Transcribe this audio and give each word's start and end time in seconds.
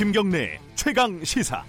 김경래 0.00 0.58
최강 0.76 1.22
시사. 1.22 1.62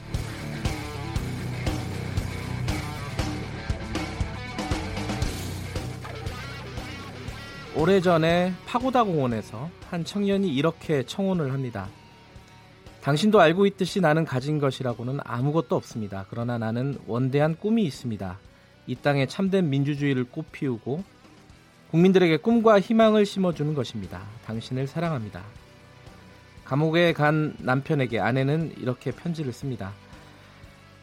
오래전에 7.76 8.54
파고다 8.66 9.04
공원에서 9.04 9.70
한 9.90 10.06
청년이 10.06 10.48
이렇게 10.48 11.04
청혼을 11.04 11.52
합니다. 11.52 11.90
당신도 13.02 13.42
알고 13.42 13.66
있듯이 13.66 14.00
나는 14.00 14.24
가진 14.24 14.60
것이라고는 14.60 15.20
아무것도 15.26 15.76
없습니다. 15.76 16.26
그러나 16.30 16.58
나는 16.58 16.98
원대한 17.08 17.58
꿈이 17.58 17.84
있습니다. 17.84 18.40
이 18.88 18.96
땅에 18.96 19.26
참된 19.26 19.70
민주주의를 19.70 20.24
꽃피우고 20.24 21.04
국민들에게 21.90 22.38
꿈과 22.38 22.80
희망을 22.80 23.26
심어주는 23.26 23.74
것입니다. 23.74 24.22
당신을 24.46 24.88
사랑합니다. 24.88 25.44
감옥에 26.72 27.12
간 27.12 27.54
남편에게 27.60 28.22
아내는 28.22 28.74
이렇게 28.78 29.12
편지를 29.12 29.52
씁니다. 29.52 29.92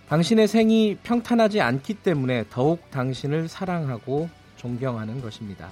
당신의 0.09 0.49
생이 0.49 0.97
평탄하지 1.03 1.61
않기 1.61 1.93
때문에 1.93 2.45
더욱 2.49 2.91
당신을 2.91 3.49
사랑하고 3.49 4.31
존경하는 4.57 5.21
것입니다. 5.21 5.69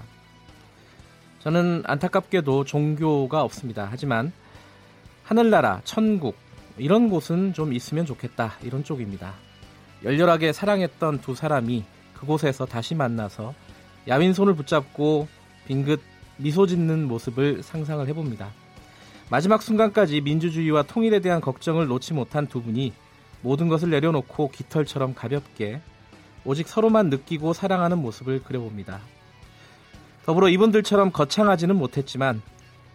저는 1.38 1.84
안타깝게도 1.86 2.64
종교가 2.64 3.42
없습니다. 3.42 3.88
하지만 3.90 4.34
하늘나라, 5.24 5.80
천국 5.84 6.36
이런 6.76 7.08
곳은 7.08 7.54
좀 7.54 7.72
있으면 7.72 8.04
좋겠다 8.04 8.52
이런 8.62 8.84
쪽입니다. 8.84 9.32
열렬하게 10.04 10.52
사랑했던 10.52 11.22
두 11.22 11.34
사람이 11.34 11.86
그곳에서 12.12 12.66
다시 12.66 12.94
만나서 12.94 13.54
야윈 14.08 14.34
손을 14.34 14.56
붙잡고 14.56 15.26
빙긋 15.66 16.02
미소 16.36 16.66
짓는 16.66 17.08
모습을 17.08 17.62
상상을 17.62 18.06
해봅니다. 18.06 18.65
마지막 19.28 19.60
순간까지 19.60 20.20
민주주의와 20.20 20.82
통일에 20.82 21.18
대한 21.18 21.40
걱정을 21.40 21.88
놓지 21.88 22.14
못한 22.14 22.46
두 22.46 22.62
분이 22.62 22.92
모든 23.42 23.68
것을 23.68 23.90
내려놓고 23.90 24.50
깃털처럼 24.50 25.14
가볍게 25.14 25.80
오직 26.44 26.68
서로만 26.68 27.10
느끼고 27.10 27.52
사랑하는 27.52 27.98
모습을 27.98 28.42
그려봅니다. 28.44 29.00
더불어 30.24 30.48
이분들처럼 30.48 31.10
거창하지는 31.10 31.74
못했지만 31.76 32.40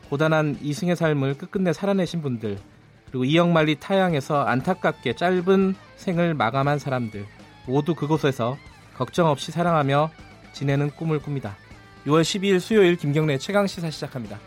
고단한 0.10 0.60
이승의 0.62 0.96
삶을 0.96 1.38
끝끝내 1.38 1.73
살아내신 1.73 2.22
분들 2.22 2.58
그리고 3.08 3.26
이영만리 3.26 3.80
타양에서 3.80 4.44
안타깝게 4.44 5.16
짧은 5.16 5.76
생을 5.98 6.34
마감한 6.34 6.80
사람들 6.80 7.26
모두 7.68 7.94
그곳에서 7.94 8.58
걱정 8.95 9.28
없이 9.28 9.52
사랑하며 9.52 10.12
지내는 10.54 10.92
꿈을 10.92 11.20
꿉니다. 11.20 11.58
6월 12.06 12.22
12일 12.22 12.60
수요일 12.60 12.95
김경래 12.95 13.38
최강 13.38 13.68
시사 13.68 13.90
시작합니다. 13.90 14.40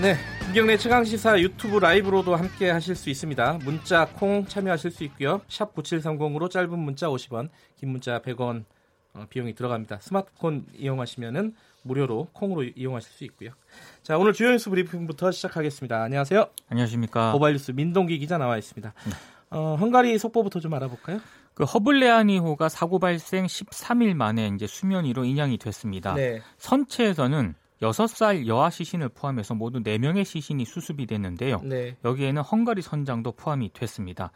네, 0.00 0.14
김경래 0.44 0.76
최강 0.76 1.02
시사 1.02 1.40
유튜브 1.40 1.80
라이브로도 1.80 2.36
함께 2.36 2.70
하실 2.70 2.94
수 2.94 3.10
있습니다. 3.10 3.58
문자 3.64 4.06
콩 4.06 4.46
참여하실 4.46 4.92
수 4.92 5.02
있고요. 5.04 5.40
샵 5.48 5.74
9730으로 5.74 6.48
짧은 6.48 6.78
문자 6.78 7.08
50원, 7.08 7.48
긴 7.76 7.88
문자 7.90 8.20
100원 8.20 8.64
어, 9.14 9.26
비용이 9.28 9.56
들어갑니다. 9.56 9.98
스마트폰 10.00 10.66
이용하시면은 10.76 11.52
무료로 11.82 12.28
콩으로 12.32 12.62
이용하실 12.62 13.10
수 13.10 13.24
있고요. 13.24 13.50
자, 14.04 14.16
오늘 14.18 14.32
주요 14.34 14.52
뉴스 14.52 14.70
브리핑부터 14.70 15.32
시작하겠습니다. 15.32 16.00
안녕하세요. 16.00 16.46
안녕하십니까. 16.68 17.32
모바일 17.32 17.54
뉴스 17.54 17.72
민동기 17.72 18.20
기자 18.20 18.38
나와 18.38 18.56
있습니다. 18.56 18.94
네. 19.04 19.10
어, 19.50 19.76
헝가리 19.80 20.16
속보부터 20.16 20.60
좀 20.60 20.74
알아볼까요? 20.74 21.18
그 21.54 21.64
허블레아니호가 21.64 22.68
사고 22.68 23.00
발생 23.00 23.46
13일 23.46 24.14
만에 24.14 24.52
이제 24.54 24.68
수면 24.68 25.06
위로 25.06 25.24
인양이 25.24 25.58
됐습니다. 25.58 26.14
네. 26.14 26.40
선체에서는 26.58 27.56
6살 27.82 28.46
여아 28.46 28.70
시신을 28.70 29.10
포함해서 29.10 29.54
모두 29.54 29.80
4명의 29.80 30.24
시신이 30.24 30.64
수습이 30.64 31.06
됐는데요. 31.06 31.60
네. 31.62 31.96
여기에는 32.04 32.42
헝가리 32.42 32.82
선장도 32.82 33.32
포함이 33.32 33.72
됐습니다. 33.72 34.32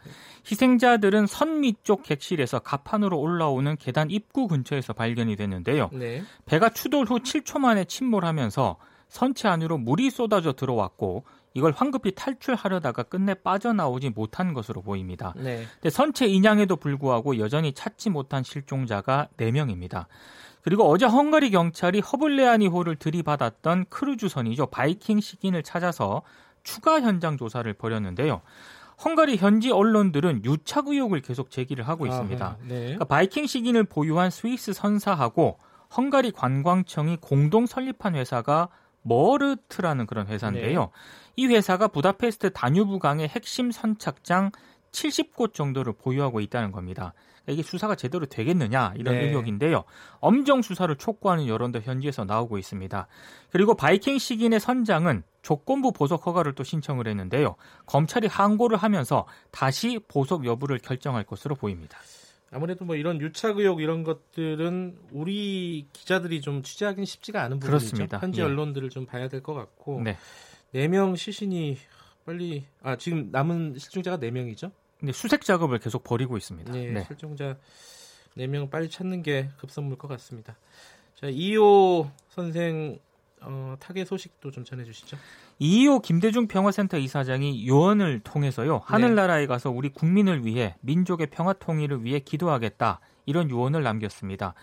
희생자들은 0.49 1.27
선 1.27 1.63
위쪽 1.63 2.03
객실에서 2.03 2.59
갑판으로 2.59 3.19
올라오는 3.19 3.75
계단 3.77 4.09
입구 4.11 4.47
근처에서 4.47 4.93
발견이 4.93 5.35
됐는데요. 5.35 5.89
네. 5.93 6.23
배가 6.45 6.69
추돌 6.69 7.05
후 7.05 7.19
7초 7.19 7.59
만에 7.59 7.85
침몰하면서 7.85 8.77
선체 9.09 9.47
안으로 9.47 9.77
물이 9.77 10.09
쏟아져 10.09 10.53
들어왔고 10.53 11.25
이걸 11.53 11.71
황급히 11.71 12.15
탈출하려다가 12.15 13.03
끝내 13.03 13.35
빠져나오지 13.35 14.09
못한 14.09 14.53
것으로 14.53 14.81
보입니다. 14.81 15.33
네. 15.37 15.65
선체 15.91 16.25
인양에도 16.25 16.77
불구하고 16.77 17.37
여전히 17.37 17.73
찾지 17.73 18.09
못한 18.09 18.41
실종자가 18.43 19.27
4명입니다. 19.37 20.07
그리고 20.63 20.89
어제 20.89 21.05
헝가리 21.05 21.51
경찰이 21.51 21.99
허블레아니호를 21.99 22.95
들이받았던 22.95 23.85
크루즈선이죠. 23.89 24.67
바이킹 24.67 25.19
시긴을 25.19 25.61
찾아서 25.63 26.21
추가 26.63 27.01
현장 27.01 27.37
조사를 27.37 27.71
벌였는데요. 27.73 28.41
헝가리 29.03 29.37
현지 29.37 29.71
언론들은 29.71 30.45
유착 30.45 30.87
의혹을 30.87 31.21
계속 31.21 31.51
제기를 31.51 31.87
하고 31.87 32.05
있습니다. 32.07 32.45
아, 32.45 32.57
네. 32.61 32.79
그러니까 32.79 33.05
바이킹 33.05 33.45
시긴을 33.45 33.83
보유한 33.83 34.29
스위스 34.29 34.71
선사하고 34.71 35.59
헝가리 35.95 36.31
관광청이 36.31 37.17
공동 37.17 37.65
설립한 37.65 38.15
회사가 38.15 38.69
머르트라는 39.01 40.05
그런 40.05 40.27
회사인데요. 40.27 40.79
네. 40.79 40.87
이 41.35 41.47
회사가 41.47 41.89
부다페스트 41.89 42.53
다뉴브강의 42.53 43.27
핵심 43.27 43.71
선착장 43.71 44.51
70곳 44.93 45.53
정도를 45.53 45.93
보유하고 45.93 46.39
있다는 46.39 46.71
겁니다. 46.71 47.13
이게 47.47 47.61
수사가 47.61 47.95
제대로 47.95 48.25
되겠느냐 48.25 48.93
이런 48.95 49.15
네. 49.15 49.25
의혹인데요. 49.27 49.83
엄정 50.19 50.61
수사를 50.61 50.95
촉구하는 50.95 51.47
여론도 51.47 51.81
현지에서 51.81 52.23
나오고 52.23 52.57
있습니다. 52.57 53.07
그리고 53.51 53.75
바이킹 53.75 54.17
시긴의 54.17 54.59
선장은 54.59 55.23
조건부 55.41 55.91
보석 55.91 56.25
허가를 56.25 56.53
또 56.53 56.63
신청을 56.63 57.07
했는데요. 57.07 57.55
검찰이 57.85 58.27
항고를 58.27 58.77
하면서 58.77 59.27
다시 59.51 59.99
보석 60.07 60.45
여부를 60.45 60.79
결정할 60.79 61.25
것으로 61.25 61.55
보입니다. 61.55 61.97
아무래도 62.49 62.85
뭐 62.85 62.95
이런 62.95 63.19
유착 63.19 63.57
의혹 63.57 63.81
이런 63.81 64.03
것들은 64.03 64.97
우리 65.11 65.87
기자들이 65.91 66.39
좀 66.39 66.61
취재하기는 66.61 67.03
쉽지가 67.03 67.41
않은 67.41 67.59
부분이죠. 67.59 67.67
그렇습니다. 67.67 68.19
현지 68.19 68.39
예. 68.41 68.45
언론들을 68.45 68.89
좀 68.89 69.05
봐야 69.05 69.27
될 69.27 69.41
것 69.41 69.53
같고 69.53 70.01
네. 70.03 70.17
4명 70.73 71.17
시신이 71.17 71.77
빨리 72.25 72.65
아 72.81 72.95
지금 72.95 73.29
남은 73.31 73.75
실종자가 73.77 74.17
4명이죠? 74.17 74.71
근데 75.03 75.11
수색 75.11 75.41
작업을 75.41 75.79
계속 75.79 76.05
벌이고 76.05 76.37
있습니다. 76.37 76.71
네, 76.71 76.89
네. 76.89 77.03
실종자 77.05 77.57
4명 78.37 78.69
빨리 78.69 78.89
찾는 78.89 79.21
게 79.21 79.49
급선무일 79.57 79.97
것 79.97 80.07
같습니다. 80.07 80.55
자, 81.19 81.27
이호 81.27 82.09
선생 82.29 82.99
어, 83.41 83.75
타계 83.81 84.05
소식도 84.05 84.51
좀 84.51 84.63
전해주시죠. 84.63 85.17
이호 85.59 85.99
김대중 85.99 86.47
평화센터 86.47 86.97
이사장이 86.97 87.67
요원을 87.67 88.21
통해서요 88.21 88.81
하늘나라에 88.85 89.45
가서 89.45 89.69
우리 89.69 89.89
국민을 89.89 90.45
위해 90.45 90.77
민족의 90.79 91.27
평화 91.31 91.51
통일을 91.51 92.05
위해 92.05 92.19
기도하겠다 92.19 93.01
이런 93.25 93.49
유언을 93.49 93.83
남겼습니다. 93.83 94.53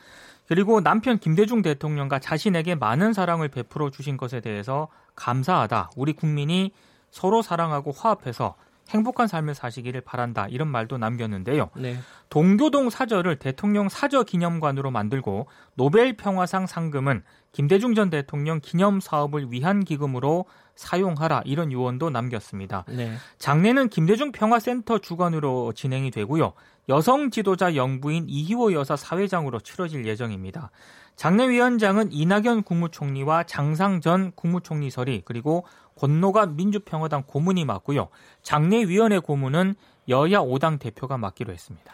그리고 0.48 0.80
남편 0.80 1.18
김대중 1.18 1.60
대통령과 1.60 2.18
자신에게 2.18 2.76
많은 2.76 3.12
사랑을 3.12 3.48
베풀어 3.48 3.90
주신 3.90 4.16
것에 4.16 4.40
대해서 4.40 4.88
감사하다. 5.16 5.90
우리 5.96 6.14
국민이 6.14 6.72
서로 7.10 7.42
사랑하고 7.42 7.92
화합해서 7.92 8.56
행복한 8.90 9.28
삶을 9.28 9.54
사시기를 9.54 10.02
바란다 10.02 10.46
이런 10.48 10.68
말도 10.68 10.98
남겼는데요. 10.98 11.70
네. 11.76 11.96
동교동 12.28 12.90
사저를 12.90 13.36
대통령 13.36 13.88
사저 13.88 14.24
기념관으로 14.24 14.90
만들고 14.90 15.46
노벨 15.74 16.16
평화상 16.16 16.66
상금은 16.66 17.22
김대중 17.52 17.94
전 17.94 18.10
대통령 18.10 18.60
기념 18.60 19.00
사업을 19.00 19.50
위한 19.50 19.84
기금으로 19.84 20.44
사용하라 20.74 21.42
이런 21.44 21.72
유언도 21.72 22.10
남겼습니다. 22.10 22.84
네. 22.88 23.14
장례는 23.38 23.88
김대중 23.88 24.32
평화센터 24.32 24.98
주관으로 24.98 25.72
진행이 25.72 26.10
되고요. 26.10 26.52
여성 26.88 27.30
지도자 27.30 27.76
영부인 27.76 28.26
이희호 28.28 28.72
여사 28.72 28.96
사회장으로 28.96 29.60
치러질 29.60 30.06
예정입니다. 30.06 30.70
장례위원장은 31.16 32.12
이낙연 32.12 32.62
국무총리와 32.62 33.44
장상 33.44 34.00
전 34.00 34.32
국무총리설이 34.34 35.22
그리고 35.26 35.66
권노가 36.00 36.46
민주평화당 36.46 37.24
고문이 37.26 37.66
맡고요. 37.66 38.08
장례위원회 38.42 39.18
고문은 39.18 39.74
여야 40.08 40.38
5당 40.40 40.78
대표가 40.78 41.18
맡기로 41.18 41.52
했습니다. 41.52 41.92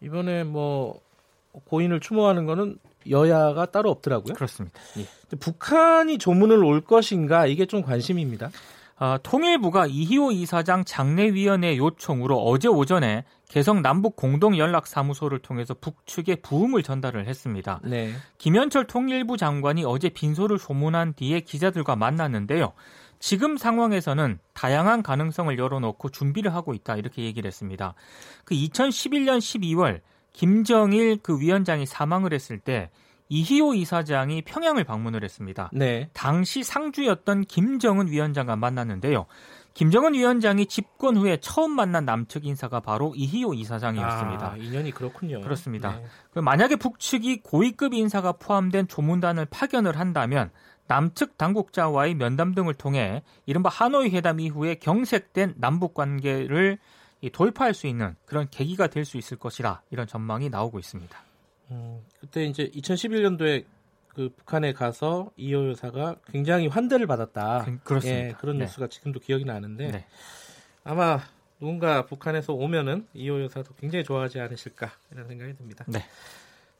이번에 0.00 0.44
뭐 0.44 1.00
고인을 1.66 2.00
추모하는 2.00 2.46
거는 2.46 2.78
여야가 3.08 3.66
따로 3.66 3.90
없더라고요. 3.90 4.34
그렇습니다. 4.34 4.80
예. 4.98 5.36
북한이 5.36 6.16
조문을 6.18 6.64
올 6.64 6.80
것인가 6.80 7.46
이게 7.46 7.66
좀 7.66 7.82
관심입니다. 7.82 8.50
아, 8.96 9.18
통일부가 9.22 9.86
이희호 9.86 10.30
이사장 10.32 10.84
장례위원회 10.84 11.76
요청으로 11.76 12.38
어제 12.38 12.68
오전에 12.68 13.24
개성 13.48 13.82
남북 13.82 14.16
공동 14.16 14.56
연락 14.56 14.86
사무소를 14.86 15.40
통해서 15.40 15.74
북측에 15.74 16.36
부음을 16.36 16.82
전달을 16.82 17.26
했습니다. 17.26 17.80
네. 17.84 18.12
김현철 18.38 18.86
통일부 18.86 19.36
장관이 19.36 19.84
어제 19.84 20.08
빈소를 20.08 20.58
소문한 20.58 21.12
뒤에 21.14 21.40
기자들과 21.40 21.96
만났는데요. 21.96 22.72
지금 23.24 23.56
상황에서는 23.56 24.38
다양한 24.52 25.02
가능성을 25.02 25.58
열어놓고 25.58 26.10
준비를 26.10 26.54
하고 26.54 26.74
있다 26.74 26.96
이렇게 26.96 27.22
얘기를 27.22 27.48
했습니다. 27.48 27.94
그 28.44 28.54
2011년 28.54 29.38
12월 29.38 30.02
김정일 30.34 31.16
그 31.22 31.40
위원장이 31.40 31.86
사망을 31.86 32.34
했을 32.34 32.58
때 32.58 32.90
이희호 33.30 33.76
이사장이 33.76 34.42
평양을 34.42 34.84
방문을 34.84 35.24
했습니다. 35.24 35.70
네. 35.72 36.10
당시 36.12 36.62
상주였던 36.62 37.46
김정은 37.46 38.08
위원장과 38.08 38.56
만났는데요. 38.56 39.24
김정은 39.72 40.12
위원장이 40.12 40.66
집권 40.66 41.16
후에 41.16 41.38
처음 41.40 41.70
만난 41.70 42.04
남측 42.04 42.44
인사가 42.44 42.80
바로 42.80 43.14
이희호 43.16 43.54
이사장이었습니다. 43.54 44.52
아, 44.52 44.56
인연이 44.58 44.90
그렇군요. 44.90 45.40
그렇습니다. 45.40 45.96
네. 45.96 46.04
그 46.30 46.40
만약에 46.40 46.76
북측이 46.76 47.40
고위급 47.42 47.94
인사가 47.94 48.32
포함된 48.32 48.86
조문단을 48.86 49.46
파견을 49.46 49.98
한다면 49.98 50.50
남측 50.86 51.38
당국자와의 51.38 52.14
면담 52.14 52.54
등을 52.54 52.74
통해 52.74 53.22
이른바 53.46 53.70
하노이 53.70 54.10
회담 54.10 54.40
이후에 54.40 54.76
경색된 54.76 55.54
남북 55.56 55.94
관계를 55.94 56.78
돌파할 57.32 57.72
수 57.72 57.86
있는 57.86 58.16
그런 58.26 58.48
계기가 58.50 58.86
될 58.88 59.04
수 59.04 59.16
있을 59.16 59.38
것이라 59.38 59.82
이런 59.90 60.06
전망이 60.06 60.50
나오고 60.50 60.78
있습니다. 60.78 61.18
음, 61.70 62.00
그때 62.20 62.44
이제 62.44 62.70
2011년도에 62.74 63.64
그 64.08 64.28
북한에 64.36 64.72
가서 64.72 65.30
이호 65.36 65.70
여사가 65.70 66.16
굉장히 66.30 66.68
환대를 66.68 67.06
받았다. 67.06 67.66
그, 67.82 67.94
렇습니다 67.94 68.28
예, 68.28 68.32
그런 68.38 68.58
네. 68.58 68.64
뉴스가 68.64 68.86
지금도 68.86 69.20
기억이 69.20 69.44
나는데 69.44 69.90
네. 69.90 70.06
아마 70.84 71.18
누군가 71.58 72.04
북한에서 72.06 72.52
오면은 72.52 73.08
이호 73.14 73.42
여사도 73.42 73.74
굉장히 73.74 74.04
좋아하지 74.04 74.40
않으실까 74.40 74.92
이런 75.10 75.26
생각이 75.26 75.56
듭니다. 75.56 75.84
네. 75.88 76.00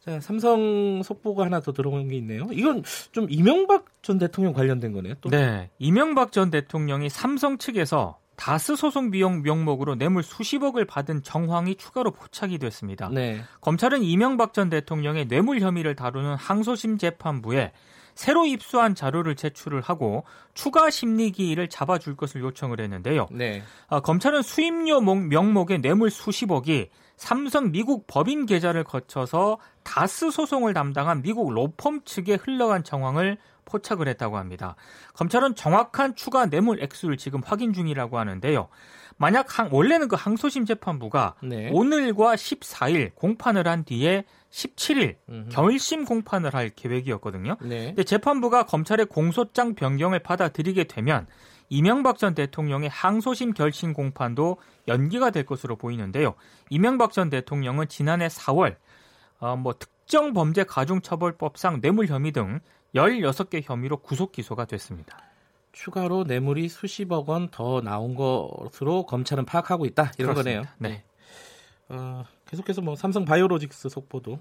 자, 0.04 0.20
삼성 0.20 1.02
속보가 1.02 1.46
하나 1.46 1.60
더 1.60 1.72
들어온 1.72 2.08
게 2.08 2.16
있네요. 2.16 2.46
이건 2.52 2.82
좀 3.12 3.26
이명박 3.30 3.86
전 4.02 4.18
대통령 4.18 4.52
관련된 4.52 4.92
거네요. 4.92 5.14
또. 5.22 5.30
네. 5.30 5.70
이명박 5.78 6.30
전 6.30 6.50
대통령이 6.50 7.08
삼성 7.08 7.56
측에서 7.56 8.18
다스 8.36 8.76
소송 8.76 9.10
비용 9.10 9.42
명목으로 9.42 9.94
뇌물 9.94 10.22
수십억을 10.22 10.84
받은 10.84 11.22
정황이 11.22 11.76
추가로 11.76 12.10
포착이 12.10 12.58
됐습니다. 12.58 13.08
네. 13.08 13.40
검찰은 13.62 14.02
이명박 14.02 14.52
전 14.52 14.68
대통령의 14.68 15.26
뇌물 15.26 15.60
혐의를 15.60 15.94
다루는 15.94 16.34
항소심 16.34 16.98
재판부에 16.98 17.72
새로 18.14 18.44
입수한 18.44 18.94
자료를 18.94 19.36
제출을 19.36 19.80
하고 19.80 20.24
추가 20.52 20.90
심리 20.90 21.32
기일을 21.32 21.68
잡아줄 21.68 22.16
것을 22.16 22.42
요청을 22.42 22.80
했는데요. 22.80 23.28
네. 23.30 23.62
아, 23.88 24.00
검찰은 24.00 24.42
수임료 24.42 25.00
명목의 25.00 25.80
뇌물 25.80 26.10
수십억이 26.10 26.90
삼성 27.16 27.70
미국 27.70 28.06
법인 28.06 28.46
계좌를 28.46 28.84
거쳐서 28.84 29.58
다스 29.82 30.30
소송을 30.30 30.74
담당한 30.74 31.22
미국 31.22 31.52
로펌 31.52 32.04
측에 32.04 32.34
흘러간 32.34 32.84
정황을 32.84 33.38
포착을 33.64 34.08
했다고 34.08 34.36
합니다. 34.36 34.76
검찰은 35.14 35.54
정확한 35.54 36.16
추가 36.16 36.46
뇌물 36.46 36.82
액수를 36.82 37.16
지금 37.16 37.40
확인 37.44 37.72
중이라고 37.72 38.18
하는데요. 38.18 38.68
만약 39.16 39.58
항, 39.58 39.68
원래는 39.70 40.08
그 40.08 40.16
항소심 40.16 40.66
재판부가 40.66 41.34
네. 41.42 41.70
오늘과 41.72 42.34
14일 42.34 43.14
공판을 43.14 43.66
한 43.68 43.84
뒤에 43.84 44.24
17일 44.50 45.16
음흠. 45.28 45.48
결심 45.50 46.04
공판을 46.04 46.54
할 46.54 46.70
계획이었거든요. 46.70 47.56
네. 47.62 47.86
근데 47.86 48.04
재판부가 48.04 48.64
검찰의 48.66 49.06
공소장 49.06 49.74
변경을 49.74 50.20
받아들이게 50.20 50.84
되면 50.84 51.26
이명박 51.68 52.18
전 52.18 52.34
대통령의 52.34 52.88
항소심 52.88 53.52
결심 53.54 53.92
공판도 53.92 54.58
연기가 54.88 55.30
될 55.30 55.44
것으로 55.46 55.76
보이는데요. 55.76 56.34
이명박 56.70 57.12
전 57.12 57.30
대통령은 57.30 57.88
지난해 57.88 58.28
4월 58.28 58.76
어, 59.40 59.56
뭐 59.56 59.74
특정 59.78 60.32
범죄 60.32 60.64
가중처벌법상 60.64 61.80
뇌물 61.80 62.06
혐의 62.06 62.32
등 62.32 62.60
16개 62.94 63.62
혐의로 63.64 63.96
구속 63.98 64.32
기소가 64.32 64.64
됐습니다. 64.66 65.18
추가로 65.72 66.24
뇌물이 66.24 66.68
수십억 66.68 67.28
원 67.28 67.48
더 67.50 67.80
나온 67.80 68.14
것으로 68.14 69.06
검찰은 69.06 69.44
파악하고 69.44 69.86
있다 69.86 70.12
이런 70.18 70.34
그렇습니다. 70.34 70.62
거네요. 70.62 70.62
네. 70.78 71.04
어, 71.88 72.24
계속해서 72.46 72.80
뭐 72.80 72.94
삼성 72.96 73.24
바이오로직스 73.24 73.88
속보도 73.88 74.38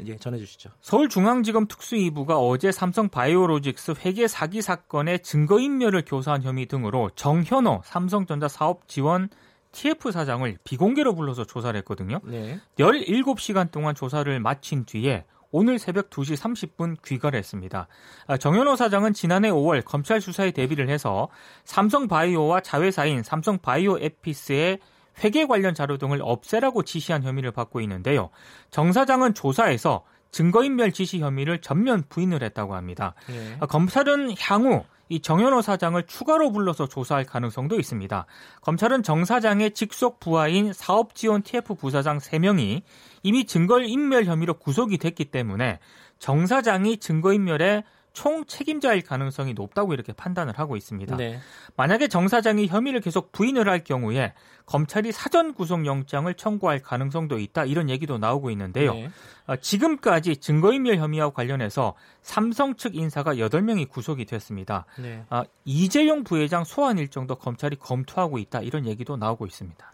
이제 0.00 0.16
전해주시죠. 0.16 0.70
서울중앙지검 0.80 1.66
특수이부가 1.66 2.38
어제 2.38 2.70
삼성 2.70 3.08
바이오로직스 3.08 3.94
회계 4.04 4.28
사기 4.28 4.62
사건의 4.62 5.20
증거인멸을 5.20 6.04
교사한 6.06 6.42
혐의 6.42 6.66
등으로 6.66 7.10
정현호 7.16 7.82
삼성전자 7.84 8.48
사업 8.48 8.86
지원 8.86 9.28
TF 9.72 10.12
사장을 10.12 10.56
비공개로 10.64 11.14
불러서 11.14 11.44
조사를 11.44 11.76
했거든요. 11.80 12.20
네. 12.24 12.58
17시간 12.78 13.70
동안 13.70 13.94
조사를 13.94 14.40
마친 14.40 14.84
뒤에 14.84 15.24
오늘 15.50 15.78
새벽 15.78 16.10
2시 16.10 16.36
30분 16.36 16.96
귀가를 17.04 17.38
했습니다. 17.38 17.88
아, 18.26 18.36
정현호 18.36 18.76
사장은 18.76 19.14
지난해 19.14 19.50
5월 19.50 19.82
검찰 19.84 20.20
수사에 20.20 20.50
대비를 20.50 20.88
해서 20.88 21.28
삼성바이오와 21.64 22.60
자회사인 22.60 23.22
삼성바이오 23.22 23.98
에피스의 23.98 24.78
회계 25.22 25.46
관련 25.46 25.74
자료 25.74 25.98
등을 25.98 26.20
없애라고 26.22 26.82
지시한 26.82 27.22
혐의를 27.22 27.50
받고 27.52 27.80
있는데요. 27.80 28.30
정 28.70 28.92
사장은 28.92 29.34
조사에서 29.34 30.04
증거인멸 30.30 30.92
지시 30.92 31.20
혐의를 31.20 31.60
전면 31.60 32.04
부인을 32.08 32.42
했다고 32.42 32.74
합니다. 32.74 33.14
네. 33.28 33.58
검찰은 33.66 34.34
향후 34.38 34.84
이 35.08 35.20
정현호 35.20 35.62
사장을 35.62 36.00
추가로 36.06 36.52
불러서 36.52 36.86
조사할 36.86 37.24
가능성도 37.24 37.78
있습니다. 37.80 38.26
검찰은 38.60 39.02
정 39.02 39.24
사장의 39.24 39.72
직속 39.72 40.20
부하인 40.20 40.72
사업지원 40.72 41.42
TF 41.42 41.74
부사장 41.76 42.18
3명이 42.18 42.82
이미 43.22 43.44
증거인멸 43.46 44.26
혐의로 44.26 44.54
구속이 44.54 44.98
됐기 44.98 45.26
때문에 45.26 45.78
정 46.18 46.46
사장이 46.46 46.98
증거인멸에 46.98 47.84
총 48.12 48.44
책임자일 48.46 49.02
가능성이 49.02 49.54
높다고 49.54 49.94
이렇게 49.94 50.12
판단을 50.12 50.58
하고 50.58 50.76
있습니다. 50.76 51.16
네. 51.16 51.38
만약에 51.76 52.08
정 52.08 52.28
사장이 52.28 52.66
혐의를 52.66 53.00
계속 53.00 53.32
부인을 53.32 53.68
할 53.68 53.84
경우에 53.84 54.32
검찰이 54.66 55.12
사전 55.12 55.54
구속영장을 55.54 56.32
청구할 56.34 56.80
가능성도 56.80 57.38
있다 57.38 57.64
이런 57.64 57.88
얘기도 57.88 58.18
나오고 58.18 58.50
있는데요. 58.50 58.94
네. 58.94 59.10
어, 59.46 59.56
지금까지 59.56 60.38
증거인멸 60.38 60.96
혐의와 60.96 61.30
관련해서 61.30 61.94
삼성 62.22 62.76
측 62.76 62.94
인사가 62.94 63.34
8명이 63.34 63.88
구속이 63.88 64.24
됐습니다. 64.26 64.84
네. 64.98 65.24
어, 65.30 65.42
이재용 65.64 66.24
부회장 66.24 66.64
소환 66.64 66.98
일정도 66.98 67.36
검찰이 67.36 67.76
검토하고 67.76 68.38
있다 68.38 68.60
이런 68.60 68.86
얘기도 68.86 69.16
나오고 69.16 69.46
있습니다. 69.46 69.92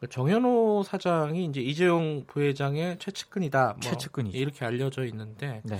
그 0.00 0.08
정현호 0.08 0.82
사장이 0.82 1.44
이제 1.44 1.60
이재용 1.60 2.24
부회장의 2.26 2.98
최측근이다. 2.98 3.64
뭐 3.66 3.80
최측근이 3.80 4.30
이렇게 4.30 4.64
알려져 4.64 5.04
있는데 5.04 5.60
네. 5.62 5.78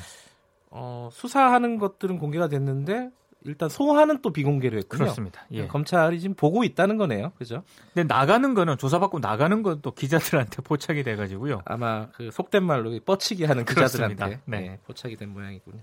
어, 0.71 1.09
수사하는 1.13 1.79
것들은 1.79 2.19
공개가 2.19 2.49
됐는데 2.49 3.11
일단 3.43 3.69
소환은 3.71 4.21
또 4.21 4.33
비공개로 4.33 4.77
했군요. 4.77 5.05
그렇습니다. 5.05 5.47
예. 5.53 5.67
검찰이 5.67 6.21
지금 6.21 6.35
보고 6.35 6.63
있다는 6.63 6.99
거네요. 6.99 7.33
그죠? 7.39 7.63
근데 7.95 8.05
나가는 8.13 8.53
거는 8.55 8.77
조사받고 8.77 9.19
나가는 9.21 9.63
건 9.63 9.81
또 9.83 9.93
기자들한테 9.93 10.61
포착이 10.63 11.03
돼 11.03 11.17
가지고요. 11.17 11.63
아마 11.65 12.09
그 12.11 12.31
속된 12.31 12.63
말로 12.63 12.99
뻗치기 13.05 13.45
하는 13.45 13.65
기자들한테 13.65 14.41
네. 14.45 14.61
네, 14.61 14.79
포착이 14.87 15.17
된 15.17 15.31
모양이군요. 15.31 15.81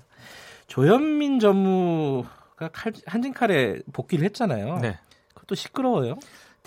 조현민 0.68 1.40
전무가 1.40 2.68
칼, 2.72 2.94
한진칼에 3.08 3.80
복귀를 3.94 4.24
했잖아요. 4.26 4.78
네. 4.80 5.00
그것도 5.34 5.56
시끄러워요. 5.56 6.16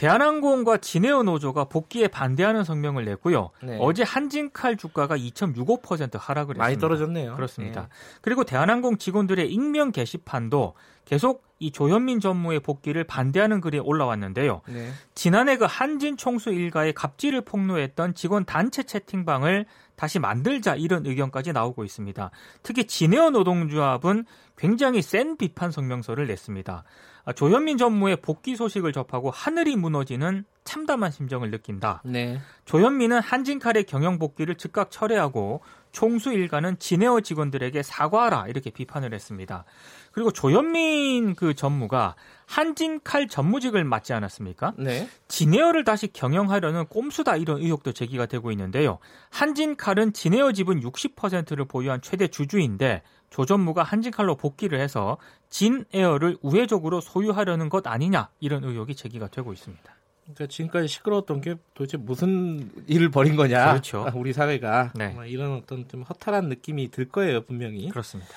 대한항공과 0.01 0.79
진에어 0.79 1.25
노조가 1.25 1.65
복귀에 1.65 2.09
반대하는 2.09 2.65
성명을 2.65 3.05
냈고요. 3.05 3.51
네. 3.63 3.77
어제 3.83 4.03
한진칼 4.03 4.79
주가가 4.79 5.15
2.65% 5.15 6.19
하락을 6.19 6.55
했습니다. 6.55 6.65
많이 6.65 6.79
떨어졌네요. 6.79 7.35
그렇습니다. 7.37 7.83
네. 7.83 7.89
그리고 8.23 8.45
대한항공 8.45 8.97
직원들의 8.97 9.53
익명 9.53 9.93
게시판도 9.93 10.73
계속 11.05 11.45
이 11.59 11.71
조현민 11.71 12.21
전무의 12.21 12.61
복귀를 12.61 13.05
반대하는 13.05 13.61
글이 13.61 13.79
올라왔는데요. 13.79 14.63
네. 14.69 14.91
지난해 15.15 15.59
그 15.59 15.67
한진 15.69 16.17
총수 16.17 16.49
일가의 16.49 16.95
갑질을 16.95 17.43
폭로했던 17.43 18.15
직원 18.15 18.47
단체 18.47 18.83
채팅방을 18.83 19.67
다시 19.97 20.19
만들자 20.19 20.77
이런 20.77 21.05
의견까지 21.05 21.53
나오고 21.53 21.85
있습니다. 21.85 22.31
특히 22.63 22.87
진에어 22.87 23.29
노동조합은 23.29 24.25
굉장히 24.57 25.03
센 25.03 25.37
비판 25.37 25.71
성명서를 25.71 26.27
냈습니다. 26.27 26.85
아, 27.25 27.33
조현민 27.33 27.79
전무의 27.79 28.17
복귀 28.23 28.57
소식을 28.57 28.93
접하고 28.93 29.31
하늘이 29.31 29.77
무너지는 29.77 30.45
참담한 30.65 31.11
심정을 31.11 31.51
느낀다. 31.51 32.03
네. 32.05 32.39
조현민은 32.65 33.21
한진칼의 33.21 33.85
경영 33.85 34.19
복귀를 34.19 34.55
즉각 34.57 34.91
철회하고 34.91 35.63
총수 35.93 36.33
일가는 36.33 36.79
진에어 36.79 37.21
직원들에게 37.21 37.83
사과하라 37.83 38.47
이렇게 38.49 38.71
비판을 38.71 39.13
했습니다. 39.13 39.65
그리고 40.13 40.31
조현민 40.31 41.35
그 41.35 41.55
전무가 41.55 42.15
한진칼 42.47 43.29
전무직을 43.29 43.85
맡지 43.85 44.13
않았습니까? 44.13 44.75
네. 44.77 45.09
진에어를 45.29 45.85
다시 45.85 46.13
경영하려는 46.13 46.87
꼼수다 46.87 47.37
이런 47.37 47.61
의혹도 47.63 47.93
제기가 47.93 48.27
되고 48.27 48.51
있는데요. 48.51 48.99
한진칼은 49.31 50.13
진에어 50.13 50.53
지분 50.53 50.81
60%를 50.81 51.65
보유한 51.67 52.01
최대 52.01 52.27
주주인데 52.27 53.03
조 53.31 53.47
전무가 53.47 53.85
한진칼로 53.85 54.37
복귀를 54.37 54.81
해서 54.81 55.17
진에어를 55.51 56.39
우회적으로 56.43 57.01
소유하려는 57.01 57.69
것 57.69 57.87
아니냐 57.87 58.31
이런 58.41 58.65
의혹이 58.65 58.97
제기가 58.97 59.29
되고 59.29 59.53
있습니다. 59.53 59.95
그러니까 60.25 60.47
지금까지 60.47 60.89
시끄러웠던 60.89 61.41
게 61.41 61.57
도대체 61.75 61.97
무슨 61.97 62.71
일을 62.87 63.11
벌인 63.11 63.37
거냐? 63.37 63.71
그렇죠. 63.71 64.07
우리 64.15 64.33
사회가 64.33 64.93
네. 64.95 65.15
이런 65.27 65.53
어떤 65.55 65.87
좀 65.89 66.03
허탈한 66.03 66.49
느낌이 66.49 66.91
들 66.91 67.09
거예요 67.09 67.43
분명히. 67.45 67.89
그렇습니다. 67.89 68.31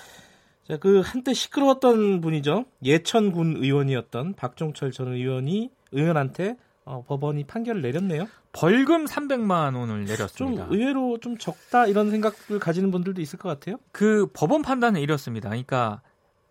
자, 0.67 0.77
그 0.77 1.01
한때 1.01 1.33
시끄러웠던 1.33 2.21
분이죠. 2.21 2.65
예천군 2.83 3.57
의원이었던 3.57 4.35
박종철 4.35 4.91
전 4.91 5.13
의원이 5.13 5.69
의원한테 5.91 6.55
어, 6.85 7.03
법원이 7.07 7.45
판결을 7.45 7.81
내렸네요. 7.81 8.27
벌금 8.51 9.05
300만 9.05 9.75
원을 9.75 10.05
내렸습니다. 10.05 10.65
좀 10.67 10.73
의외로 10.73 11.17
좀 11.19 11.37
적다 11.37 11.87
이런 11.87 12.11
생각을 12.11 12.59
가지는 12.59 12.91
분들도 12.91 13.21
있을 13.21 13.39
것 13.39 13.49
같아요. 13.49 13.77
그 13.91 14.27
법원 14.33 14.61
판단은 14.61 15.01
이렇습니다. 15.01 15.49
그러니까 15.49 16.01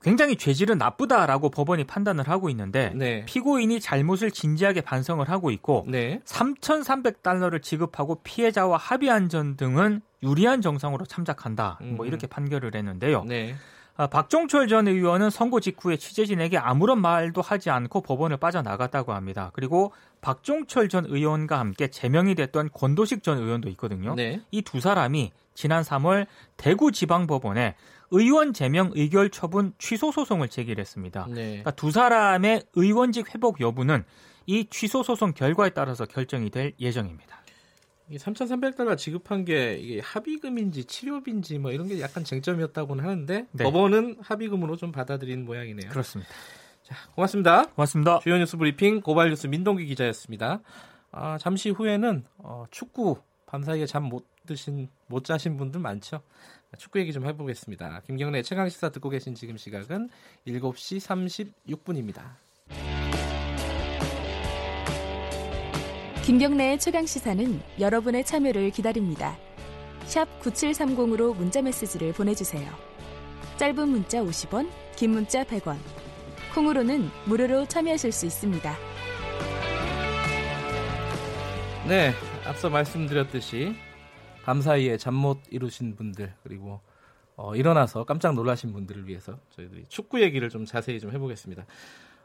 굉장히 0.03 0.37
죄질은 0.37 0.79
나쁘다라고 0.79 1.51
법원이 1.51 1.85
판단을 1.85 2.29
하고 2.29 2.51
있는데 2.51 2.93
네. 2.95 3.25
피고인이 3.25 3.79
잘못을 3.79 4.33
진지하게 4.33 4.81
반성을 4.81 5.29
하고 5.29 5.51
있고 5.53 5.85
네. 5.87 6.21
3,300달러를 6.25 7.63
지급하고 7.63 8.17
피해자와 8.25 8.79
합의한 8.79 9.29
점 9.29 9.57
등은 9.57 10.01
유리한 10.23 10.61
정상으로 10.61 11.05
참작한다. 11.07 11.79
뭐 11.81 11.89
음. 11.89 11.97
뭐 11.97 12.07
이렇게 12.07 12.27
판결을 12.27 12.75
했는데요. 12.75 13.25
네. 13.25 13.55
아, 13.97 14.07
박종철 14.07 14.69
전 14.69 14.89
의원은 14.89 15.31
선고 15.31 15.61
직후에 15.61 15.97
취재진에게 15.97 16.57
아무런 16.57 17.01
말도 17.01 17.43
하지 17.43 17.71
않고 17.71 18.01
법원을 18.01 18.39
빠져나갔다고 18.39 19.13
합니다. 19.13 19.51
그리고 19.53 19.93
박종철 20.23 20.89
전 20.89 21.05
의원과 21.07 21.59
함께 21.59 21.89
제명이 21.89 22.35
됐던 22.35 22.71
권도식 22.73 23.23
전 23.23 23.39
의원도 23.39 23.69
있거든요. 23.71 24.15
네. 24.15 24.41
이두 24.51 24.81
사람이 24.81 25.33
지난 25.55 25.83
3월 25.83 26.27
대구지방법원에 26.57 27.75
의원 28.11 28.53
제명 28.53 28.91
의결 28.95 29.31
처분 29.31 29.73
취소 29.79 30.11
소송을 30.11 30.49
제기했습니다. 30.49 31.27
네. 31.29 31.35
그러니까 31.35 31.71
두 31.73 31.91
사람의 31.91 32.65
의원직 32.75 33.35
회복 33.35 33.61
여부는 33.61 34.05
이 34.47 34.67
취소 34.71 35.03
소송 35.03 35.33
결과에 35.33 35.71
따라서 35.71 36.05
결정이 36.05 36.51
될 36.51 36.73
예정입니다. 36.81 37.42
이 38.11 38.17
3,300달러 38.19 38.97
지급한 38.97 39.45
게 39.45 39.75
이게 39.75 40.01
합의금인지 40.01 40.85
치료비인지 40.85 41.59
뭐 41.59 41.73
이런 41.73 41.89
게 41.89 42.01
약간 42.01 42.25
쟁점이었다고는 42.25 43.05
하는데 43.05 43.47
네. 43.51 43.65
법원은 43.65 44.17
합의금으로 44.21 44.77
좀 44.77 44.93
받아들인 44.93 45.45
모양이네요. 45.45 45.91
그렇습니다. 45.91 46.31
자, 46.83 46.97
고맙습니다. 47.15 47.67
고맙습니다. 47.67 48.19
주요 48.21 48.37
뉴스 48.37 48.57
브리핑 48.57 49.01
고발 49.01 49.31
뉴스 49.31 49.47
민동기 49.47 49.87
기자였습니다. 49.87 50.61
아, 51.13 51.39
잠시 51.39 51.71
후에는 51.71 52.25
어, 52.39 52.65
축구 52.71 53.19
밤사이에 53.47 53.87
잠 53.87 54.05
못 54.05 54.27
드신 54.47 54.89
못 55.07 55.25
자신 55.25 55.57
분들 55.57 55.81
많죠. 55.81 56.21
축구 56.79 56.99
얘기 56.99 57.13
좀 57.13 57.27
해보겠습니다. 57.27 58.03
김경래 58.07 58.43
최강 58.43 58.69
시사 58.69 58.89
듣고 58.91 59.09
계신 59.11 59.35
지금 59.35 59.57
시각은 59.57 60.09
7시 60.47 61.77
36분입니다. 61.77 62.23
김경래의 66.25 66.79
최강 66.79 67.05
시사는 67.05 67.61
여러분의 67.81 68.25
참여를 68.25 68.71
기다립니다. 68.71 69.37
9730으로 70.41 71.35
문자 71.37 71.61
메시지를 71.63 72.13
보내주세요. 72.13 72.71
짧은 73.57 73.89
문자 73.89 74.21
50원, 74.23 74.71
긴 74.97 75.11
문자 75.11 75.43
100원. 75.45 75.77
콩으로는 76.55 77.09
무료로 77.27 77.67
참여하실 77.67 78.13
수 78.13 78.27
있습니다. 78.27 78.77
네, 81.89 82.13
앞서 82.47 82.71
말씀드렸듯이 82.71 83.75
밤 84.45 84.61
사이에 84.61 84.97
잠 84.99 85.15
못 85.15 85.41
이루신 85.51 85.97
분들 85.97 86.35
그리고 86.43 86.81
어, 87.37 87.57
일어나서 87.57 88.05
깜짝 88.05 88.35
놀라신 88.35 88.73
분들을 88.73 89.09
위해서 89.09 89.39
저희들이 89.51 89.87
축구 89.89 90.21
얘기를 90.21 90.49
좀 90.51 90.67
자세히 90.67 91.01
좀 91.01 91.11
해보겠습니다. 91.13 91.65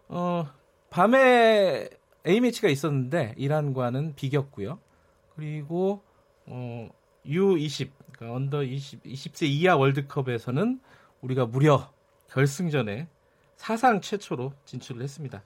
어, 0.10 0.48
밤에 0.90 1.90
A매치가 2.28 2.68
있었는데 2.70 3.34
이란과는 3.38 4.16
비겼고요. 4.16 4.80
그리고 5.36 6.02
어, 6.46 6.90
U20 7.26 7.90
그러니까 8.12 8.36
언더 8.36 8.64
20, 8.64 9.04
20세 9.04 9.46
이하 9.48 9.76
월드컵에서는 9.78 10.80
우리가 11.22 11.46
무려 11.46 11.92
결승전에 12.32 13.08
사상 13.56 14.02
최초로 14.02 14.54
진출을 14.66 15.02
했습니다. 15.02 15.44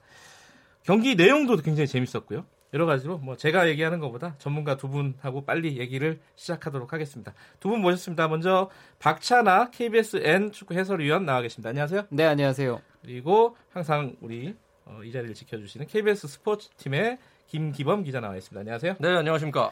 경기 0.83 1.15
내용도 1.15 1.55
굉장히 1.57 1.87
재밌었고요. 1.87 2.45
여러 2.73 2.85
가지로 2.85 3.17
뭐 3.17 3.35
제가 3.35 3.67
얘기하는 3.69 3.99
것보다 3.99 4.35
전문가 4.37 4.77
두 4.77 4.87
분하고 4.89 5.43
빨리 5.45 5.77
얘기를 5.77 6.21
시작하도록 6.35 6.93
하겠습니다. 6.93 7.33
두 7.59 7.69
분 7.69 7.81
모셨습니다. 7.81 8.27
먼저 8.29 8.69
박찬아 8.99 9.71
KBSN 9.71 10.51
축구 10.53 10.73
해설위원 10.73 11.25
나와 11.25 11.41
계십니다. 11.41 11.69
안녕하세요. 11.69 12.07
네, 12.09 12.25
안녕하세요. 12.25 12.81
그리고 13.01 13.57
항상 13.71 14.15
우리 14.21 14.55
어, 14.91 15.03
이 15.03 15.11
자리를 15.11 15.33
지켜주시는 15.33 15.87
KBS 15.87 16.27
스포츠 16.27 16.69
팀의 16.77 17.17
김기범 17.47 18.03
기자 18.03 18.19
나와 18.19 18.35
있습니다. 18.35 18.59
안녕하세요. 18.59 18.95
네, 18.99 19.09
안녕하십니까. 19.09 19.71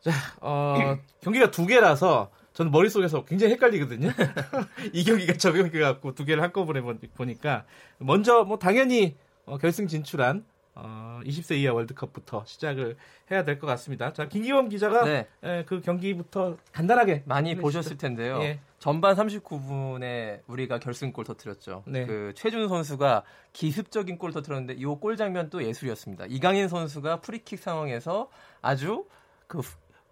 자, 0.00 0.12
어, 0.40 0.96
경기가 1.20 1.50
두 1.50 1.66
개라서 1.66 2.30
저는 2.52 2.70
머릿속에서 2.70 3.24
굉장히 3.24 3.54
헷갈리거든요. 3.54 4.10
이 4.92 5.04
경기가 5.04 5.34
저 5.34 5.52
경기 5.52 5.78
갖고 5.80 6.14
두 6.14 6.24
개를 6.24 6.42
한꺼번에 6.42 6.80
보니까 7.14 7.64
먼저 7.98 8.44
뭐 8.44 8.58
당연히 8.58 9.16
어, 9.44 9.58
결승 9.58 9.86
진출한 9.88 10.44
어, 10.74 11.20
20세 11.24 11.56
이하 11.56 11.72
월드컵부터 11.72 12.44
시작을 12.46 12.96
해야 13.32 13.44
될 13.44 13.58
것 13.58 13.66
같습니다. 13.66 14.12
자, 14.12 14.28
김기범 14.28 14.68
기자가 14.68 15.04
네. 15.04 15.26
에, 15.42 15.64
그 15.64 15.80
경기부터 15.80 16.56
간단하게 16.72 17.24
많이 17.26 17.56
보셨을 17.56 17.96
텐데요. 17.98 18.38
예. 18.42 18.60
전반 18.78 19.16
39분에 19.16 20.40
우리가 20.46 20.78
결승골 20.78 21.24
터뜨렸죠. 21.24 21.82
네. 21.86 22.06
그 22.06 22.32
최준 22.36 22.68
선수가 22.68 23.24
기습적인 23.52 24.18
골 24.18 24.32
터뜨렸는데 24.32 24.74
이 24.74 24.84
골 25.00 25.16
장면 25.16 25.50
도 25.50 25.62
예술이었습니다. 25.64 26.26
이강인 26.28 26.68
선수가 26.68 27.20
프리킥 27.20 27.58
상황에서 27.58 28.30
아주 28.62 29.06
그 29.46 29.60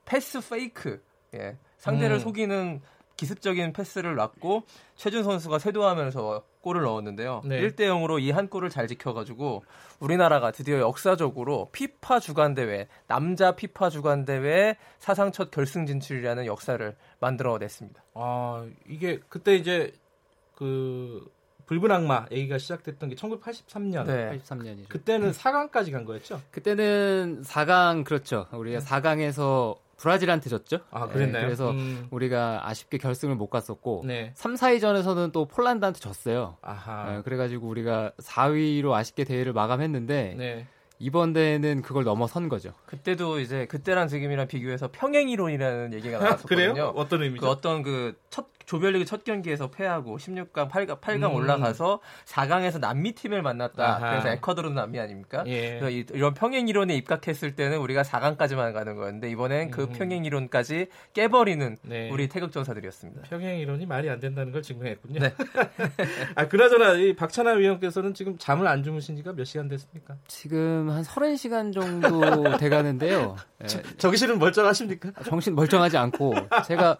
패스 0.05 0.41
fake 0.49 1.03
예. 1.35 1.57
상대를 1.79 2.17
음. 2.17 2.21
속이는 2.21 2.81
기습적인 3.17 3.73
패스를 3.73 4.15
놨고 4.15 4.65
최준 4.95 5.25
선수가 5.25 5.59
쇄도하면서 5.59 6.45
골을 6.61 6.83
넣었는데요. 6.83 7.43
네. 7.45 7.61
1대 7.63 7.81
0으로 7.83 8.21
이 8.21 8.31
한 8.31 8.49
골을 8.49 8.69
잘 8.71 8.87
지켜가지고 8.89 9.65
우리나라가 10.01 10.51
드디어 10.51 10.79
역사적으로 10.81 11.71
피파 11.73 12.21
주관 12.21 12.55
대회 12.55 12.89
남자 13.07 13.53
피파 13.57 13.89
주관 13.89 14.25
대회 14.27 14.77
사상 14.99 15.33
첫 15.33 15.51
결승 15.51 15.87
진출이라는 15.87 16.45
역사를 16.47 16.95
만들어냈습니다. 17.21 18.03
아 18.15 18.67
이게 18.89 19.21
그때 19.29 19.55
이제 19.55 19.93
그 20.55 21.31
붉은 21.67 21.91
악마 21.91 22.27
얘기가 22.31 22.59
시작됐던 22.59 23.09
게 23.09 23.15
1983년. 23.17 24.07
네. 24.07 24.39
83년이죠. 24.39 24.89
그때는 24.89 25.33
4강까지 25.33 25.91
간 25.93 26.05
거였죠? 26.05 26.41
그때는 26.51 27.43
4강 27.43 28.05
그렇죠. 28.05 28.47
우리가 28.53 28.79
4강에서 28.81 29.77
브라질한테 29.97 30.51
졌죠. 30.51 30.81
아, 30.91 31.09
그랬나요? 31.09 31.43
네, 31.43 31.47
그래서 31.47 31.71
음. 31.71 32.07
우리가 32.11 32.69
아쉽게 32.69 32.99
결승을 32.99 33.35
못 33.35 33.49
갔었고 33.49 34.03
네. 34.07 34.33
3, 34.35 34.55
4위전에서는 34.55 35.33
또 35.33 35.47
폴란드한테 35.47 36.01
졌어요. 36.01 36.57
아하. 36.63 37.11
네, 37.13 37.23
그래가지고 37.23 37.67
우리가 37.67 38.13
4위로 38.19 38.93
아쉽게 38.93 39.25
대회를 39.25 39.53
마감했는데 39.53 40.35
네. 40.37 40.67
이번 40.99 41.33
대회는 41.33 41.83
그걸 41.83 42.05
넘어선 42.05 42.49
거죠. 42.49 42.73
그때도 42.87 43.41
이제 43.41 43.67
그때랑 43.67 44.09
지금이랑 44.09 44.49
비교해서 44.49 44.89
평행 44.91 45.29
이론이라는 45.29 45.93
얘기가 45.95 46.19
나왔었거든요. 46.19 46.73
그래요? 46.73 46.93
어떤 46.97 47.23
의미죠? 47.23 47.43
그 47.43 47.49
어떤 47.51 47.83
그 47.83 48.15
첫 48.31 48.47
조별리그 48.67 49.05
첫 49.05 49.25
경기에서 49.25 49.71
패하고 49.71 50.19
16강, 50.19 50.69
8강, 50.69 51.01
8강 51.01 51.31
음. 51.31 51.35
올라가서 51.35 52.01
4강에서 52.25 52.81
남미 52.81 53.13
팀을 53.13 53.41
만났다. 53.41 53.97
아하. 53.97 54.11
그래서 54.11 54.29
에콰도르는 54.31 54.75
남미 54.75 54.99
아닙니까? 54.99 55.45
예. 55.47 55.79
그래서 55.79 55.91
이, 55.91 56.05
런 56.19 56.35
평행 56.35 56.69
이론에 56.69 56.95
입각했을 56.97 57.55
때는 57.55 57.79
우리가 57.79 58.03
4강까지만 58.03 58.75
가는 58.75 58.97
거였는데 58.97 59.31
이번엔 59.31 59.71
그 59.71 59.85
음. 59.85 59.93
평행 59.93 60.25
이론까지 60.25 60.89
깨버리는 61.15 61.77
네. 61.83 62.11
우리 62.11 62.29
태극 62.29 62.51
전사들이었습니다. 62.53 63.23
평행 63.23 63.59
이론이 63.61 63.87
말이 63.87 64.11
안 64.11 64.19
된다는 64.19 64.53
걸 64.53 64.63
증명했군요. 64.63 65.21
네. 65.21 65.33
아 66.35 66.49
그나저나 66.49 66.95
이 66.95 67.15
박찬하 67.15 67.53
위원께서는 67.53 68.15
지금 68.15 68.37
잠을 68.37 68.67
안 68.67 68.83
주무신 68.83 69.17
지가 69.17 69.33
몇 69.33 69.45
시간 69.45 69.69
됐습니까? 69.69 70.17
지금 70.27 70.91
한 70.91 71.03
30시간 71.03 71.73
정도 71.73 72.57
돼 72.59 72.69
가는데요. 72.69 73.37
네. 73.61 73.67
정신은 73.99 74.41
멀쩡하십니까? 74.41 75.13
정신 75.25 75.55
멀쩡하지 75.55 75.97
않고 75.97 76.35
제가 76.67 76.99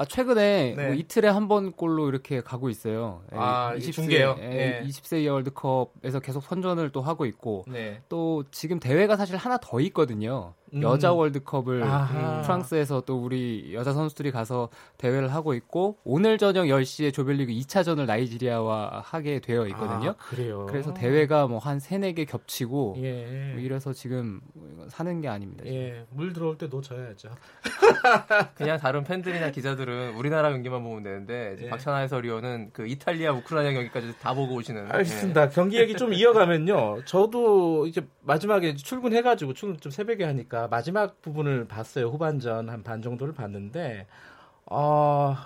아, 0.00 0.04
최근에 0.04 0.74
네. 0.76 0.86
뭐 0.86 0.94
이틀에 0.94 1.26
한번 1.26 1.72
골로 1.72 2.08
이렇게 2.08 2.40
가고 2.40 2.70
있어요. 2.70 3.20
예, 3.32 3.36
아, 3.36 3.74
20세, 3.76 3.92
중계요? 3.92 4.36
예, 4.38 4.84
20세 4.86 5.24
이하 5.24 5.32
월드컵에서 5.34 6.20
계속 6.20 6.44
선전을 6.44 6.90
또 6.90 7.02
하고 7.02 7.26
있고 7.26 7.64
네. 7.66 8.00
또 8.08 8.44
지금 8.52 8.78
대회가 8.78 9.16
사실 9.16 9.36
하나 9.36 9.58
더 9.60 9.80
있거든요. 9.80 10.54
음. 10.74 10.82
여자 10.82 11.12
월드컵을 11.12 11.82
아하. 11.84 12.40
프랑스에서 12.42 13.02
또 13.02 13.18
우리 13.18 13.72
여자 13.74 13.92
선수들이 13.92 14.30
가서 14.30 14.68
대회를 14.96 15.32
하고 15.34 15.54
있고 15.54 15.98
오늘 16.04 16.38
저녁 16.38 16.64
10시에 16.64 17.12
조별리그 17.12 17.52
2차전을 17.52 18.06
나이지리아와 18.06 19.02
하게 19.04 19.40
되어 19.40 19.66
있거든요. 19.68 20.10
아, 20.10 20.14
그래요. 20.16 20.66
그래서 20.68 20.92
대회가 20.94 21.46
뭐 21.46 21.58
한 21.58 21.80
3, 21.80 22.00
4개 22.02 22.26
겹치고 22.26 22.96
예. 23.02 23.50
뭐 23.52 23.60
이래서 23.60 23.92
지금 23.92 24.40
사는 24.88 25.20
게 25.20 25.28
아닙니다. 25.28 25.64
예. 25.66 26.06
물 26.10 26.32
들어올 26.32 26.56
때 26.56 26.66
놓쳐야죠. 26.66 27.28
그냥 28.54 28.78
다른 28.78 29.04
팬들이나 29.04 29.50
기자들은 29.50 30.14
우리나라 30.14 30.50
경기만 30.50 30.82
보면 30.82 31.02
되는데 31.02 31.56
예. 31.60 31.68
박찬하 31.68 31.98
해설위원은 32.00 32.70
그 32.72 32.86
이탈리아 32.86 33.32
우크라이나 33.32 33.72
경기까지 33.72 34.14
다 34.20 34.34
보고 34.34 34.54
오시는 34.54 34.90
알겠습니다. 34.90 35.44
예. 35.44 35.48
경기 35.50 35.78
얘기 35.78 35.94
좀 35.94 36.12
이어가면요. 36.12 37.04
저도 37.04 37.86
이제 37.86 38.06
마지막에 38.22 38.74
출근해 38.74 39.22
가지고 39.22 39.52
출근 39.54 39.78
좀 39.80 39.90
새벽에 39.90 40.24
하니까 40.24 40.57
보니까 40.58 40.68
마지막 40.68 41.22
부분을 41.22 41.66
봤어요. 41.66 42.08
후반전 42.08 42.68
한 42.68 42.82
반 42.82 43.00
정도를 43.02 43.34
봤는데 43.34 44.06
어, 44.66 45.36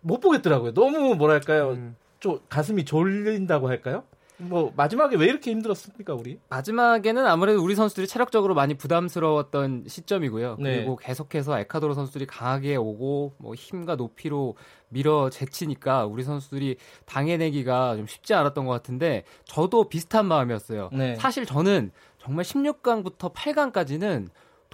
못 0.00 0.20
보겠더라고요. 0.20 0.72
너무 0.72 1.14
뭐랄까요? 1.16 1.70
음. 1.72 1.96
좀 2.20 2.40
가슴이 2.48 2.84
졸린다고 2.84 3.68
할까요? 3.68 4.04
뭐 4.38 4.70
마지막에 4.76 5.16
왜 5.16 5.26
이렇게 5.26 5.50
힘들었습니까, 5.50 6.12
우리? 6.14 6.38
마지막에는 6.50 7.26
아무래도 7.26 7.62
우리 7.62 7.74
선수들이 7.74 8.06
체력적으로 8.06 8.54
많이 8.54 8.74
부담스러웠던 8.74 9.84
시점이고요. 9.88 10.56
네. 10.60 10.76
그리고 10.76 10.96
계속해서 10.96 11.58
에카도르 11.60 11.94
선수들이 11.94 12.26
강하게 12.26 12.76
오고 12.76 13.32
뭐 13.38 13.54
힘과 13.54 13.96
높이로 13.96 14.56
밀어 14.90 15.30
제치니까 15.30 16.04
우리 16.04 16.22
선수들이 16.22 16.76
당해내기가 17.06 17.96
좀 17.96 18.06
쉽지 18.06 18.34
않았던 18.34 18.66
것 18.66 18.72
같은데 18.72 19.24
저도 19.44 19.88
비슷한 19.88 20.26
마음이었어요. 20.26 20.90
네. 20.92 21.16
사실 21.16 21.46
저는 21.46 21.90
정말 22.18 22.44
16강부터 22.44 23.32
8강까지는 23.32 24.28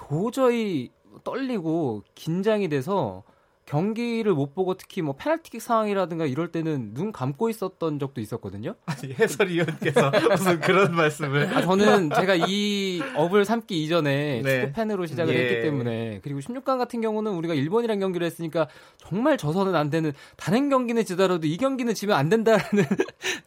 도저히 0.09 0.91
떨리고 1.25 2.03
긴장이 2.15 2.69
돼서 2.69 3.23
경기를 3.65 4.35
못 4.35 4.55
보고 4.55 4.75
특히 4.75 5.03
뭐 5.03 5.15
페널티킥 5.17 5.63
상황이라든가 5.63 6.27
이럴 6.27 6.51
때는 6.51 6.95
눈 6.95 7.13
감고 7.13 7.49
있었던 7.49 7.99
적도 8.01 8.21
있었거든요. 8.21 8.75
아니, 8.87 9.15
해설위원께서 9.15 10.11
무슨 10.31 10.61
그런 10.61 10.95
말씀을. 10.95 11.47
아, 11.57 11.63
저는 11.63 12.11
제가 12.11 12.35
이 12.35 13.01
업을 13.15 13.45
삼기 13.45 13.83
이전에 13.85 14.43
네. 14.43 14.61
축구 14.61 14.73
팬으로 14.73 15.07
시작을 15.07 15.35
예. 15.35 15.43
했기 15.45 15.63
때문에 15.63 16.21
그리고 16.23 16.41
16강 16.41 16.77
같은 16.77 17.01
경우는 17.01 17.33
우리가 17.33 17.55
일본이랑 17.55 18.01
경기를 18.01 18.27
했으니까 18.27 18.69
정말 18.99 19.39
져서는 19.39 19.77
안 19.77 19.91
되는 19.91 20.13
다른 20.37 20.69
경기는 20.69 21.03
지더라도 21.05 21.47
이 21.47 21.57
경기는 21.57 21.95
지면 21.95 22.17
안 22.17 22.29
된다라는 22.29 22.85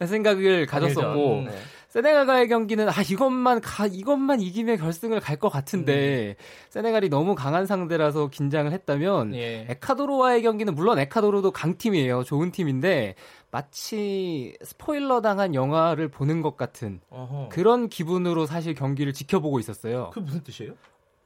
생각을 0.06 0.66
가졌었고 0.66 1.44
네. 1.46 1.58
세네갈과의 1.96 2.48
경기는 2.48 2.90
아 2.90 2.92
이것만 3.00 3.62
가 3.62 3.86
이것만 3.86 4.42
이기면 4.42 4.76
결승을 4.76 5.18
갈 5.20 5.36
것 5.36 5.48
같은데 5.50 6.36
음. 6.38 6.44
세네갈이 6.70 7.08
너무 7.10 7.34
강한 7.34 7.64
상대라서 7.66 8.28
긴장을 8.28 8.70
했다면 8.70 9.34
예. 9.34 9.66
에카도르와의 9.68 10.42
경기는 10.42 10.74
물론 10.74 10.98
에카도르도 10.98 11.50
강팀이에요. 11.52 12.22
좋은 12.24 12.52
팀인데 12.52 13.14
마치 13.50 14.54
스포일러 14.62 15.20
당한 15.22 15.54
영화를 15.54 16.08
보는 16.08 16.42
것 16.42 16.56
같은 16.58 17.00
어허. 17.10 17.48
그런 17.50 17.88
기분으로 17.88 18.44
사실 18.46 18.74
경기를 18.74 19.12
지켜보고 19.14 19.58
있었어요. 19.58 20.10
그 20.12 20.20
무슨 20.20 20.42
뜻이에요? 20.42 20.72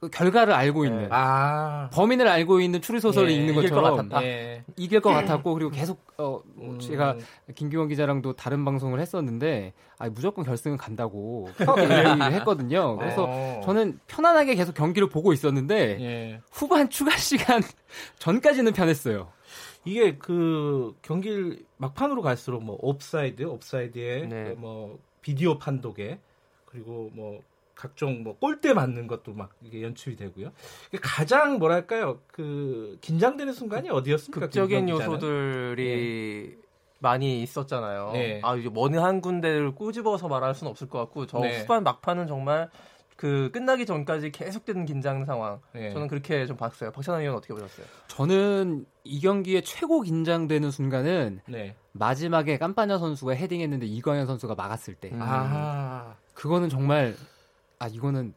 그 0.01 0.09
결과를 0.09 0.51
알고 0.51 0.85
있는 0.85 1.09
아. 1.11 1.87
범인을 1.93 2.27
알고 2.27 2.59
있는 2.59 2.81
추리 2.81 2.99
소설을 2.99 3.29
예, 3.29 3.35
읽는 3.35 3.53
것처럼 3.53 4.09
것 4.09 4.23
예. 4.23 4.63
이길 4.75 4.99
것 4.99 5.11
같았고 5.11 5.53
그리고 5.53 5.69
계속 5.69 6.03
어 6.17 6.41
음. 6.57 6.79
제가 6.79 7.17
김기원 7.53 7.87
기자랑도 7.87 8.33
다른 8.33 8.65
방송을 8.65 8.99
했었는데 8.99 9.73
아 9.99 10.09
무조건 10.09 10.43
결승은 10.43 10.77
간다고 10.77 11.49
얘기를 11.77 12.33
했거든요. 12.33 12.97
그래서 12.97 13.27
어. 13.29 13.61
저는 13.63 13.99
편안하게 14.07 14.55
계속 14.55 14.73
경기를 14.73 15.07
보고 15.07 15.33
있었는데 15.33 15.97
예. 16.01 16.41
후반 16.51 16.89
추가 16.89 17.11
시간 17.17 17.61
전까지는 18.17 18.73
편했어요. 18.73 19.31
이게 19.85 20.17
그 20.17 20.95
경기를 21.03 21.63
막판으로 21.77 22.23
갈수록 22.23 22.63
뭐 22.63 22.75
옵사이드, 22.81 23.43
옵사이드에 23.43 24.25
네. 24.25 24.55
뭐 24.57 24.97
비디오 25.21 25.59
판독에 25.59 26.17
그리고 26.65 27.11
뭐 27.13 27.41
각종 27.81 28.21
뭐 28.21 28.37
골대 28.37 28.73
맞는 28.73 29.07
것도 29.07 29.33
막 29.33 29.49
이게 29.63 29.81
연출이 29.81 30.15
되고요. 30.15 30.51
가장 31.01 31.57
뭐랄까요 31.57 32.19
그 32.27 32.99
긴장되는 33.01 33.53
순간이 33.53 33.89
어디였습니까? 33.89 34.39
극적인 34.39 34.87
요소들이 34.87 36.55
네. 36.55 36.57
많이 36.99 37.41
있었잖아요. 37.41 38.11
네. 38.13 38.39
아 38.43 38.55
이제 38.55 38.69
어느 38.75 38.97
한 38.97 39.19
군데를 39.19 39.73
꼬집어서 39.73 40.27
말할 40.27 40.53
수는 40.53 40.69
없을 40.69 40.87
것 40.89 40.99
같고 40.99 41.25
저 41.25 41.39
네. 41.39 41.61
후반 41.61 41.83
막판은 41.83 42.27
정말 42.27 42.69
그 43.15 43.49
끝나기 43.51 43.87
전까지 43.87 44.31
계속되는 44.31 44.85
긴장 44.85 45.25
상황. 45.25 45.59
네. 45.73 45.91
저는 45.91 46.07
그렇게 46.07 46.45
좀 46.45 46.57
봤어요. 46.57 46.91
박찬환 46.91 47.21
의원 47.21 47.35
어떻게 47.35 47.55
보셨어요? 47.55 47.87
저는 48.09 48.85
이 49.03 49.19
경기에 49.21 49.61
최고 49.61 50.01
긴장되는 50.01 50.69
순간은 50.69 51.41
네. 51.47 51.75
마지막에 51.93 52.59
깜빠냐 52.59 52.99
선수가 52.99 53.33
헤딩했는데 53.33 53.87
이광현 53.87 54.27
선수가 54.27 54.53
막았을 54.53 54.93
때. 54.93 55.09
음. 55.09 55.19
아. 55.19 56.15
그거는 56.35 56.69
정말 56.69 57.15
아 57.81 57.87
이거는 57.87 58.35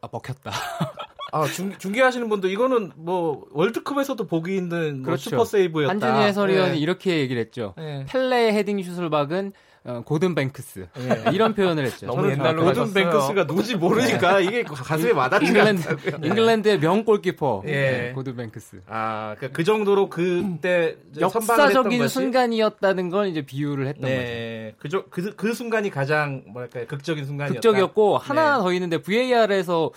아 0.00 0.08
먹혔다. 0.12 0.52
아 1.32 1.44
중, 1.46 1.76
중계하시는 1.76 2.28
분도 2.28 2.46
이거는 2.46 2.92
뭐 2.94 3.44
월드컵에서도 3.50 4.24
보기 4.28 4.56
힘든 4.56 4.98
뭐 4.98 5.06
그렇죠. 5.06 5.30
슈퍼 5.30 5.44
세이브였다. 5.44 5.90
한준희 5.90 6.20
해설위원이 6.28 6.72
네. 6.74 6.78
이렇게 6.78 7.18
얘기를 7.18 7.42
했죠. 7.42 7.74
네. 7.76 8.06
펠레의 8.08 8.54
헤딩 8.54 8.80
슛을 8.84 9.10
막은 9.10 9.52
어, 9.86 10.02
고든 10.04 10.34
뱅크스 10.34 10.88
네. 10.94 11.24
이런 11.32 11.54
표현을 11.54 11.84
했죠. 11.84 12.06
너무 12.06 12.28
옛날로 12.28 12.64
고든 12.64 12.92
뱅크스가 12.92 13.44
누구지 13.44 13.76
모르니까 13.76 14.38
네. 14.38 14.44
이게 14.44 14.62
가슴에 14.64 15.12
와닿지 15.12 15.46
잉글랜드, 15.46 15.96
잉글랜드의 16.24 16.80
명 16.80 17.04
골키퍼 17.04 17.62
예. 17.66 17.70
네, 17.70 18.12
고든 18.12 18.36
뱅크스. 18.36 18.80
아, 18.88 19.36
그러니까 19.36 19.56
그 19.56 19.62
정도로 19.62 20.08
그때 20.08 20.96
역사적인 21.20 22.08
순간이었다는 22.08 23.10
걸 23.10 23.28
이제 23.28 23.42
비유를 23.42 23.86
했던 23.86 24.10
네. 24.10 24.74
거죠. 24.82 25.04
그, 25.08 25.22
그, 25.22 25.36
그 25.36 25.54
순간이 25.54 25.90
가장 25.90 26.42
뭐랄까 26.48 26.84
극적인 26.86 27.24
순간이었다. 27.24 27.54
극적이었고 27.54 28.18
하나 28.18 28.56
네. 28.56 28.62
더 28.64 28.72
있는데 28.72 28.98
VAR에서 28.98 29.92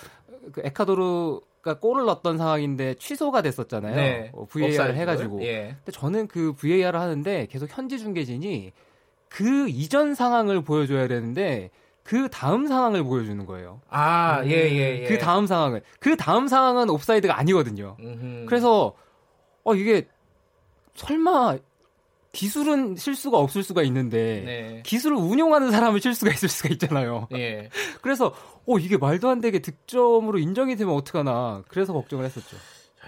그 0.52 0.62
에콰도르 0.63 1.39
가 1.62 1.78
골을 1.78 2.06
넣었던 2.06 2.38
상황인데 2.38 2.93
취소가 2.93 3.41
됐었잖아요. 3.41 3.95
네. 3.95 4.32
어, 4.34 4.45
VAR을 4.45 4.95
해가지고. 4.95 5.43
예. 5.43 5.75
근데 5.84 5.91
저는 5.91 6.28
그 6.28 6.54
VAR을 6.54 6.97
하는데 6.97 7.47
계속 7.49 7.67
현지 7.69 7.99
중계진이 7.99 8.71
그 9.29 9.69
이전 9.69 10.15
상황을 10.15 10.61
보여줘야 10.61 11.07
되는데 11.07 11.69
그 12.03 12.27
다음 12.29 12.67
상황을 12.67 13.03
보여주는 13.03 13.45
거예요. 13.45 13.81
아, 13.87 14.41
예, 14.43 14.49
예, 14.49 15.03
예. 15.03 15.07
그 15.07 15.19
다음 15.19 15.45
상황을. 15.45 15.83
그 15.99 16.17
다음 16.17 16.47
상황은 16.47 16.89
옵사이드가 16.89 17.37
아니거든요. 17.37 17.97
음흠. 17.99 18.45
그래서, 18.47 18.95
어, 19.63 19.75
이게, 19.75 20.07
설마, 20.95 21.57
기술은 22.31 22.95
실수가 22.95 23.37
없을 23.37 23.61
수가 23.61 23.83
있는데, 23.83 24.41
네. 24.43 24.83
기술을 24.83 25.17
운용하는 25.17 25.69
사람은 25.69 25.99
실수가 25.99 26.31
있을 26.31 26.49
수가 26.49 26.69
있잖아요. 26.69 27.27
예. 27.33 27.69
그래서, 28.01 28.33
어, 28.65 28.79
이게 28.79 28.97
말도 28.97 29.29
안 29.29 29.39
되게 29.39 29.59
득점으로 29.59 30.39
인정이 30.39 30.77
되면 30.77 30.95
어떡하나. 30.95 31.63
그래서 31.67 31.93
걱정을 31.93 32.25
했었죠. 32.25 32.57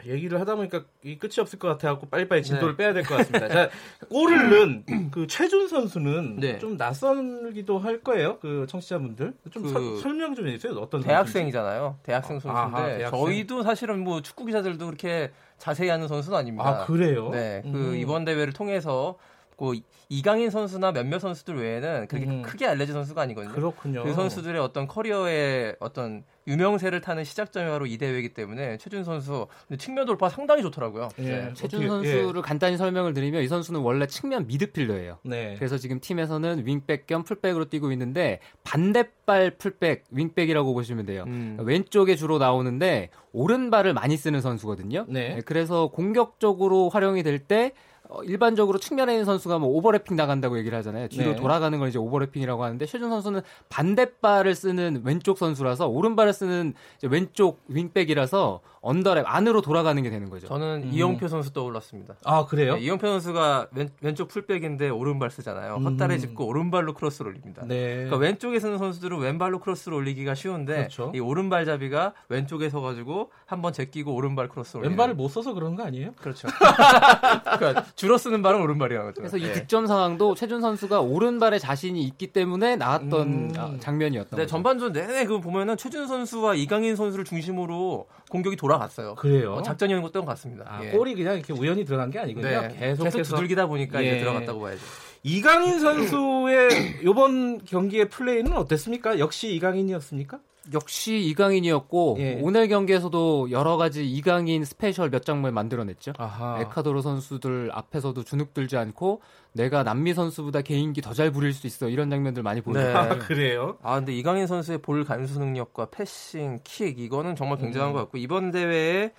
얘기를 0.06 0.40
하다 0.40 0.56
보니까 0.56 0.84
이 1.04 1.18
끝이 1.18 1.34
없을 1.40 1.60
것 1.60 1.68
같아갖고 1.70 2.08
빨리빨리 2.10 2.44
진도를 2.44 2.76
네. 2.76 2.78
빼야 2.78 2.94
될 2.94 3.04
것 3.04 3.16
같습니다. 3.18 3.48
자, 3.48 3.70
골을 4.10 4.50
넣은 4.50 5.12
그 5.12 5.28
최준 5.28 5.68
선수는 5.68 6.38
네. 6.40 6.60
좀 6.60 6.78
낯설기도 6.78 7.80
할 7.80 8.02
거예요. 8.02 8.38
그 8.40 8.66
청취자분들 8.70 9.34
좀 9.52 9.64
그 9.64 9.70
서, 9.70 9.98
설명 10.02 10.36
좀 10.36 10.48
해주세요. 10.48 10.74
어떤 10.80 11.02
대학생이잖아요. 11.02 11.98
대학생 12.04 12.40
선수인데 12.40 12.78
아하, 12.78 12.86
대학생. 12.98 13.20
저희도 13.20 13.64
사실은 13.64 14.04
뭐 14.04 14.22
축구 14.22 14.46
기자들도 14.46 14.86
그렇게 14.86 15.32
자세히 15.58 15.90
하는 15.90 16.08
선수는 16.08 16.38
아닙니다. 16.38 16.82
아 16.82 16.86
그래요? 16.86 17.30
네, 17.30 17.62
그 17.64 17.70
음. 17.70 17.96
이번 17.96 18.26
대회를 18.26 18.54
통해서 18.54 19.18
그 19.62 19.80
이강인 20.10 20.50
선수나 20.50 20.92
몇몇 20.92 21.20
선수들 21.20 21.56
외에는 21.56 22.08
그렇게 22.08 22.26
음. 22.26 22.42
크게 22.42 22.66
알려진 22.66 22.96
선수가 22.96 23.22
아니거든요. 23.22 23.54
그렇군요. 23.54 24.04
그 24.04 24.14
선수들의 24.14 24.60
어떤 24.60 24.88
커리어의 24.88 25.76
어떤 25.80 26.24
유명세를 26.48 27.02
타는 27.02 27.24
시작점이 27.24 27.70
바로 27.70 27.86
이 27.86 28.00
대회이기 28.00 28.34
때문에 28.34 28.78
최준 28.78 29.04
선수 29.04 29.46
측면 29.78 30.08
돌파 30.08 30.30
상당히 30.30 30.64
좋더라고요. 30.64 31.10
예. 31.20 31.24
네. 31.24 31.54
최준 31.54 31.88
선수를 31.88 32.38
예. 32.38 32.42
간단히 32.42 32.76
설명을 32.76 33.14
드리면 33.14 33.44
이 33.44 33.48
선수는 33.48 33.82
원래 33.82 34.08
측면 34.08 34.48
미드필더예요. 34.48 35.20
네. 35.24 35.56
그래서 35.60 35.78
지금 35.78 36.00
팀에서는 36.00 36.66
윙백 36.66 37.06
겸 37.06 37.24
풀백으로 37.24 37.66
뛰고 37.66 37.92
있는데 37.92 38.40
반대발 38.64 39.52
풀백 39.52 40.06
윙백이라고 40.10 40.74
보시면 40.74 41.06
돼요. 41.06 41.26
음. 41.28 41.58
왼쪽에 41.62 42.16
주로 42.16 42.40
나오는데 42.40 43.10
오른발을 43.32 43.94
많이 43.94 44.18
쓰는 44.18 44.42
선수거든요. 44.42 45.06
네. 45.08 45.36
네 45.36 45.42
그래서 45.46 45.88
공격적으로 45.88 46.90
활용이 46.90 47.22
될때 47.22 47.68
어, 47.68 47.91
일반적으로 48.26 48.78
측면에 48.80 49.14
있는 49.14 49.26
선수가 49.26 49.60
뭐 49.60 49.70
오버래핑 49.70 50.16
나간다고 50.16 50.58
얘기를 50.58 50.78
하잖아요. 50.80 51.08
뒤로 51.08 51.32
네. 51.32 51.36
돌아가는 51.36 51.78
걸 51.80 51.90
이제 51.90 51.98
오버래핑이라고 51.98 52.64
하는데 52.64 52.86
최준 52.86 53.10
선수는 53.10 53.42
반대발을 53.70 54.56
쓰는 54.56 55.02
왼쪽 55.04 55.38
선수라서 55.38 55.88
오른발을 55.88 56.34
쓰는 56.34 56.74
왼쪽 57.04 57.62
윙백이라서 57.68 58.62
underlap 58.82 59.24
안으로 59.28 59.62
돌아가는 59.62 60.02
게 60.02 60.10
되는 60.10 60.30
거죠. 60.30 60.48
저는 60.48 60.84
음. 60.86 60.90
이영표 60.92 61.28
선수 61.28 61.54
떠올랐습니다. 61.54 62.16
아 62.26 62.46
그래요? 62.46 62.76
네, 62.76 62.82
이영표 62.82 63.06
선수가 63.06 63.68
왼, 64.02 64.16
쪽 64.16 64.28
풀백인데 64.28 64.90
오른발 64.90 65.30
쓰잖아요. 65.30 65.76
음. 65.76 65.86
헛다리 65.86 66.20
짚고 66.20 66.46
오른발로 66.48 66.94
크로스를 66.96 67.30
올립니다. 67.30 67.64
네. 67.68 67.94
그러니까 67.94 68.18
왼쪽에 68.18 68.60
서는 68.60 68.80
선수들은 68.80 69.20
왼발로 69.20 69.60
크로스를 69.60 69.96
올리기가 69.98 70.34
쉬운데 70.34 70.76
그렇죠. 70.76 71.12
이 71.14 71.20
오른발잡이가 71.20 72.14
왼쪽에 72.30 72.70
서가지고 72.70 73.32
한번 73.46 73.72
제끼고 73.72 74.16
오른발 74.16 74.50
크로스를 74.50 74.84
왼발을 74.90 75.14
못 75.14 75.28
써서 75.30 75.54
그런 75.54 75.76
거 75.76 75.84
아니에요? 75.84 76.14
그렇죠. 76.20 76.48
그러니까 77.58 77.86
주로 77.96 78.18
쓰는 78.18 78.42
발은 78.42 78.62
오른발이라는 78.62 79.12
거죠. 79.12 79.22
그래서 79.22 79.38
이 79.38 79.44
네. 79.44 79.54
득점 79.54 79.86
상황도 79.86 80.34
최준 80.34 80.60
선수가 80.60 81.02
오른발에 81.02 81.60
자신이 81.60 82.02
있기 82.04 82.34
때문에 82.34 82.78
나왔던 82.78 83.22
음. 83.28 83.54
아, 83.58 83.76
장면이었던 83.80 84.32
네, 84.32 84.44
거죠. 84.44 84.48
전반전 84.48 84.92
내내 84.92 85.26
그 85.26 85.40
보면은 85.40 85.78
최준 85.78 86.08
선수와 86.08 86.56
이강인 86.56 86.96
선수를 86.96 87.26
중심으로 87.26 88.08
공격이 88.32 88.56
돌아갔어요. 88.56 89.16
그래요? 89.16 89.54
어, 89.56 89.62
작전이었던 89.62 90.12
것 90.12 90.26
같습니다. 90.26 90.66
아, 90.68 90.84
예. 90.84 90.92
골이 90.92 91.14
그냥 91.16 91.36
이렇게 91.36 91.52
우연히 91.52 91.84
들어간 91.84 92.10
게 92.10 92.18
아니군요. 92.18 92.48
네, 92.48 92.76
계속해서 92.80 93.36
두들기다 93.36 93.68
보니까 93.68 94.02
예. 94.04 94.08
이제 94.08 94.20
들어갔다고 94.20 94.62
봐야죠. 94.62 94.82
이강인 95.24 95.80
선수의 95.80 97.02
이번 97.04 97.64
경기의 97.66 98.10
플레이는 98.10 98.54
어땠습니까? 98.54 99.20
역시 99.20 99.54
이강인이었습니까? 99.56 100.40
역시 100.74 101.20
이강인이었고 101.20 102.18
예. 102.20 102.40
오늘 102.42 102.68
경기에서도 102.68 103.50
여러 103.52 103.78
가지 103.78 104.08
이강인 104.10 104.64
special 104.64 105.10
몇 105.10 105.26
장면 105.26 105.54
만들어냈죠. 105.54 106.14
아하. 106.18 106.60
에콰도르 106.62 107.02
선수들 107.02 107.72
앞에서도 107.74 108.24
주눅 108.24 108.54
들지 108.54 108.78
않고 108.78 109.22
내가 109.54 109.84
남미 109.84 110.14
선수보다 110.14 110.62
개인기 110.62 111.02
더 111.02 111.14
잘 111.14 111.32
부릴 111.32 111.52
수 111.54 111.68
있어 111.68 111.90
이런 111.90 112.10
장면들 112.10 112.42
많이 112.44 112.62
보는 112.62 112.82
네. 112.82 112.94
아, 112.94 113.18
그래요? 113.18 113.78
아 113.82 113.96
근데 113.96 114.14
이강인 114.14 114.48
선수의 114.48 114.78
볼 114.78 115.04
감수 115.04 115.40
능력과 115.40 115.88
패싱, 115.92 116.60
킥 116.64 117.00
이거는 117.00 117.36
정말 117.36 117.58
굉장한 117.58 117.90
음. 117.90 117.94
것 117.94 118.00
같고 118.00 118.18
이번 118.18 118.52
대회에 118.52 119.12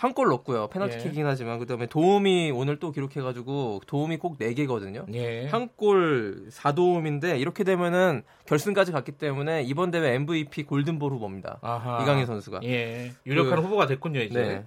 한 0.00 0.14
골 0.14 0.28
넣었고요. 0.28 0.68
페널티킥이긴 0.68 1.24
예. 1.24 1.28
하지만 1.28 1.58
그다음에 1.58 1.86
도움이 1.86 2.52
오늘 2.52 2.78
또 2.78 2.92
기록해가지고 2.92 3.82
도움이 3.88 4.18
꼭 4.18 4.38
4개거든요. 4.38 5.12
예. 5.12 5.48
한골 5.48 6.46
4도움인데 6.50 7.40
이렇게 7.40 7.64
되면은 7.64 8.22
결승까지 8.46 8.92
갔기 8.92 9.12
때문에 9.12 9.64
이번 9.64 9.90
대회 9.90 10.14
MVP 10.14 10.62
골든볼 10.64 11.10
후보입니다. 11.12 11.58
아하. 11.62 12.00
이강인 12.02 12.26
선수가. 12.26 12.60
예. 12.62 13.12
유력한 13.26 13.56
그, 13.56 13.62
후보가 13.66 13.86
됐군요 13.88 14.20
이제. 14.20 14.40
네. 14.40 14.64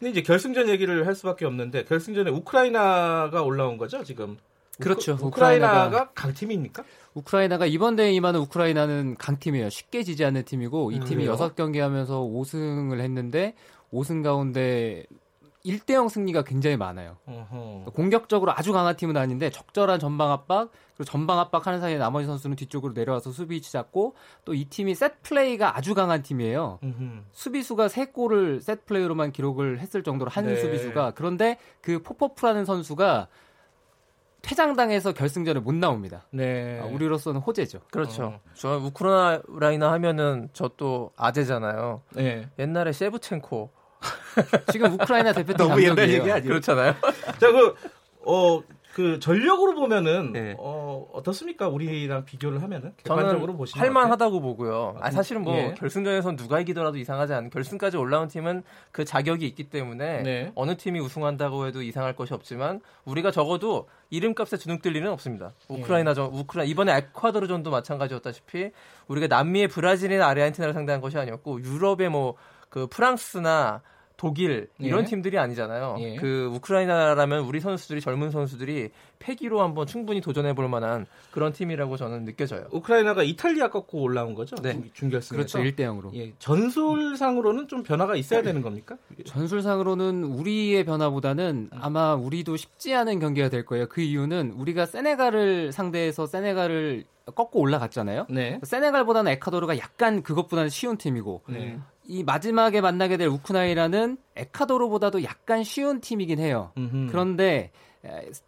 근데 0.00 0.10
이제 0.10 0.22
결승전 0.22 0.68
얘기를 0.68 1.06
할 1.06 1.14
수밖에 1.14 1.44
없는데 1.46 1.84
결승전에 1.84 2.30
우크라이나가 2.32 3.42
올라온 3.42 3.78
거죠 3.78 4.02
지금. 4.02 4.36
그렇죠. 4.80 5.16
우크, 5.20 5.38
라이나가 5.38 6.10
강팀입니까? 6.14 6.82
우크라이나가 7.14 7.66
이번 7.66 7.94
대회에 7.94 8.12
임하는 8.14 8.40
우크라이나는 8.40 9.14
강팀이에요. 9.16 9.70
쉽게 9.70 10.02
지지 10.02 10.24
않는 10.24 10.44
팀이고 10.44 10.90
이 10.90 10.98
팀이 11.00 11.28
음, 11.28 11.34
6경기 11.36 11.78
하면서 11.78 12.20
5승을 12.20 12.98
했는데 13.00 13.54
5승 13.92 14.22
가운데 14.22 15.04
1대0 15.64 16.08
승리가 16.08 16.42
굉장히 16.42 16.76
많아요. 16.76 17.18
어허. 17.26 17.92
공격적으로 17.94 18.50
아주 18.52 18.72
강한 18.72 18.96
팀은 18.96 19.16
아닌데 19.16 19.48
적절한 19.50 20.00
전방 20.00 20.32
압박 20.32 20.70
그리고 20.96 21.04
전방 21.04 21.38
압박하는 21.38 21.80
사이에 21.80 21.98
나머지 21.98 22.26
선수는 22.26 22.56
뒤쪽으로 22.56 22.94
내려와서 22.94 23.30
수비 23.30 23.54
위치 23.56 23.70
잡고 23.70 24.14
또 24.44 24.54
이 24.54 24.64
팀이 24.64 24.96
세트 24.96 25.22
플레이가 25.22 25.76
아주 25.76 25.94
강한 25.94 26.22
팀이에요. 26.22 26.80
으흠. 26.82 27.26
수비수가 27.30 27.86
3골을 27.86 28.60
세트 28.60 28.86
플레이로만 28.86 29.30
기록을 29.30 29.78
했을 29.78 30.02
정도로 30.02 30.30
한 30.32 30.46
네. 30.46 30.56
수비수가 30.56 31.12
그런데 31.14 31.58
그 31.80 32.02
포포프라는 32.02 32.64
선수가 32.64 33.28
퇴장당해서 34.42 35.12
결승전에 35.12 35.60
못 35.60 35.72
나옵니다. 35.74 36.26
네. 36.30 36.80
아, 36.82 36.86
우리로서는 36.86 37.40
호재죠. 37.40 37.82
그렇죠. 37.92 38.24
어. 38.24 38.40
저 38.54 38.78
우크라이나 38.78 39.92
하면은 39.92 40.48
저 40.52 40.72
또 40.76 41.12
아재잖아요. 41.16 42.02
네. 42.16 42.48
옛날에 42.58 42.90
세브첸코 42.92 43.70
지금 44.72 44.92
우크라이나 44.92 45.32
대표팀 45.32 45.56
너무 45.56 45.82
옛날 45.82 46.08
얘기 46.10 46.30
아니에요? 46.30 46.48
그렇잖아요. 46.48 46.94
자, 47.38 47.52
그, 47.52 47.74
어, 48.24 48.62
그 48.94 49.18
전력으로 49.18 49.74
보면은 49.74 50.32
네. 50.32 50.54
어, 50.58 51.06
어떻습니까? 51.12 51.68
우리랑 51.68 52.26
비교를 52.26 52.62
하면은 52.62 52.92
객관적으로 52.98 53.56
보시면 53.56 53.82
할만하다고 53.82 54.40
보고요. 54.40 54.96
아, 55.00 55.10
사실은 55.10 55.42
뭐 55.42 55.56
예. 55.56 55.74
결승전에선 55.78 56.36
누가 56.36 56.60
이기더라도 56.60 56.98
이상하지 56.98 57.32
않은 57.32 57.50
결승까지 57.50 57.96
올라온 57.96 58.28
팀은 58.28 58.62
그 58.90 59.06
자격이 59.06 59.46
있기 59.46 59.70
때문에 59.70 60.22
네. 60.22 60.52
어느 60.54 60.76
팀이 60.76 61.00
우승한다고 61.00 61.66
해도 61.66 61.80
이상할 61.80 62.14
것이 62.14 62.34
없지만 62.34 62.80
우리가 63.06 63.30
적어도 63.30 63.88
이름값에 64.10 64.58
주눅들 64.58 64.94
일은 64.94 65.10
없습니다. 65.12 65.52
우크라이나전, 65.68 66.26
우크라 66.26 66.64
이번에 66.64 66.94
에콰도르전도 66.94 67.70
마찬가지였다시피 67.70 68.72
우리가 69.08 69.26
남미의 69.26 69.68
브라질이나 69.68 70.26
아르헨티나를 70.26 70.74
상대한 70.74 71.00
것이 71.00 71.16
아니었고 71.16 71.62
유럽의 71.62 72.10
뭐 72.10 72.34
그 72.72 72.86
프랑스나 72.86 73.82
독일 74.16 74.68
이런 74.78 75.02
예. 75.02 75.04
팀들이 75.04 75.36
아니잖아요. 75.36 75.96
예. 75.98 76.16
그 76.16 76.50
우크라이나라면 76.54 77.40
우리 77.40 77.60
선수들이 77.60 78.00
젊은 78.00 78.30
선수들이 78.30 78.90
패기로 79.18 79.60
한번 79.60 79.86
충분히 79.86 80.22
도전해 80.22 80.54
볼 80.54 80.68
만한 80.68 81.06
그런 81.32 81.52
팀이라고 81.52 81.98
저는 81.98 82.24
느껴져요. 82.24 82.66
우크라이나가 82.70 83.24
이탈리아 83.24 83.68
꺾고 83.68 84.00
올라온 84.00 84.34
거죠? 84.34 84.56
네. 84.56 84.80
준결승에서. 84.94 85.34
그렇죠. 85.34 85.58
1대 85.58 85.80
0으로. 85.80 86.14
예. 86.14 86.32
전술상으로는 86.38 87.68
좀 87.68 87.82
변화가 87.82 88.16
있어야 88.16 88.40
되는 88.42 88.62
겁니까? 88.62 88.96
전술상으로는 89.26 90.24
우리의 90.24 90.84
변화보다는 90.84 91.68
아마 91.72 92.14
우리도 92.14 92.56
쉽지 92.56 92.94
않은 92.94 93.18
경기가 93.18 93.50
될 93.50 93.66
거예요. 93.66 93.86
그 93.88 94.00
이유는 94.00 94.52
우리가 94.52 94.86
세네갈을 94.86 95.72
상대해서 95.72 96.26
세네갈을 96.26 97.04
꺾고 97.34 97.60
올라갔잖아요. 97.60 98.26
네. 98.30 98.60
세네갈보다는 98.62 99.32
에콰도르가 99.32 99.78
약간 99.78 100.22
그것보다는 100.22 100.70
쉬운 100.70 100.96
팀이고 100.96 101.42
네. 101.48 101.78
이 102.04 102.22
마지막에 102.24 102.80
만나게 102.80 103.16
될 103.16 103.28
우크라이나는 103.28 104.16
에콰도르보다도 104.36 105.22
약간 105.24 105.62
쉬운 105.64 106.00
팀이긴 106.00 106.38
해요. 106.38 106.72
음흠. 106.76 107.08
그런데 107.10 107.70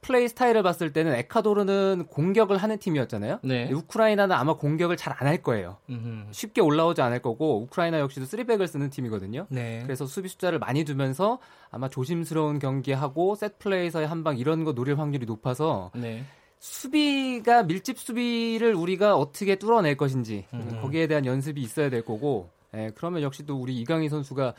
플레이 0.01 0.27
스타일을 0.27 0.65
봤을 0.65 0.93
때는 0.93 1.15
에콰도르는 1.15 2.07
공격을 2.11 2.57
하는 2.57 2.77
팀이었잖아요. 2.79 3.39
네. 3.45 3.71
우크라이나는 3.73 4.35
아마 4.35 4.55
공격을 4.57 4.97
잘 4.97 5.15
안 5.15 5.29
할 5.29 5.43
거예요. 5.43 5.77
음흠. 5.89 6.33
쉽게 6.33 6.61
올라오지 6.61 7.01
않을 7.03 7.23
거고 7.23 7.63
우크라이나 7.63 8.01
역시도 8.01 8.27
3백을 8.27 8.67
쓰는 8.67 8.91
팀이거든요. 8.91 9.47
네. 9.51 9.81
그래서 9.85 10.07
수비 10.07 10.29
숫자를 10.29 10.59
많이 10.59 10.85
두면서 10.85 11.39
아마 11.71 11.89
조심스러운 11.89 12.59
경기하고 12.59 13.37
셋 13.37 13.61
플레이에서의 13.61 14.09
한방 14.09 14.37
이런 14.39 14.65
거 14.65 14.73
노릴 14.73 14.99
확률이 14.99 15.25
높아서 15.27 15.93
네. 15.95 16.25
수비가 16.59 17.63
밀집 17.63 17.99
수비를 17.99 18.75
우리가 18.75 19.17
어떻게 19.17 19.55
뚫어낼 19.57 19.97
것인지 19.97 20.47
음. 20.55 20.79
거기에 20.83 21.07
대한 21.07 21.27
연습이 21.27 21.61
있어야 21.63 21.91
될 21.91 22.05
거고 22.05 22.51
예, 22.75 22.93
그러면 22.95 23.23
역시 23.23 23.47
또 23.47 23.57
우리 23.57 23.77
이강인 23.81 24.09
선수가 24.09 24.55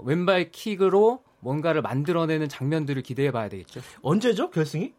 왼발 0.00 0.50
킥으로 0.50 1.22
뭔가를 1.40 1.82
만들어내는 1.82 2.48
장면들을 2.48 3.02
기대해 3.02 3.30
봐야 3.30 3.48
되겠죠. 3.48 3.80
언제죠? 4.02 4.50
결승이? 4.50 4.92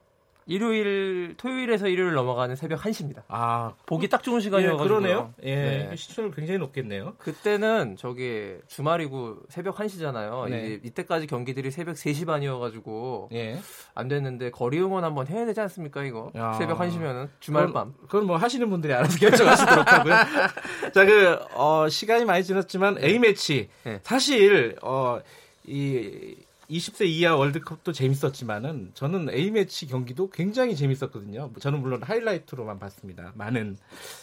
일요일 0.52 1.36
토요일에서 1.38 1.88
일요일 1.88 2.14
넘어가는 2.14 2.58
새벽 2.58 2.82
1시입니다. 2.82 3.24
아, 3.30 3.74
보기 3.86 4.10
딱 4.10 4.22
좋은 4.22 4.42
시간이어가지고. 4.42 4.84
예, 4.84 4.88
그러네요. 4.88 5.34
예, 5.44 5.56
네. 5.90 5.96
시청률 5.96 6.36
굉장히 6.36 6.60
높겠네요. 6.60 7.14
그때는 7.20 7.96
저기 7.98 8.58
주말이고 8.68 9.38
새벽 9.48 9.78
1시잖아요. 9.78 10.50
네. 10.50 10.80
이, 10.84 10.90
때까지 10.90 11.28
경기들이 11.28 11.72
새벽 11.72 11.96
3시 11.96 12.26
반이어가지고 12.26 13.30
예. 13.32 13.60
안 13.96 14.10
됐는데 14.10 14.52
거리 14.52 14.78
응원 14.80 15.06
한번 15.06 15.26
해야 15.28 15.46
되지 15.46 15.62
않습니까 15.62 16.04
이거? 16.04 16.32
야. 16.36 16.52
새벽 16.54 16.80
1시면은 16.80 17.30
주말 17.40 17.68
그건, 17.68 17.74
밤. 17.74 17.94
그건 18.02 18.26
뭐 18.26 18.36
하시는 18.36 18.70
분들이 18.70 18.94
알아서 18.94 19.18
결정하시도록 19.20 19.90
하고요. 19.90 20.14
자, 20.94 21.06
그 21.06 21.40
어, 21.54 21.88
시간이 21.88 22.26
많이 22.26 22.44
지났지만 22.44 22.98
A 23.02 23.20
매치 23.20 23.70
네. 23.86 24.02
사실 24.04 24.76
어, 24.82 25.22
이 25.66 26.36
20세 26.72 27.06
이하 27.06 27.36
월드컵도 27.36 27.92
재밌었지만은 27.92 28.92
저는 28.94 29.30
A 29.30 29.52
매치 29.52 29.88
경기도 29.88 30.30
굉장히 30.30 30.76
재밌었거든요. 30.76 31.52
저는 31.60 31.82
물론 31.82 32.02
하이라이트로만 32.02 32.80
봤습니다. 32.80 33.34
많은 33.36 33.78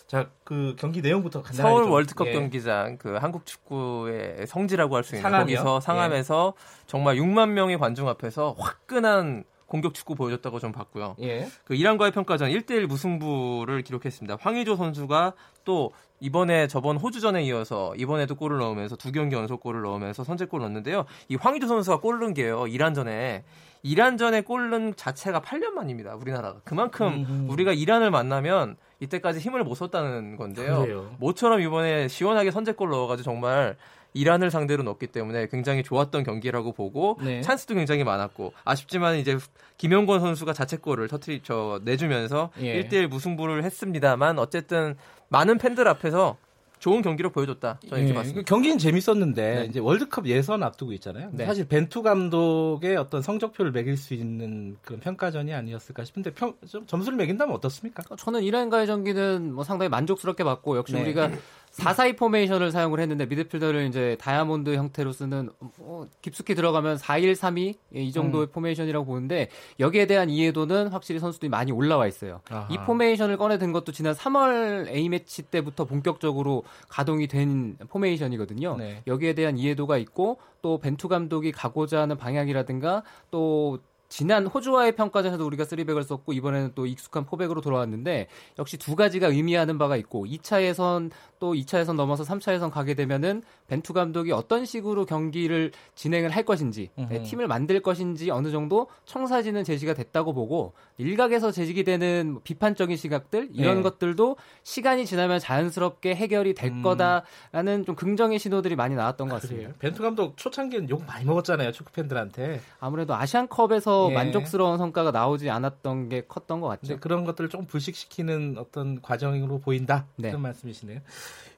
자 0.06 0.30
그 0.44 0.74
경기 0.78 1.02
내용부터 1.02 1.42
간단하게 1.42 1.70
서울 1.70 1.84
좀, 1.84 1.92
월드컵 1.92 2.28
예. 2.28 2.32
경기장 2.32 2.96
그 2.96 3.16
한국 3.16 3.44
축구의 3.44 4.46
성지라고 4.46 4.96
할 4.96 5.04
수 5.04 5.14
있는 5.14 5.22
상암이요? 5.30 5.56
거기서 5.58 5.80
상암에서 5.80 6.54
예. 6.56 6.84
정말 6.86 7.16
6만 7.16 7.50
명의 7.50 7.76
관중 7.78 8.08
앞에서 8.08 8.54
화끈한 8.58 9.44
공격 9.66 9.92
축구 9.92 10.14
보여줬다고 10.14 10.58
좀 10.58 10.72
봤고요. 10.72 11.16
예. 11.20 11.46
그 11.64 11.74
이란과의 11.74 12.12
평가전 12.12 12.50
1대1 12.50 12.86
무승부를 12.86 13.82
기록했습니다. 13.82 14.38
황의조 14.40 14.76
선수가 14.76 15.34
또 15.64 15.92
이번에 16.20 16.66
저번 16.66 16.96
호주전에 16.96 17.42
이어서 17.44 17.94
이번에도 17.96 18.34
골을 18.34 18.58
넣으면서 18.58 18.96
두 18.96 19.12
경기 19.12 19.36
연속 19.36 19.60
골을 19.60 19.82
넣으면서 19.82 20.24
선제골을 20.24 20.62
넣었는데요. 20.62 21.04
이 21.28 21.36
황의조 21.36 21.66
선수가 21.66 22.00
골 22.00 22.18
넣은 22.20 22.34
게요. 22.34 22.66
이란전에 22.66 23.44
이란전에 23.82 24.40
골 24.40 24.70
넣은 24.70 24.94
자체가 24.96 25.40
8년 25.40 25.70
만입니다. 25.70 26.14
우리나라가. 26.16 26.60
그만큼 26.64 27.24
음흠. 27.28 27.52
우리가 27.52 27.72
이란을 27.72 28.10
만나면 28.10 28.76
이때까지 29.00 29.38
힘을 29.38 29.62
못 29.62 29.76
썼다는 29.76 30.36
건데요. 30.36 30.80
그래요. 30.80 31.16
모처럼 31.18 31.60
이번에 31.60 32.08
시원하게 32.08 32.50
선제골 32.50 32.90
넣어가지고 32.90 33.24
정말 33.24 33.76
이란을 34.18 34.50
상대로 34.50 34.82
넣었기 34.82 35.08
때문에 35.08 35.46
굉장히 35.48 35.82
좋았던 35.82 36.24
경기라고 36.24 36.72
보고 36.72 37.18
네. 37.22 37.40
찬스도 37.40 37.74
굉장히 37.74 38.04
많았고 38.04 38.52
아쉽지만 38.64 39.16
이제 39.16 39.38
김영권 39.76 40.20
선수가 40.20 40.52
자책골을 40.52 41.08
터트리 41.08 41.40
저 41.44 41.80
내주면서 41.84 42.50
예. 42.60 42.82
1대1 42.82 43.06
무승부를 43.06 43.64
했습니다만 43.64 44.38
어쨌든 44.38 44.96
많은 45.28 45.58
팬들 45.58 45.86
앞에서 45.86 46.36
좋은 46.78 47.02
경기를 47.02 47.30
보여줬다. 47.30 47.80
저는 47.88 48.04
이렇게 48.04 48.10
예, 48.10 48.14
봤습니다. 48.14 48.42
경기는 48.46 48.78
재밌었는데 48.78 49.54
네. 49.54 49.64
이제 49.66 49.80
월드컵 49.80 50.26
예선 50.26 50.62
앞두고 50.62 50.92
있잖아요. 50.94 51.30
네. 51.32 51.44
사실 51.44 51.66
벤투 51.66 52.02
감독의 52.02 52.96
어떤 52.96 53.20
성적표를 53.20 53.72
매길 53.72 53.96
수 53.96 54.14
있는 54.14 54.76
그런 54.82 55.00
평가전이 55.00 55.52
아니었을까 55.52 56.04
싶은데 56.04 56.32
평, 56.34 56.54
좀 56.68 56.86
점수를 56.86 57.16
매긴다면 57.18 57.54
어떻습니까? 57.54 58.04
저는 58.16 58.42
이란과의 58.42 58.86
경기는 58.86 59.52
뭐 59.52 59.64
상당히 59.64 59.88
만족스럽게 59.88 60.44
봤고 60.44 60.76
역시 60.76 60.94
네. 60.94 61.02
우리가 61.02 61.30
4-4-2 61.78 62.16
포메이션을 62.16 62.72
사용을 62.72 63.00
했는데 63.00 63.26
미드필더를 63.26 63.86
이제 63.86 64.16
다이아몬드 64.20 64.74
형태로 64.74 65.12
쓰는 65.12 65.50
어, 65.78 66.06
깊숙이 66.22 66.54
들어가면 66.54 66.96
4-1-3-2 66.96 67.76
이 67.94 68.12
정도의 68.12 68.46
음. 68.46 68.52
포메이션이라고 68.52 69.06
보는데 69.06 69.48
여기에 69.78 70.06
대한 70.06 70.28
이해도는 70.28 70.88
확실히 70.88 71.20
선수들이 71.20 71.48
많이 71.48 71.70
올라와 71.70 72.06
있어요. 72.06 72.40
아하. 72.50 72.66
이 72.70 72.78
포메이션을 72.78 73.36
꺼내든 73.36 73.72
것도 73.72 73.92
지난 73.92 74.14
3월 74.14 74.88
A매치 74.88 75.42
때부터 75.42 75.84
본격적으로 75.84 76.64
가동이 76.88 77.28
된 77.28 77.76
포메이션이거든요. 77.88 78.76
네. 78.76 79.02
여기에 79.06 79.34
대한 79.34 79.56
이해도가 79.56 79.98
있고 79.98 80.38
또 80.62 80.78
벤투 80.78 81.08
감독이 81.08 81.52
가고자 81.52 82.00
하는 82.00 82.16
방향이라든가 82.16 83.04
또 83.30 83.78
지난 84.08 84.46
호주와의 84.46 84.92
평가전에서도 84.96 85.44
우리가 85.46 85.64
3백을 85.64 86.02
썼고 86.02 86.32
이번에는 86.32 86.72
또 86.74 86.86
익숙한 86.86 87.26
포백으로 87.26 87.60
돌아왔는데 87.60 88.28
역시 88.58 88.78
두 88.78 88.96
가지가 88.96 89.28
의미하는 89.28 89.76
바가 89.76 89.96
있고 89.96 90.26
2차 90.26 90.62
예선 90.62 91.10
또 91.38 91.52
2차 91.52 91.80
예선 91.80 91.96
넘어서 91.96 92.24
3차 92.24 92.54
예선 92.54 92.70
가게 92.70 92.94
되면은 92.94 93.42
벤투 93.68 93.92
감독이 93.92 94.32
어떤 94.32 94.64
식으로 94.64 95.04
경기를 95.04 95.72
진행을 95.94 96.30
할 96.30 96.44
것인지 96.44 96.90
네, 96.96 97.22
팀을 97.22 97.46
만들 97.46 97.80
것인지 97.80 98.30
어느 98.30 98.50
정도 98.50 98.88
청사진은 99.04 99.64
제시가 99.64 99.92
됐다고 99.92 100.32
보고 100.32 100.72
일각에서 100.96 101.50
제기되는 101.50 102.32
뭐 102.32 102.40
비판적인 102.42 102.96
시각들 102.96 103.50
이런 103.52 103.76
네. 103.76 103.82
것들도 103.82 104.36
시간이 104.62 105.04
지나면 105.04 105.38
자연스럽게 105.38 106.14
해결이 106.14 106.54
될 106.54 106.70
음. 106.70 106.82
거다라는 106.82 107.84
좀 107.84 107.94
긍정의 107.94 108.38
신호들이 108.38 108.74
많이 108.74 108.94
나왔던 108.94 109.28
것 109.28 109.42
같습니다. 109.42 109.68
그래요. 109.68 109.74
벤투 109.78 110.02
감독 110.02 110.36
초창기엔 110.36 110.88
욕 110.88 111.04
많이 111.06 111.24
먹었잖아요 111.26 111.72
축구 111.72 111.92
팬들한테. 111.92 112.60
아무래도 112.80 113.14
아시안컵에서 113.14 113.97
예. 114.10 114.14
만족스러운 114.14 114.78
성과가 114.78 115.10
나오지 115.10 115.50
않았던 115.50 116.08
게 116.08 116.22
컸던 116.26 116.60
것 116.60 116.68
같죠. 116.68 116.98
그런 117.00 117.24
것들을 117.24 117.50
좀 117.50 117.66
불식시키는 117.66 118.56
어떤 118.58 119.02
과정으로 119.02 119.58
보인다 119.60 120.06
네. 120.16 120.30
그런 120.30 120.42
말씀이시네요. 120.42 121.00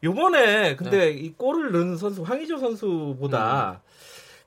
요번에 0.02 0.76
근데 0.76 0.98
네. 0.98 1.10
이 1.10 1.32
골을 1.34 1.72
넣은 1.72 1.96
선수 1.96 2.22
황희조 2.22 2.58
선수보다 2.58 3.82
음. 3.84 3.90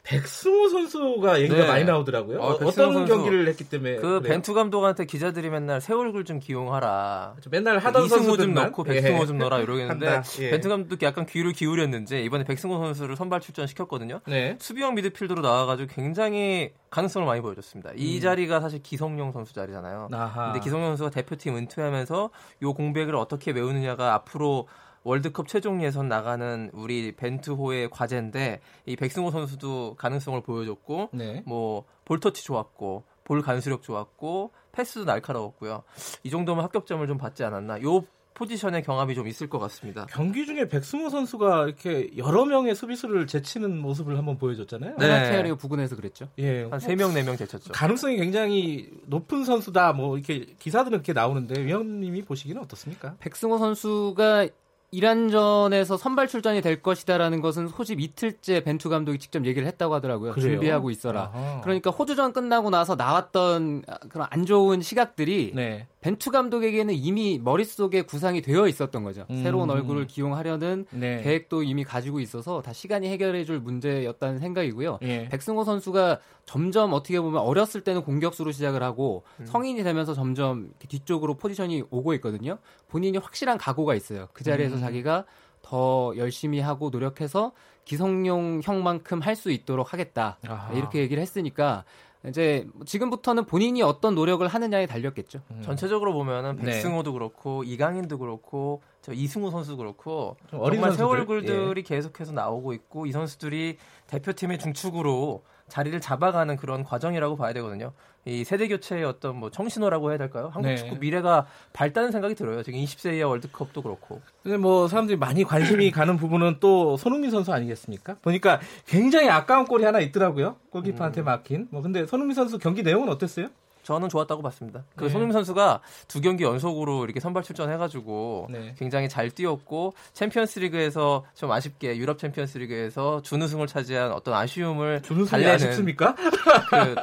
백승호 0.03 0.67
선수가 0.67 1.39
얘기가 1.41 1.61
네. 1.61 1.67
많이 1.67 1.85
나오더라고요. 1.85 2.39
어, 2.39 2.57
떤 2.71 3.05
경기를 3.05 3.47
했기 3.47 3.63
때문에 3.63 3.95
그 3.95 4.01
그래요? 4.01 4.21
벤투 4.21 4.53
감독한테 4.53 5.05
기자들이 5.05 5.49
맨날 5.49 5.79
새 5.79 5.93
얼굴 5.93 6.25
좀 6.25 6.39
기용하라. 6.39 7.35
맨날 7.49 7.77
하던 7.77 8.05
이승호 8.05 8.35
좀 8.35 8.53
넣고 8.53 8.83
백승호 8.83 9.21
예. 9.21 9.25
좀 9.25 9.37
넣어라 9.37 9.59
이러겠는데 9.59 10.21
예. 10.41 10.49
벤투 10.51 10.67
감독이 10.67 11.05
약간 11.05 11.25
귀를 11.25 11.53
기울였는지 11.53 12.21
이번에 12.21 12.43
백승호 12.43 12.79
선수를 12.79 13.15
선발 13.15 13.39
출전 13.39 13.65
시켰거든요. 13.65 14.19
네. 14.27 14.57
수비형 14.59 14.93
미드필더로 14.95 15.41
나와가지고 15.41 15.93
굉장히 15.93 16.73
가능성을 16.89 17.25
많이 17.25 17.39
보여줬습니다. 17.39 17.91
이 17.95 18.17
음. 18.17 18.21
자리가 18.21 18.59
사실 18.59 18.83
기성용 18.83 19.31
선수 19.31 19.53
자리잖아요. 19.53 20.09
아하. 20.11 20.51
근데 20.51 20.59
기성용 20.59 20.87
선수가 20.89 21.11
대표팀 21.11 21.55
은퇴하면서 21.55 22.29
요 22.61 22.73
공백을 22.73 23.15
어떻게 23.15 23.53
메우느냐가 23.53 24.13
앞으로 24.15 24.67
월드컵 25.03 25.47
최종 25.47 25.83
예선 25.83 26.07
나가는 26.07 26.69
우리 26.73 27.13
벤투호의 27.15 27.89
과제인데 27.89 28.61
이 28.85 28.95
백승호 28.95 29.31
선수도 29.31 29.95
가능성을 29.95 30.41
보여줬고 30.41 31.09
네. 31.13 31.43
뭐 31.45 31.85
볼터치 32.05 32.43
좋았고 32.43 33.03
볼 33.23 33.41
간수력 33.41 33.83
좋았고 33.83 34.51
패스도 34.71 35.05
날카로웠고요. 35.05 35.83
이 36.23 36.29
정도면 36.29 36.63
합격점을 36.65 37.05
좀 37.07 37.17
받지 37.17 37.43
않았나. 37.43 37.81
요 37.83 38.03
포지션의 38.33 38.83
경험이 38.83 39.15
좀 39.15 39.27
있을 39.27 39.47
것 39.47 39.59
같습니다. 39.59 40.07
경기 40.09 40.45
중에 40.45 40.67
백승호 40.67 41.09
선수가 41.09 41.65
이렇게 41.65 42.09
여러 42.17 42.45
명의 42.45 42.75
수비수를 42.75 43.27
제치는 43.27 43.77
모습을 43.77 44.17
한번 44.17 44.37
보여줬잖아요. 44.37 44.95
네. 44.97 45.07
페나티아리오 45.07 45.55
부근에서 45.55 45.95
그랬죠. 45.95 46.27
예. 46.39 46.63
한 46.63 46.79
3명, 46.79 47.13
4명 47.13 47.37
제쳤죠. 47.37 47.71
가능성이 47.73 48.17
굉장히 48.17 48.89
높은 49.05 49.45
선수다. 49.45 49.93
뭐 49.93 50.17
이렇게 50.17 50.45
기사들은 50.57 50.97
이렇게 50.97 51.13
나오는데 51.13 51.63
위원님이 51.63 52.23
보시기는 52.23 52.59
어떻습니까? 52.61 53.15
백승호 53.19 53.59
선수가 53.59 54.47
이란전에서 54.93 55.97
선발 55.97 56.27
출전이 56.27 56.61
될 56.61 56.83
것이다라는 56.83 57.41
것은 57.41 57.67
소집 57.67 57.99
이틀째 57.99 58.63
벤투 58.63 58.89
감독이 58.89 59.17
직접 59.17 59.43
얘기를 59.45 59.67
했다고 59.67 59.95
하더라고요. 59.95 60.33
그래요? 60.33 60.51
준비하고 60.51 60.91
있어라. 60.91 61.31
아하. 61.33 61.61
그러니까 61.61 61.89
호주전 61.89 62.31
끝나고 62.31 62.69
나서 62.69 62.93
나왔던 62.95 63.83
그런 64.09 64.27
안 64.29 64.45
좋은 64.45 64.81
시각들이 64.83 65.53
네. 65.55 65.87
벤투 66.01 66.29
감독에게는 66.29 66.93
이미 66.93 67.39
머릿속에 67.43 68.03
구상이 68.03 68.43
되어 68.43 68.67
있었던 68.67 69.03
거죠. 69.03 69.25
음. 69.31 69.41
새로운 69.41 69.71
얼굴을 69.71 70.05
기용하려는 70.05 70.85
네. 70.91 71.23
계획도 71.23 71.63
이미 71.63 71.83
가지고 71.83 72.19
있어서 72.19 72.61
다 72.61 72.71
시간이 72.71 73.07
해결해 73.07 73.45
줄 73.45 73.59
문제였다는 73.59 74.39
생각이고요. 74.39 74.99
예. 75.01 75.27
백승호 75.29 75.63
선수가 75.63 76.19
점점 76.45 76.93
어떻게 76.93 77.19
보면 77.19 77.41
어렸을 77.41 77.81
때는 77.81 78.03
공격수로 78.03 78.51
시작을 78.51 78.83
하고 78.83 79.23
음. 79.39 79.45
성인이 79.45 79.83
되면서 79.83 80.13
점점 80.13 80.71
뒤쪽으로 80.87 81.35
포지션이 81.35 81.83
오고 81.89 82.13
있거든요. 82.15 82.57
본인이 82.89 83.17
확실한 83.17 83.57
각오가 83.57 83.95
있어요. 83.95 84.27
그 84.33 84.43
자리에서 84.43 84.75
음. 84.75 84.81
자기가 84.81 85.25
더 85.61 86.13
열심히 86.17 86.59
하고 86.59 86.89
노력해서 86.89 87.53
기성용 87.85 88.61
형만큼 88.63 89.21
할 89.21 89.35
수 89.35 89.51
있도록 89.51 89.93
하겠다. 89.93 90.37
아하. 90.47 90.73
이렇게 90.73 90.99
얘기를 90.99 91.21
했으니까 91.21 91.85
이제 92.27 92.67
지금부터는 92.85 93.45
본인이 93.45 93.81
어떤 93.81 94.15
노력을 94.15 94.45
하느냐에 94.47 94.85
달렸겠죠. 94.85 95.41
음. 95.51 95.61
전체적으로 95.61 96.13
보면은 96.13 96.57
네. 96.57 96.63
백승호도 96.65 97.11
네. 97.11 97.13
그렇고 97.13 97.63
이강인도 97.63 98.17
그렇고 98.17 98.81
저 99.01 99.11
이승우 99.11 99.51
선수도 99.51 99.77
그렇고 99.77 100.37
정말 100.49 100.93
새 100.93 101.03
얼굴들이 101.03 101.79
예. 101.79 101.83
계속해서 101.83 102.31
나오고 102.31 102.73
있고 102.73 103.05
이 103.05 103.11
선수들이 103.11 103.77
대표팀의 104.07 104.59
중축으로 104.59 105.43
자리를 105.73 105.99
잡아가는 106.01 106.55
그런 106.55 106.83
과정이라고 106.83 107.35
봐야 107.35 107.51
되거든요. 107.53 107.93
이 108.25 108.43
세대 108.43 108.67
교체의 108.67 109.05
어떤 109.05 109.37
뭐 109.37 109.49
청신호라고 109.49 110.11
해야 110.11 110.19
될까요? 110.19 110.51
한국 110.53 110.69
네. 110.69 110.75
축구 110.75 110.97
미래가 110.97 111.47
밝다는 111.73 112.11
생각이 112.11 112.35
들어요. 112.35 112.61
지금 112.61 112.77
20세 112.77 113.15
이하 113.15 113.27
월드컵도 113.27 113.81
그렇고. 113.81 114.21
근데 114.43 114.57
뭐 114.57 114.87
사람들이 114.87 115.17
많이 115.17 115.43
관심이 115.43 115.89
가는 115.91 116.15
부분은 116.15 116.57
또 116.59 116.95
손흥민 116.95 117.31
선수 117.31 117.51
아니겠습니까? 117.51 118.17
보니까 118.21 118.59
굉장히 118.85 119.29
아까운 119.29 119.65
골이 119.65 119.83
하나 119.83 119.99
있더라고요. 119.99 120.57
골키퍼한테 120.69 121.21
음. 121.21 121.25
막힌. 121.25 121.67
뭐 121.71 121.81
근데 121.81 122.05
손흥민 122.05 122.35
선수 122.35 122.59
경기 122.59 122.83
내용은 122.83 123.09
어땠어요? 123.09 123.47
저는 123.83 124.09
좋았다고 124.09 124.41
봤습니다. 124.41 124.83
그 124.95 125.05
네. 125.05 125.09
손흥민 125.09 125.33
선수가 125.33 125.81
두 126.07 126.21
경기 126.21 126.43
연속으로 126.43 127.03
이렇게 127.03 127.19
선발 127.19 127.43
출전해가지고 127.43 128.47
네. 128.49 128.75
굉장히 128.77 129.09
잘 129.09 129.29
뛰었고 129.29 129.93
챔피언스리그에서 130.13 131.25
좀 131.35 131.51
아쉽게 131.51 131.97
유럽 131.97 132.17
챔피언스리그에서 132.17 133.21
준우승을 133.21 133.67
차지한 133.67 134.11
어떤 134.11 134.33
아쉬움을 134.33 135.01
달래는 135.29 135.55
아쉽습니까? 135.55 136.15
그 136.15 136.95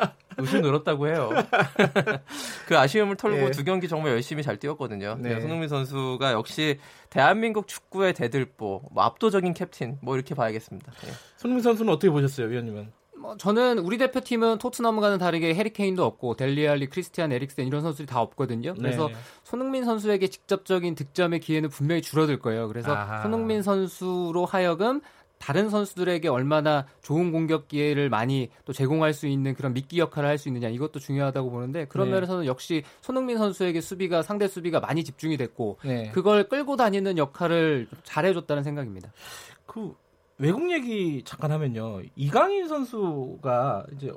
우승 0.43 0.63
늘었다고 0.63 1.09
해요. 1.09 1.31
그 2.67 2.79
아쉬움을 2.79 3.17
털고 3.17 3.37
네. 3.37 3.51
두 3.51 3.65
경기 3.65 3.89
정말 3.89 4.13
열심히 4.13 4.43
잘 4.43 4.57
뛰었거든요. 4.57 5.17
네. 5.19 5.41
손흥민 5.41 5.69
선수가 5.69 6.33
역시 6.33 6.79
대한민국 7.11 7.69
축구의 7.69 8.15
대들보, 8.15 8.83
뭐 8.91 9.05
압도적인 9.05 9.55
캡틴, 9.55 9.99
뭐 10.01 10.15
이렇게 10.15 10.35
봐야겠습니다. 10.35 10.93
네. 10.93 11.13
손흥민 11.37 11.63
선수는 11.63 11.93
어떻게 11.93 12.11
보셨어요, 12.11 12.47
위원님은? 12.47 13.00
뭐 13.21 13.37
저는 13.37 13.79
우리 13.79 13.99
대표팀은 13.99 14.59
토트넘과는 14.59 15.19
다르게 15.19 15.55
해리케인도 15.55 16.05
없고 16.05 16.37
델리알리, 16.37 16.89
크리스티안 16.89 17.33
에릭센 17.33 17.67
이런 17.67 17.83
선수들이 17.83 18.07
다 18.07 18.21
없거든요. 18.23 18.75
그래서 18.75 19.09
네. 19.09 19.15
손흥민 19.45 19.85
선수에게 19.85 20.29
직접적인 20.29 20.95
득점의 20.95 21.41
기회는 21.41 21.69
분명히 21.69 22.01
줄어들 22.01 22.39
거예요. 22.39 22.67
그래서 22.69 22.95
아하. 22.95 23.23
손흥민 23.23 23.63
선수로 23.63 24.47
하여금 24.47 25.03
다른 25.39 25.69
선수들에게 25.71 26.29
얼마나 26.29 26.87
좋은 27.03 27.31
공격 27.33 27.69
기회를 27.69 28.11
많이 28.11 28.51
또 28.65 28.73
제공할 28.73 29.13
수 29.15 29.27
있는 29.27 29.55
그런 29.55 29.73
미끼 29.73 29.99
역할을 29.99 30.29
할 30.29 30.39
수 30.39 30.49
있느냐 30.49 30.69
이것도 30.69 30.99
중요하다고 30.99 31.51
보는데 31.51 31.87
그런 31.87 32.09
네. 32.09 32.15
면에서는 32.15 32.47
역시 32.47 32.83
손흥민 33.03 33.37
선수에게 33.37 33.83
수비가 33.83 34.23
상대 34.23 34.49
수비가 34.49 34.81
많이 34.81 35.05
집중이 35.05 35.37
됐고 35.37 35.79
네. 35.85 36.11
그걸 36.13 36.49
끌고 36.49 36.77
다니는 36.77 37.19
역할을 37.19 37.89
잘해줬다는 38.05 38.63
생각입니다. 38.63 39.13
그 39.67 39.95
외국 40.41 40.73
얘기 40.73 41.23
잠깐 41.25 41.53
하면요. 41.53 42.01
이강인 42.17 42.67
선수가 42.67 43.87
이제 43.95 44.11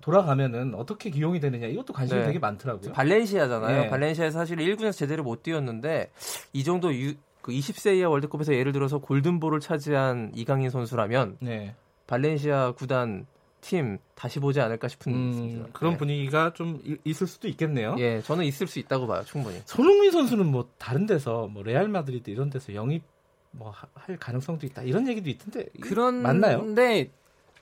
돌아가면은 0.00 0.74
어떻게 0.74 1.08
기용이 1.10 1.38
되느냐 1.38 1.66
이것도 1.66 1.92
관심이 1.92 2.20
네. 2.20 2.26
되게 2.26 2.38
많더라고요. 2.38 2.92
발렌시아잖아요. 2.92 3.82
네. 3.82 3.88
발렌시아에서 3.88 4.38
사실 4.38 4.58
1군에서 4.58 4.92
제대로 4.92 5.22
못 5.22 5.42
뛰었는데 5.42 6.10
이 6.52 6.64
정도 6.64 6.92
유, 6.94 7.14
그 7.42 7.52
20세 7.52 7.96
이하 7.96 8.08
월드컵에서 8.08 8.54
예를 8.54 8.72
들어서 8.72 8.98
골든볼을 8.98 9.60
차지한 9.60 10.32
이강인 10.34 10.70
선수라면 10.70 11.36
네. 11.40 11.74
발렌시아 12.06 12.72
구단 12.72 13.26
팀 13.60 13.98
다시 14.14 14.40
보지 14.40 14.60
않을까 14.60 14.88
싶은 14.88 15.12
음, 15.12 15.66
그런 15.72 15.92
네. 15.92 15.98
분위기가 15.98 16.52
좀 16.54 16.80
있을 17.04 17.26
수도 17.26 17.48
있겠네요. 17.48 17.96
예, 17.98 18.20
저는 18.22 18.44
있을 18.44 18.66
수 18.66 18.78
있다고 18.78 19.06
봐요, 19.06 19.22
충분히. 19.24 19.60
손흥민 19.64 20.10
선수는 20.10 20.46
뭐 20.46 20.68
다른 20.78 21.06
데서 21.06 21.48
뭐 21.48 21.62
레알 21.62 21.88
마드리드 21.88 22.30
이런 22.30 22.50
데서 22.50 22.74
영입 22.74 23.02
뭐 23.50 23.72
할 24.08 24.16
가능성도 24.16 24.66
있다 24.66 24.82
이런 24.82 25.06
얘기도 25.08 25.28
있던데 25.30 25.66
그런 25.80 26.22
맞나요? 26.22 26.60
근데 26.60 27.10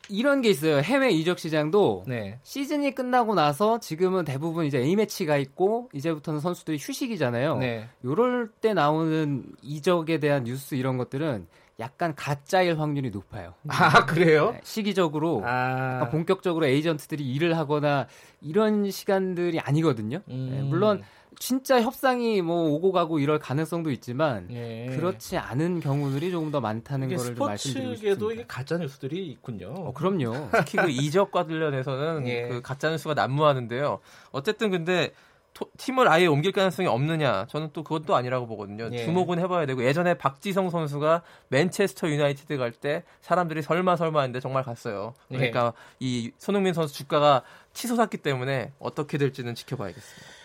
이런 0.09 0.41
게 0.41 0.51
있어요. 0.51 0.79
해외 0.79 1.11
이적 1.11 1.39
시장도 1.39 2.05
네. 2.07 2.39
시즌이 2.45 2.95
끝나고 2.95 3.35
나서 3.35 3.81
지금은 3.81 4.25
대부분 4.25 4.65
이제 4.65 4.79
A 4.79 4.95
매치가 4.95 5.37
있고 5.37 5.89
이제부터는 5.93 6.41
선수들이 6.41 6.79
휴식이잖아요. 6.81 7.59
네. 7.59 7.89
요럴 8.05 8.51
때 8.61 8.73
나오는 8.73 9.45
이적에 9.63 10.19
대한 10.19 10.45
뉴스 10.45 10.77
이런 10.77 10.97
것들은 10.97 11.49
약간 11.81 12.15
가짜일 12.15 12.79
확률이 12.79 13.11
높아요. 13.11 13.55
아 13.69 14.07
그래요? 14.07 14.53
네, 14.53 14.61
시기적으로 14.63 15.43
아... 15.45 16.09
본격적으로 16.11 16.67
에이전트들이 16.67 17.29
일을 17.35 17.57
하거나 17.59 18.07
이런 18.41 18.91
시간들이 18.91 19.61
아니거든요. 19.61 20.21
음... 20.29 20.49
네, 20.51 20.63
물론 20.63 21.03
진짜 21.39 21.81
협상이 21.81 22.43
뭐 22.43 22.71
오고 22.71 22.93
가고 22.93 23.19
이럴 23.19 23.39
가능성도 23.39 23.91
있지만 23.93 24.49
예. 24.51 24.87
그렇지 24.97 25.37
않은 25.37 25.81
경우들이 25.81 26.31
조금 26.31 26.51
더 26.51 26.61
많다는 26.61 27.09
거를 27.15 27.35
좀 27.37 27.47
말씀드리고 27.47 27.95
싶습니다. 27.95 28.33
이게 28.33 28.45
가짜 28.47 28.79
뉴스들이 28.79 29.27
있군요. 29.29 29.69
어, 29.75 29.93
그럼요. 29.93 30.49
특히 30.53 30.79
그 30.79 30.91
이적 30.91 31.31
관련해서는 31.31 32.27
예. 32.27 32.49
그 32.49 32.63
가짜 32.63 32.91
뉴스가 32.91 33.15
난무하는데요. 33.15 34.01
어쨌든 34.33 34.71
근데 34.71 35.13
토, 35.53 35.71
팀을 35.79 36.07
아예 36.09 36.27
옮길 36.27 36.53
가능성이 36.53 36.87
없느냐? 36.87 37.47
저는 37.49 37.71
또 37.73 37.83
그것도 37.83 38.15
아니라고 38.15 38.47
보거든요. 38.47 38.91
예. 38.93 39.05
주목은 39.05 39.39
해봐야 39.39 39.65
되고 39.65 39.83
예전에 39.85 40.13
박지성 40.15 40.69
선수가 40.69 41.23
맨체스터 41.49 42.11
유나이티드 42.11 42.59
갈 42.59 42.73
때 42.73 43.05
사람들이 43.23 43.63
설마 43.63 43.97
설마 43.97 44.21
했는데 44.21 44.41
정말 44.41 44.63
갔어요. 44.65 45.15
그러니까 45.29 45.73
예. 46.03 46.07
이 46.07 46.33
손흥민 46.37 46.75
선수 46.75 46.95
주가가 46.95 47.43
치솟았기 47.73 48.19
때문에 48.19 48.73
어떻게 48.79 49.17
될지는 49.17 49.55
지켜봐야겠습니다. 49.55 50.36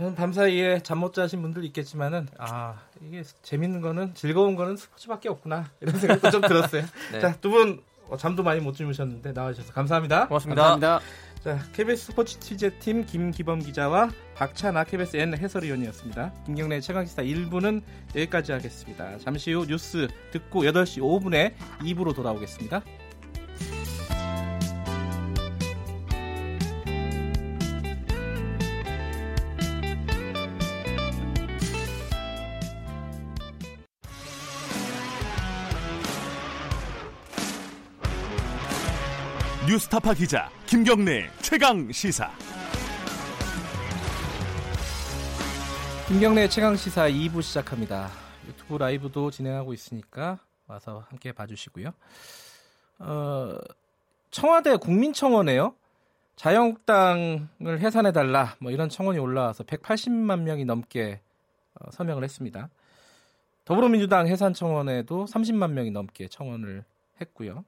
저는 0.00 0.14
밤 0.14 0.32
사이에 0.32 0.80
잠 0.82 1.00
못 1.00 1.12
자신 1.12 1.42
분들 1.42 1.62
있겠지만은 1.66 2.26
아 2.38 2.74
이게 3.06 3.22
재밌는 3.42 3.82
거는 3.82 4.14
즐거운 4.14 4.56
거는 4.56 4.76
스포츠밖에 4.78 5.28
없구나 5.28 5.70
이런 5.82 5.94
생각도 5.98 6.30
좀 6.30 6.40
들었어요. 6.40 6.84
네. 7.12 7.20
자두 7.20 7.50
분 7.50 7.82
어, 8.08 8.16
잠도 8.16 8.42
많이 8.42 8.60
못 8.60 8.72
주무셨는데 8.74 9.32
나와주셔서 9.32 9.74
감사합니다. 9.74 10.28
고맙습니다. 10.28 10.62
감사합니다. 10.62 11.00
자 11.44 11.58
KBS 11.72 12.06
스포츠 12.06 12.40
취재팀 12.40 13.04
김기범 13.04 13.60
기자와 13.60 14.10
박찬아 14.36 14.84
KBS 14.84 15.16
N 15.18 15.36
해설위원이었습니다. 15.36 16.32
김경래 16.46 16.80
최강시사 16.80 17.22
1부는 17.22 17.82
여기까지 18.16 18.52
하겠습니다. 18.52 19.18
잠시 19.18 19.52
후 19.52 19.66
뉴스 19.66 20.08
듣고 20.32 20.62
8시 20.62 21.00
5분에 21.02 21.54
2부로 21.80 22.14
돌아오겠습니다. 22.14 22.82
뉴스타파 39.70 40.14
기자 40.14 40.50
김경래 40.66 41.30
최강 41.42 41.92
시사. 41.92 42.28
김경래 46.08 46.48
최강 46.48 46.74
시사 46.74 47.08
2부 47.08 47.40
시작합니다. 47.40 48.10
유튜브 48.48 48.78
라이브도 48.78 49.30
진행하고 49.30 49.72
있으니까 49.72 50.40
와서 50.66 51.04
함께 51.08 51.30
봐주시고요. 51.30 51.92
어, 52.98 53.58
청와대 54.32 54.74
국민청원에요. 54.74 55.76
자유한국당을 56.34 57.78
해산해 57.78 58.10
달라 58.10 58.56
뭐 58.58 58.72
이런 58.72 58.88
청원이 58.88 59.20
올라와서 59.20 59.62
180만 59.62 60.40
명이 60.40 60.64
넘게 60.64 61.20
어, 61.74 61.92
서명을 61.92 62.24
했습니다. 62.24 62.70
더불어민주당 63.64 64.26
해산 64.26 64.52
청원에도 64.52 65.26
30만 65.26 65.70
명이 65.70 65.92
넘게 65.92 66.26
청원을 66.26 66.82
했고요. 67.20 67.64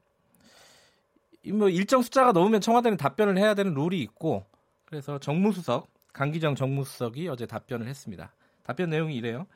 뭐 1.50 1.68
일정 1.68 2.02
숫자가 2.02 2.32
넘으면 2.32 2.60
청와대는 2.60 2.96
답변을 2.96 3.38
해야 3.38 3.54
되는 3.54 3.74
룰이 3.74 4.00
있고 4.00 4.44
그래서 4.84 5.18
정무수석 5.18 5.88
강기정 6.12 6.54
정무수석이 6.54 7.28
어제 7.28 7.46
답변을 7.46 7.88
했습니다. 7.88 8.32
답변 8.62 8.90
내용이 8.90 9.16
이래요. 9.16 9.46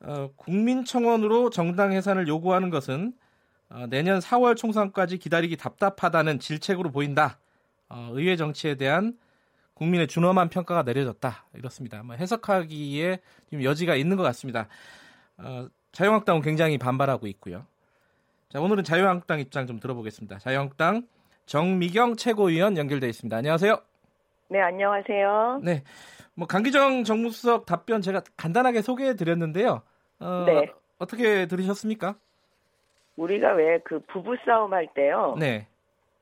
어, 0.00 0.30
국민청원으로 0.36 1.50
정당 1.50 1.92
해산을 1.92 2.28
요구하는 2.28 2.70
것은 2.70 3.12
어, 3.68 3.86
내년 3.88 4.20
4월 4.20 4.56
총선까지 4.56 5.18
기다리기 5.18 5.56
답답하다는 5.56 6.40
질책으로 6.40 6.90
보인다. 6.90 7.38
어, 7.88 8.10
의회 8.12 8.36
정치에 8.36 8.76
대한 8.76 9.18
국민의 9.74 10.08
준엄한 10.08 10.48
평가가 10.48 10.82
내려졌다. 10.82 11.46
이렇습니다. 11.54 12.02
뭐 12.02 12.16
해석하기에 12.16 13.20
좀 13.50 13.62
여지가 13.62 13.94
있는 13.94 14.16
것 14.16 14.22
같습니다. 14.24 14.68
어, 15.36 15.68
자유한국당은 15.92 16.42
굉장히 16.42 16.78
반발하고 16.78 17.26
있고요. 17.28 17.66
자, 18.48 18.60
오늘은 18.60 18.82
자유한국당 18.82 19.40
입장 19.40 19.66
좀 19.66 19.78
들어보겠습니다. 19.78 20.38
자유한국당 20.38 21.02
정미경 21.44 22.16
최고위원 22.16 22.78
연결돼 22.78 23.06
있습니다. 23.08 23.36
안녕하세요. 23.36 23.76
네, 24.48 24.60
안녕하세요. 24.60 25.60
네. 25.62 25.82
뭐 26.34 26.46
강기정 26.46 27.04
정무수석 27.04 27.66
답변 27.66 28.00
제가 28.00 28.22
간단하게 28.38 28.80
소개해 28.80 29.16
드렸는데요. 29.16 29.82
어, 30.20 30.44
네. 30.46 30.72
어떻게 30.98 31.44
들으셨습니까? 31.46 32.14
우리가 33.16 33.52
왜 33.52 33.80
그 33.84 34.00
부부 34.06 34.36
싸움 34.46 34.72
할 34.72 34.86
때요. 34.94 35.36
네. 35.38 35.66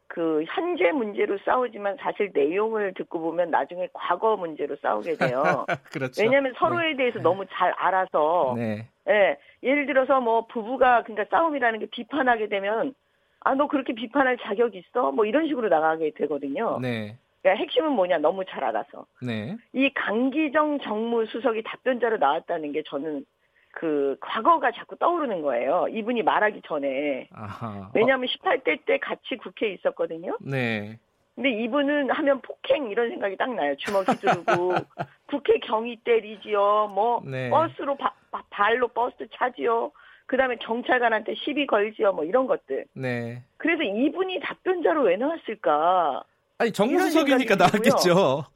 그 0.09 0.45
현재 0.49 0.93
문제로 0.93 1.37
싸우지만 1.45 1.97
사실 2.01 2.31
내용을 2.33 2.95
듣고 2.95 3.21
보면 3.21 3.51
나중에 3.51 3.89
과거 3.93 4.37
문제로 4.37 4.75
싸우게 4.77 5.15
돼요. 5.17 5.67
그렇죠. 5.93 6.23
왜냐하면 6.23 6.55
서로에 6.59 6.91
네. 6.93 6.97
대해서 6.97 7.19
너무 7.21 7.45
잘 7.53 7.73
알아서 7.77 8.55
네. 8.57 8.89
예, 9.09 9.37
예를 9.67 9.85
들어서 9.87 10.21
뭐 10.21 10.47
부부가 10.47 11.03
그러니까 11.03 11.27
싸움이라는 11.37 11.81
게 11.81 11.87
비판하게 11.87 12.49
되면 12.49 12.95
아 13.41 13.55
너 13.55 13.69
그렇게 13.69 13.93
비판할 13.95 14.39
자격 14.39 14.75
있어? 14.75 15.13
뭐 15.13 15.25
이런 15.25 15.47
식으로 15.47 15.69
나가게 15.69 16.11
되거든요. 16.17 16.79
네. 16.81 17.17
그러니까 17.43 17.63
핵심은 17.63 17.93
뭐냐 17.93 18.19
너무 18.19 18.45
잘 18.45 18.65
알아서. 18.65 19.07
네. 19.23 19.57
이 19.73 19.89
강기정 19.95 20.81
정무수석이 20.81 21.63
답변자로 21.63 22.17
나왔다는 22.17 22.73
게 22.73 22.83
저는 22.85 23.25
그 23.71 24.17
과거가 24.21 24.73
자꾸 24.73 24.97
떠오르는 24.97 25.43
거예요. 25.43 25.87
이분이 25.91 26.23
말하기 26.23 26.63
전에. 26.67 27.29
아하. 27.33 27.91
왜냐하면 27.95 28.27
18대 28.27 28.85
때 28.85 28.99
같이 28.99 29.37
국회에 29.37 29.75
있었거든요. 29.75 30.37
네. 30.41 30.99
근데 31.37 31.51
이분은 31.51 32.11
하면 32.11 32.41
폭행 32.41 32.91
이런 32.91 33.11
생각이 33.11 33.37
딱 33.37 33.55
나요. 33.55 33.77
주먹 33.77 34.09
휘두르고 34.09 34.75
국회 35.29 35.59
경위 35.61 35.97
때리지요. 36.03 36.91
뭐 36.95 37.23
네. 37.25 37.51
버스로 37.51 37.95
바, 37.97 38.13
바, 38.31 38.43
발로 38.51 38.89
버스 38.89 39.29
차지요. 39.35 39.93
그다음에 40.25 40.57
경찰관한테 40.57 41.35
시비 41.35 41.67
걸지요. 41.67 42.15
뭐 42.15 42.25
이런 42.25 42.47
것들. 42.47 42.87
네. 42.95 43.43
그래서 43.59 43.83
이분이 43.83 44.41
답변자로 44.41 45.03
왜 45.03 45.17
나왔을까? 45.17 46.25
아니 46.59 46.73
정무수석이니까 46.73 47.57
나왔겠죠. 47.57 48.47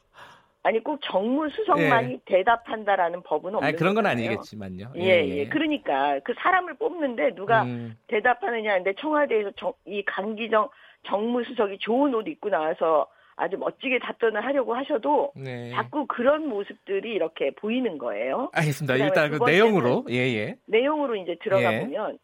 아니 0.63 0.83
꼭 0.83 1.01
정무수석만이 1.03 2.13
예. 2.13 2.19
대답한다라는 2.27 3.23
법은 3.23 3.55
없는 3.55 3.67
아니, 3.67 3.77
그런 3.77 3.95
건 3.95 4.07
아니겠지만요. 4.07 4.93
예, 4.97 5.03
예, 5.03 5.29
예. 5.29 5.49
그러니까 5.49 6.21
그 6.23 6.35
사람을 6.39 6.75
뽑는데 6.75 7.35
누가 7.35 7.63
음. 7.63 7.97
대답하느냐 8.09 8.75
근데 8.75 8.93
청와대에서 9.01 9.53
정, 9.57 9.73
이 9.87 10.03
강기정 10.05 10.69
정무수석이 11.07 11.79
좋은 11.79 12.15
옷 12.15 12.29
입고 12.29 12.51
나와서 12.51 13.07
아주 13.37 13.57
멋지게 13.57 14.01
답변을 14.01 14.45
하려고 14.45 14.75
하셔도 14.75 15.33
네. 15.35 15.71
자꾸 15.71 16.07
그런 16.07 16.47
모습들이 16.47 17.15
이렇게 17.15 17.53
보이는 17.53 17.97
거예요. 17.97 18.51
알겠습니다. 18.53 18.97
일단 18.97 19.31
그 19.31 19.43
내용으로 19.43 20.05
예, 20.11 20.17
예. 20.17 20.57
내용으로 20.67 21.17
이제 21.17 21.37
들어가 21.43 21.75
예. 21.75 21.81
보면 21.81 22.19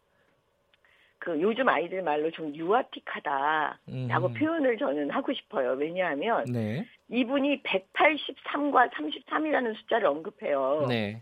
그 1.27 1.41
요즘 1.41 1.67
아이들 1.67 2.01
말로 2.03 2.31
좀 2.31 2.55
유아틱하다라고 2.55 3.77
음. 3.89 4.33
표현을 4.33 4.77
저는 4.77 5.09
하고 5.09 5.33
싶어요. 5.33 5.71
왜냐하면 5.71 6.45
네. 6.45 6.85
이분이 7.09 7.63
183과 7.63 8.89
33이라는 8.91 9.75
숫자를 9.75 10.07
언급해요. 10.07 10.85
네. 10.87 11.21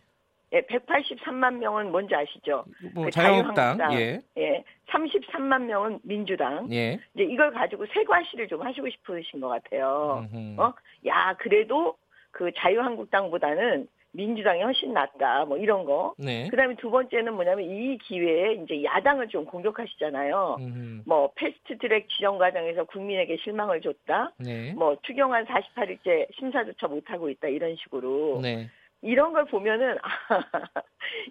예, 0.53 0.61
183만 0.61 1.55
명은 1.55 1.91
뭔지 1.91 2.13
아시죠? 2.13 2.65
뭐 2.93 3.05
그 3.05 3.09
자유한국당, 3.09 3.79
자유한국당, 3.79 3.93
예. 3.99 4.21
예, 4.37 4.63
33만 4.89 5.63
명은 5.63 5.99
민주당. 6.03 6.71
예. 6.71 6.99
이제 7.15 7.23
이걸 7.23 7.51
가지고 7.51 7.87
세과시를 7.87 8.47
좀 8.47 8.61
하시고 8.61 8.87
싶으신 8.87 9.39
것 9.39 9.47
같아요. 9.47 10.27
음흠. 10.31 10.61
어, 10.61 10.71
야 11.07 11.35
그래도 11.39 11.97
그 12.29 12.51
자유한국당보다는 12.55 13.87
민주당이 14.15 14.61
훨씬 14.61 14.93
낫다 14.93 15.45
뭐 15.45 15.57
이런 15.57 15.85
거. 15.85 16.13
네. 16.17 16.47
그다음에 16.49 16.75
두 16.75 16.89
번째는 16.89 17.33
뭐냐면 17.33 17.65
이 17.65 17.97
기회에 17.97 18.53
이제 18.53 18.83
야당을 18.83 19.27
좀 19.27 19.45
공격하시잖아요. 19.45 20.57
음흠. 20.59 21.01
뭐 21.05 21.31
패스트트랙 21.35 22.09
지정 22.09 22.37
과정에서 22.37 22.85
국민에게 22.85 23.37
실망을 23.43 23.81
줬다. 23.81 24.31
네. 24.37 24.73
뭐 24.73 24.95
추경안 25.03 25.45
48일째 25.45 26.27
심사조차 26.37 26.87
못 26.87 27.03
하고 27.09 27.29
있다 27.29 27.47
이런 27.47 27.75
식으로. 27.75 28.39
네. 28.41 28.69
이런 29.01 29.33
걸 29.33 29.45
보면은 29.45 29.97
아, 30.01 30.09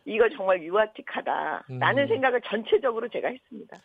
이거 0.05 0.29
정말 0.37 0.63
유아틱하다. 0.63 1.65
라는 1.81 2.03
음. 2.05 2.09
생각을 2.09 2.41
전체적으로 2.43 3.09
제가 3.09 3.29
했습니다. 3.29 3.77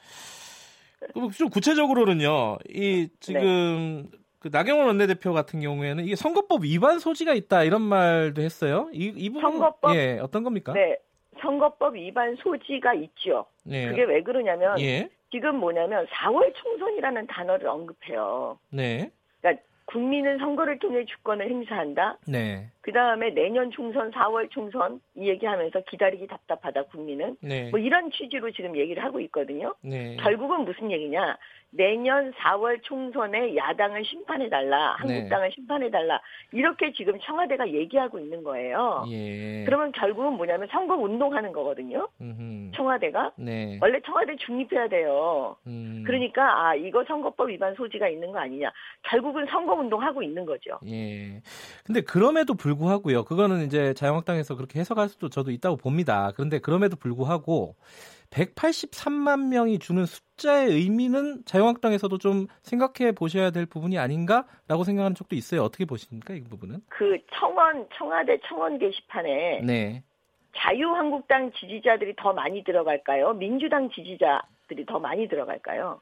좀 1.38 1.50
구체적으로는요. 1.50 2.58
이 2.70 3.08
지금 3.20 4.10
네. 4.12 4.18
그 4.40 4.50
나경원 4.52 4.88
원내대표 4.88 5.34
같은 5.34 5.60
경우에는 5.60 6.06
이게 6.06 6.16
선거법 6.16 6.64
위반 6.64 7.00
소지가 7.00 7.34
있다 7.34 7.64
이런 7.64 7.82
말도 7.82 8.42
했어요. 8.42 8.90
이, 8.94 9.14
이 9.16 9.30
부분 9.30 9.42
선거법 9.42 9.96
예 9.96 10.20
어떤 10.22 10.44
겁니까? 10.44 10.74
네, 10.74 10.98
선거법 11.42 11.96
위반 11.96 12.36
소지가 12.38 12.94
있죠. 12.94 13.46
네. 13.64 13.90
그게 13.90 14.04
왜 14.04 14.22
그러냐면 14.24 14.80
예. 14.80 15.10
지금 15.32 15.58
뭐냐면 15.58 16.08
4월 16.08 16.54
총선이라는 16.56 17.28
단어를 17.28 17.68
언급해요. 17.68 18.58
네. 18.72 19.12
그러니까 19.42 19.64
국민은 19.86 20.40
선거를 20.40 20.80
통해 20.80 21.06
주권을 21.06 21.50
행사한다. 21.50 22.18
네. 22.28 22.72
그 22.90 22.94
다음에 22.94 23.30
내년 23.30 23.70
총선, 23.70 24.10
4월 24.10 24.50
총선 24.50 25.00
이 25.16 25.30
얘기하면서 25.30 25.82
기다리기 25.82 26.26
답답하다 26.26 26.86
국민은. 26.86 27.38
네. 27.40 27.70
뭐 27.70 27.80
이런 27.80 28.10
취지로 28.10 28.50
지금 28.50 28.76
얘기를 28.76 29.04
하고 29.04 29.20
있거든요. 29.20 29.76
네. 29.84 30.18
결국은 30.20 30.66
무슨 30.66 30.90
얘기냐? 30.90 31.38
내년 31.72 32.32
4월 32.34 32.82
총선에 32.82 33.56
야당을 33.56 34.04
심판해 34.04 34.50
달라, 34.50 34.98
네. 35.06 35.14
한국당을 35.14 35.50
네. 35.50 35.54
심판해 35.54 35.92
달라 35.92 36.20
이렇게 36.52 36.92
지금 36.94 37.20
청와대가 37.20 37.70
얘기하고 37.70 38.18
있는 38.18 38.44
거예요. 38.44 39.06
예. 39.10 39.66
그러면 39.66 39.92
결국은 39.92 40.34
뭐냐면 40.34 40.68
선거 40.72 40.96
운동하는 40.96 41.52
거거든요. 41.52 42.08
음흠. 42.20 42.72
청와대가 42.76 43.34
네. 43.36 43.78
원래 43.82 44.00
청와대 44.04 44.36
중립해야 44.38 44.88
돼요. 44.88 45.58
음. 45.68 46.04
그러니까 46.08 46.70
아 46.70 46.74
이거 46.74 47.04
선거법 47.04 47.50
위반 47.50 47.76
소지가 47.76 48.10
있는 48.10 48.32
거 48.32 48.40
아니냐. 48.40 48.72
결국은 49.04 49.46
선거 49.46 49.76
운동하고 49.76 50.24
있는 50.24 50.48
거죠. 50.48 50.80
예. 50.88 51.40
근데 51.86 52.02
그럼에도 52.02 52.56
불구하고 52.56 52.79
불구하고요. 52.80 53.26
그거는 53.26 53.66
이제 53.66 53.94
자유한국당에서 53.94 54.56
그렇게 54.56 54.80
해석할 54.80 55.10
수도 55.10 55.30
저도 55.30 55.52
있다고 55.52 55.76
봅니다. 55.76 56.32
그런데 56.36 56.60
그럼에도 56.60 56.96
불구하고 56.96 57.76
183만 58.32 59.50
명이 59.50 59.80
주는 59.80 60.06
숫자의 60.06 60.70
의미는 60.70 61.44
자유한국당에서도 61.46 62.18
좀 62.18 62.48
생각해 62.62 63.12
보셔야 63.12 63.52
될 63.52 63.66
부분이 63.66 63.98
아닌가라고 63.98 64.84
생각하는 64.84 65.16
쪽도 65.16 65.36
있어요. 65.36 65.64
어떻게 65.64 65.86
보십니까 65.86 66.34
이 66.34 66.42
부분은? 66.44 66.82
그 66.88 67.18
청원 67.34 67.88
청와대 67.96 68.40
청원 68.48 68.80
게시판에 68.80 69.62
네. 69.62 70.04
자유한국당 70.56 71.52
지지자들이 71.52 72.16
더 72.18 72.34
많이 72.34 72.64
들어갈까요? 72.64 73.34
민주당 73.34 73.90
지지자들이 73.90 74.86
더 74.88 75.00
많이 75.00 75.28
들어갈까요? 75.28 76.02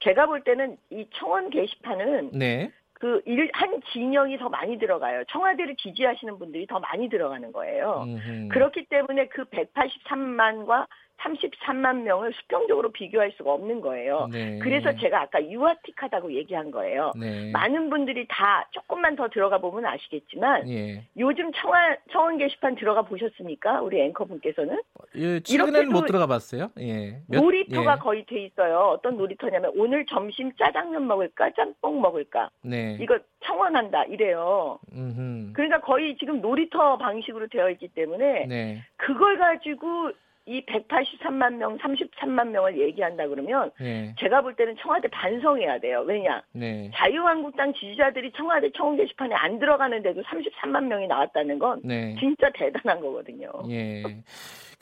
제가 0.00 0.26
볼 0.26 0.42
때는 0.42 0.76
이 0.90 1.06
청원 1.14 1.50
게시판은 1.50 2.32
네. 2.32 2.72
그 2.94 3.20
일 3.26 3.50
한 3.52 3.80
진영이 3.92 4.38
더 4.38 4.48
많이 4.48 4.78
들어가요. 4.78 5.24
청와대를 5.30 5.76
지지하시는 5.76 6.38
분들이 6.38 6.66
더 6.66 6.78
많이 6.78 7.08
들어가는 7.08 7.52
거예요. 7.52 8.04
음흠. 8.06 8.48
그렇기 8.48 8.86
때문에 8.86 9.28
그 9.28 9.44
183만과 9.44 10.86
33만 11.20 12.02
명을 12.02 12.32
수평적으로 12.34 12.90
비교할 12.92 13.32
수가 13.36 13.52
없는 13.52 13.80
거예요. 13.80 14.28
네. 14.30 14.58
그래서 14.58 14.94
제가 14.96 15.22
아까 15.22 15.42
유아틱하다고 15.42 16.32
얘기한 16.32 16.70
거예요. 16.70 17.12
네. 17.18 17.50
많은 17.52 17.88
분들이 17.90 18.26
다 18.28 18.68
조금만 18.72 19.16
더 19.16 19.28
들어가 19.28 19.58
보면 19.58 19.86
아시겠지만 19.86 20.68
예. 20.68 21.04
요즘 21.16 21.50
청원, 21.52 21.96
청원 22.12 22.38
게시판 22.38 22.74
들어가 22.74 23.02
보셨습니까? 23.02 23.80
우리 23.82 24.00
앵커분께서는? 24.02 24.80
예, 25.16 25.40
최근에는 25.40 25.88
못 25.90 26.06
들어가 26.06 26.26
봤어요. 26.26 26.70
예. 26.80 27.20
몇, 27.28 27.40
놀이터가 27.40 27.94
예. 27.94 27.98
거의 27.98 28.26
돼 28.26 28.44
있어요. 28.44 28.78
어떤 28.96 29.16
놀이터냐면 29.16 29.72
오늘 29.76 30.04
점심 30.06 30.52
짜장면 30.56 31.06
먹을까 31.06 31.50
짬뽕 31.56 32.00
먹을까 32.00 32.50
네. 32.62 32.98
이거 33.00 33.18
청원한다 33.44 34.04
이래요. 34.04 34.78
음흠. 34.92 35.52
그러니까 35.52 35.80
거의 35.80 36.16
지금 36.18 36.40
놀이터 36.40 36.98
방식으로 36.98 37.46
되어 37.48 37.70
있기 37.70 37.88
때문에 37.88 38.46
네. 38.46 38.82
그걸 38.96 39.38
가지고 39.38 40.10
이 40.46 40.62
183만 40.66 41.54
명, 41.54 41.78
33만 41.78 42.48
명을 42.48 42.78
얘기한다 42.78 43.26
그러면 43.28 43.70
네. 43.80 44.14
제가 44.18 44.42
볼 44.42 44.54
때는 44.54 44.76
청와대 44.80 45.08
반성해야 45.08 45.78
돼요. 45.78 46.04
왜냐? 46.06 46.42
네. 46.52 46.90
자유한국당 46.94 47.72
지지자들이 47.72 48.32
청와대 48.36 48.70
청원 48.76 48.96
게시판에 48.98 49.34
안 49.34 49.58
들어가는데도 49.58 50.22
33만 50.22 50.84
명이 50.84 51.06
나왔다는 51.06 51.58
건 51.58 51.80
네. 51.82 52.14
진짜 52.20 52.50
대단한 52.54 53.00
거거든요. 53.00 53.50
예. 53.70 54.02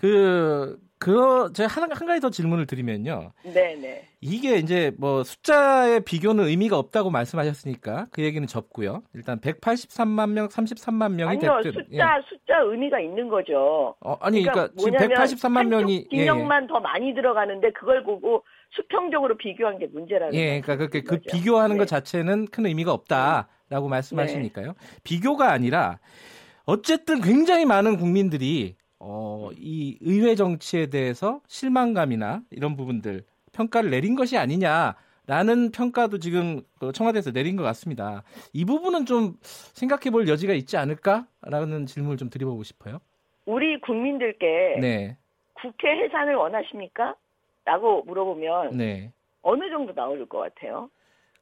그, 0.02 0.80
그, 0.98 1.52
제가 1.54 1.68
한, 1.68 1.92
한 1.92 2.06
가지 2.08 2.20
더 2.20 2.28
질문을 2.28 2.66
드리면요. 2.66 3.30
네네. 3.44 4.08
이게 4.20 4.56
이제 4.56 4.90
뭐 4.98 5.22
숫자의 5.22 6.00
비교는 6.04 6.48
의미가 6.48 6.76
없다고 6.76 7.10
말씀하셨으니까 7.10 8.08
그 8.10 8.24
얘기는 8.24 8.44
접고요. 8.48 9.04
일단 9.14 9.38
183만 9.38 10.30
명, 10.30 10.48
33만 10.48 11.12
명이 11.12 11.36
아니요, 11.36 11.60
됐든. 11.62 11.84
숫자, 11.84 12.18
예. 12.18 12.22
숫자 12.28 12.58
의미가 12.62 12.98
있는 12.98 13.28
거죠. 13.28 13.94
어, 14.00 14.16
아니, 14.20 14.42
그러니까, 14.42 14.72
그러니까 14.76 15.24
지금 15.24 15.48
183만 15.48 15.68
명이. 15.68 16.08
진영만 16.08 16.64
예. 16.64 16.66
더 16.66 16.80
많이 16.80 17.14
들어가는데 17.14 17.70
그걸 17.70 18.02
보고 18.02 18.42
수평적으로 18.70 19.36
비교한 19.36 19.78
게 19.78 19.86
문제라는 19.86 20.34
예, 20.34 20.60
그러니까 20.60 20.76
그렇게 20.78 21.02
그 21.02 21.20
비교하는 21.20 21.76
네. 21.76 21.78
것 21.78 21.86
자체는 21.86 22.46
큰 22.46 22.66
의미가 22.66 22.92
없다라고 22.92 23.88
말씀하시니까요. 23.88 24.66
네. 24.66 24.72
비교가 25.04 25.52
아니라 25.52 26.00
어쨌든 26.64 27.20
굉장히 27.20 27.66
많은 27.66 27.98
국민들이 27.98 28.76
어, 29.04 29.50
이 29.56 29.98
의회 30.00 30.36
정치에 30.36 30.86
대해서 30.86 31.40
실망감이나 31.48 32.42
이런 32.52 32.76
부분들 32.76 33.24
평가를 33.52 33.90
내린 33.90 34.14
것이 34.14 34.38
아니냐라는 34.38 35.72
평가도 35.74 36.18
지금 36.18 36.62
그 36.78 36.92
청와대에서 36.92 37.32
내린 37.32 37.56
것 37.56 37.64
같습니다. 37.64 38.22
이 38.52 38.64
부분은 38.64 39.04
좀 39.06 39.34
생각해 39.42 40.10
볼 40.12 40.28
여지가 40.28 40.52
있지 40.54 40.76
않을까라는 40.76 41.86
질문을 41.86 42.16
좀 42.16 42.30
드려보고 42.30 42.62
싶어요. 42.62 43.00
우리 43.44 43.80
국민들께 43.80 44.78
네. 44.80 45.16
국회 45.54 45.88
해산을 45.90 46.36
원하십니까? 46.36 47.16
라고 47.64 48.02
물어보면 48.04 48.76
네. 48.76 49.12
어느 49.42 49.68
정도 49.68 49.92
나올 49.94 50.24
것 50.28 50.38
같아요? 50.38 50.88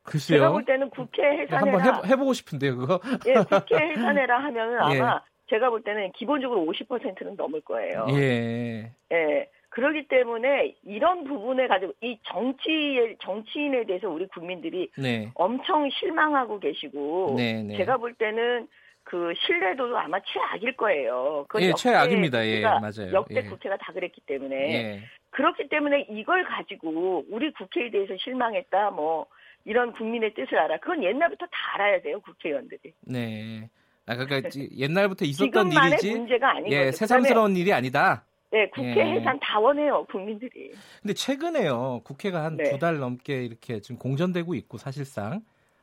글쎄요. 0.03 0.39
제가 0.39 0.53
볼 0.53 0.65
때는 0.65 0.89
국회 0.91 1.23
해산해라. 1.23 1.79
한번 1.85 2.07
해, 2.11 2.17
보 2.17 2.25
고 2.25 2.33
싶은데요, 2.33 2.77
그거. 2.79 3.01
예, 3.27 3.35
국회 3.35 3.77
해산해라 3.77 4.45
하면은 4.45 4.79
아마 4.81 5.21
제가 5.51 5.69
볼 5.71 5.83
때는 5.83 6.13
기본적으로 6.13 6.65
50%는 6.65 7.37
넘을 7.37 7.61
거예요. 7.61 8.07
예. 8.13 8.91
예. 9.13 9.49
그렇기 9.69 10.09
때문에 10.09 10.75
이런 10.85 11.25
부분에 11.25 11.69
가지고 11.69 11.93
이 12.01 12.19
정치 12.25 13.17
정치인에 13.21 13.85
대해서 13.85 14.09
우리 14.09 14.27
국민들이 14.27 14.91
네. 14.97 15.31
엄청 15.35 15.89
실망하고 15.91 16.59
계시고 16.59 17.35
네, 17.37 17.63
네. 17.63 17.77
제가 17.77 17.99
볼 17.99 18.15
때는 18.15 18.67
그 19.05 19.33
신뢰도도 19.47 19.97
아마 19.97 20.19
최악일 20.21 20.77
거예요. 20.77 21.47
예, 21.61 21.73
최악입니다. 21.73 22.47
예, 22.47 22.63
맞아요. 22.63 23.13
역대 23.13 23.37
예. 23.37 23.43
국회가 23.43 23.77
다 23.77 23.93
그랬기 23.93 24.21
때문에 24.23 24.57
예. 24.57 25.01
그렇기 25.31 25.69
때문에 25.69 26.07
이걸 26.11 26.45
가지고 26.45 27.25
우리 27.31 27.53
국회에 27.53 27.91
대해서 27.91 28.17
실망했다 28.19 28.91
뭐 28.91 29.27
이런 29.65 29.93
국민의 29.93 30.35
뜻을 30.35 30.59
알아. 30.59 30.79
그건 30.79 31.05
옛날부터 31.05 31.47
다 31.47 31.75
알아야 31.75 32.01
돼요 32.01 32.21
국회의원들이. 32.21 32.93
네. 33.03 33.69
아, 34.11 34.17
그러니까 34.17 34.51
옛날부터 34.77 35.25
있었던 35.25 35.71
일이지. 35.73 36.11
문제가 36.11 36.57
아닌 36.57 36.73
예, 36.73 36.91
새삼스러운 36.91 37.57
일이 37.57 37.73
아니다. 37.73 38.25
네, 38.51 38.69
국회 38.71 38.97
예. 38.97 39.13
해산 39.13 39.39
다 39.41 39.61
원해요, 39.61 40.05
국민들이. 40.11 40.73
근데 41.01 41.15
최근에요, 41.15 42.01
국회가 42.03 42.43
한 42.43 42.57
두달 42.57 42.95
네. 42.95 43.01
넘게 43.01 43.45
이렇게 43.45 43.81
지금 43.81 43.97
공전되고 43.99 44.55
있고, 44.57 44.77
사실상. 44.77 45.43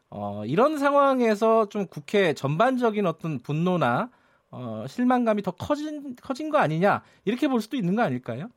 어, 0.10 0.44
이런 0.46 0.78
상황에서 0.78 1.70
좀 1.70 1.88
국회 1.88 2.34
전반적인 2.34 3.06
어떤 3.06 3.40
분노나 3.40 4.10
어, 4.52 4.86
실망감이 4.88 5.42
더 5.42 5.52
커진, 5.52 6.16
커진 6.22 6.50
거 6.50 6.58
아니냐, 6.58 7.04
이렇게 7.24 7.48
볼 7.48 7.62
수도 7.62 7.78
있는 7.78 7.96
거 7.96 8.02
아닐까요? 8.02 8.50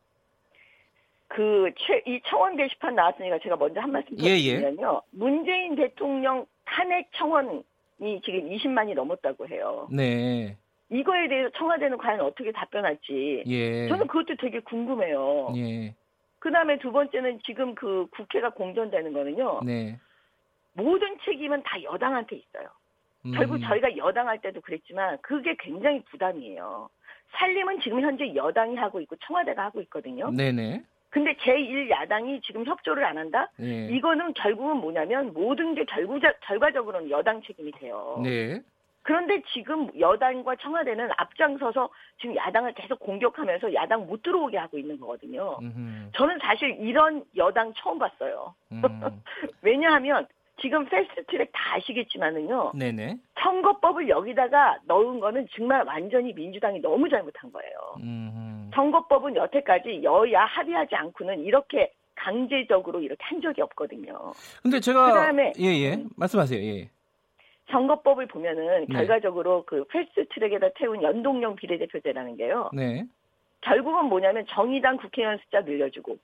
그, 1.28 1.70
최, 1.78 2.02
이 2.06 2.20
청원 2.26 2.56
게시판 2.56 2.96
나왔으니까 2.96 3.38
제가 3.42 3.56
먼저 3.56 3.80
한 3.80 3.92
말씀 3.92 4.16
드리면요. 4.16 4.32
예, 4.32 4.56
예. 4.56 5.00
문재인 5.10 5.76
대통령 5.76 6.46
탄핵 6.64 7.08
청원 7.14 7.52
이 7.56 7.62
지금 8.24 8.48
20만이 8.48 8.94
넘었다고 8.94 9.48
해요. 9.48 9.88
네. 9.90 10.56
이거에 10.90 11.28
대해서 11.28 11.50
청와대는 11.56 11.98
과연 11.98 12.20
어떻게 12.20 12.50
답변할지 12.50 13.44
예. 13.46 13.88
저는 13.88 14.06
그것도 14.08 14.36
되게 14.40 14.58
궁금해요. 14.60 15.52
예. 15.56 15.94
그 16.40 16.50
다음에 16.50 16.78
두 16.78 16.90
번째는 16.90 17.40
지금 17.44 17.74
그 17.74 18.06
국회가 18.10 18.50
공전되는 18.50 19.12
거는요. 19.12 19.60
네. 19.64 19.98
모든 20.72 21.16
책임은 21.24 21.62
다 21.62 21.80
여당한테 21.82 22.36
있어요. 22.36 22.68
음. 23.26 23.32
결국 23.32 23.60
저희가 23.60 23.96
여당할 23.96 24.40
때도 24.40 24.62
그랬지만 24.62 25.18
그게 25.20 25.54
굉장히 25.60 26.02
부담이에요. 26.04 26.88
살림은 27.32 27.80
지금 27.80 28.00
현재 28.00 28.34
여당이 28.34 28.76
하고 28.76 29.00
있고 29.00 29.14
청와대가 29.26 29.64
하고 29.64 29.80
있거든요. 29.82 30.30
네네. 30.30 30.82
근데 31.10 31.34
제1야당이 31.34 32.42
지금 32.44 32.64
협조를 32.64 33.04
안 33.04 33.18
한다? 33.18 33.50
네. 33.56 33.88
이거는 33.90 34.32
결국은 34.34 34.76
뭐냐면 34.76 35.32
모든 35.34 35.74
게 35.74 35.84
결국, 35.84 36.20
결과적으로는 36.42 37.10
여당 37.10 37.42
책임이 37.42 37.72
돼요. 37.72 38.20
네. 38.22 38.60
그런데 39.02 39.42
지금 39.52 39.88
여당과 39.98 40.56
청와대는 40.56 41.10
앞장서서 41.16 41.88
지금 42.20 42.36
야당을 42.36 42.74
계속 42.74 43.00
공격하면서 43.00 43.74
야당 43.74 44.06
못 44.06 44.22
들어오게 44.22 44.56
하고 44.58 44.78
있는 44.78 45.00
거거든요. 45.00 45.58
음흠. 45.60 46.10
저는 46.14 46.38
사실 46.40 46.76
이런 46.78 47.24
여당 47.36 47.72
처음 47.74 47.98
봤어요. 47.98 48.54
음. 48.70 48.82
왜냐하면 49.62 50.26
지금 50.60 50.84
패스트트랙 50.86 51.50
다 51.52 51.76
아시겠지만은요. 51.76 52.72
네네. 52.74 53.18
선거법을 53.40 54.08
여기다가 54.08 54.78
넣은 54.84 55.20
거는 55.20 55.48
정말 55.56 55.84
완전히 55.86 56.32
민주당이 56.32 56.80
너무 56.80 57.08
잘못한 57.08 57.50
거예요. 57.52 57.72
음흠. 57.98 58.70
선거법은 58.74 59.36
여태까지 59.36 60.02
여야 60.02 60.44
합의하지 60.44 60.94
않고는 60.94 61.40
이렇게 61.40 61.92
강제적으로 62.14 63.00
이렇게 63.00 63.24
한 63.24 63.40
적이 63.40 63.62
없거든요. 63.62 64.32
근데 64.62 64.78
제가 64.78 65.06
그다음에 65.06 65.52
예예 65.58 65.84
예. 65.84 66.04
말씀하세요. 66.16 66.60
예. 66.62 66.90
선거법을 67.70 68.26
보면은 68.26 68.86
네. 68.88 68.94
결과적으로 68.94 69.64
그 69.64 69.84
패스트트랙에다 69.84 70.70
태운 70.74 71.02
연동형 71.02 71.56
비례대표제라는 71.56 72.36
게요. 72.36 72.68
네. 72.72 73.04
결국은 73.62 74.06
뭐냐면 74.06 74.44
정의당 74.48 74.96
국회의원 74.96 75.38
숫자 75.38 75.60
늘려주고 75.60 76.18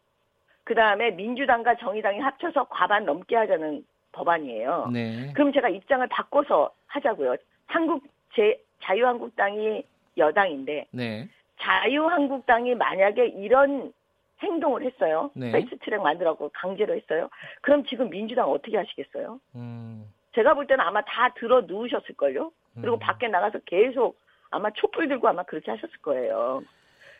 그 0.64 0.74
다음에 0.74 1.12
민주당과 1.12 1.76
정의당이 1.76 2.18
합쳐서 2.18 2.64
과반 2.64 3.05
넘게 3.05 3.37
하자는 3.37 3.84
법안이에요. 4.17 4.89
네. 4.93 5.33
그럼 5.35 5.53
제가 5.53 5.69
입장을 5.69 6.07
바꿔서 6.09 6.73
하자고요. 6.87 7.37
한국 7.67 8.03
제 8.35 8.59
자유한국당이 8.83 9.85
여당인데 10.17 10.87
네. 10.91 11.29
자유한국당이 11.61 12.75
만약에 12.75 13.27
이런 13.27 13.93
행동을 14.41 14.83
했어요. 14.85 15.31
네. 15.35 15.53
패스트트랙 15.53 16.03
만들라고 16.03 16.51
강제로 16.55 16.95
했어요. 16.95 17.29
그럼 17.61 17.85
지금 17.85 18.11
민주당 18.11 18.51
어떻게 18.51 18.77
하시겠어요? 18.77 19.41
음. 19.55 20.11
제가 20.35 20.55
볼 20.55 20.67
때는 20.67 20.85
아마 20.85 21.03
다 21.03 21.33
들어 21.35 21.62
누우셨을걸요. 21.62 22.53
그리고 22.75 22.97
음. 22.97 22.99
밖에 22.99 23.29
나가서 23.29 23.61
계속 23.64 24.19
아마 24.51 24.71
촛불 24.71 25.09
들고 25.09 25.29
아마 25.29 25.43
그렇게 25.43 25.71
하셨을 25.71 25.99
거예요. 26.03 26.62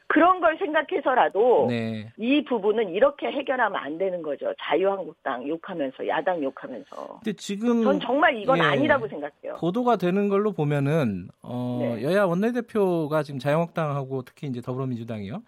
그런 0.09 0.41
걸 0.41 0.57
생각해서라도 0.59 1.67
네. 1.69 2.13
이 2.17 2.45
부분은 2.45 2.91
이렇게 2.91 3.27
해결하면 3.27 3.81
안 3.81 3.99
되는 3.99 4.23
거죠. 4.23 4.55
자유한국당 4.61 5.47
욕하면서 5.47 6.07
야당 6.07 6.43
욕하면서. 6.43 7.21
근데 7.25 7.33
지금 7.35 7.83
전 7.83 8.01
정말 8.01 8.37
이건 8.37 8.59
예, 8.59 8.63
아니라고 8.63 9.09
생각해요. 9.09 9.57
보도가 9.59 9.97
되는 9.97 10.29
걸로 10.29 10.53
보면은 10.53 11.29
어, 11.43 11.79
네. 11.81 12.03
여야 12.03 12.25
원내대표가 12.25 13.23
지금 13.25 13.41
자유한국당하고 13.41 14.23
특히 14.23 14.47
이제 14.47 14.61
더불어민주당이요. 14.61 15.43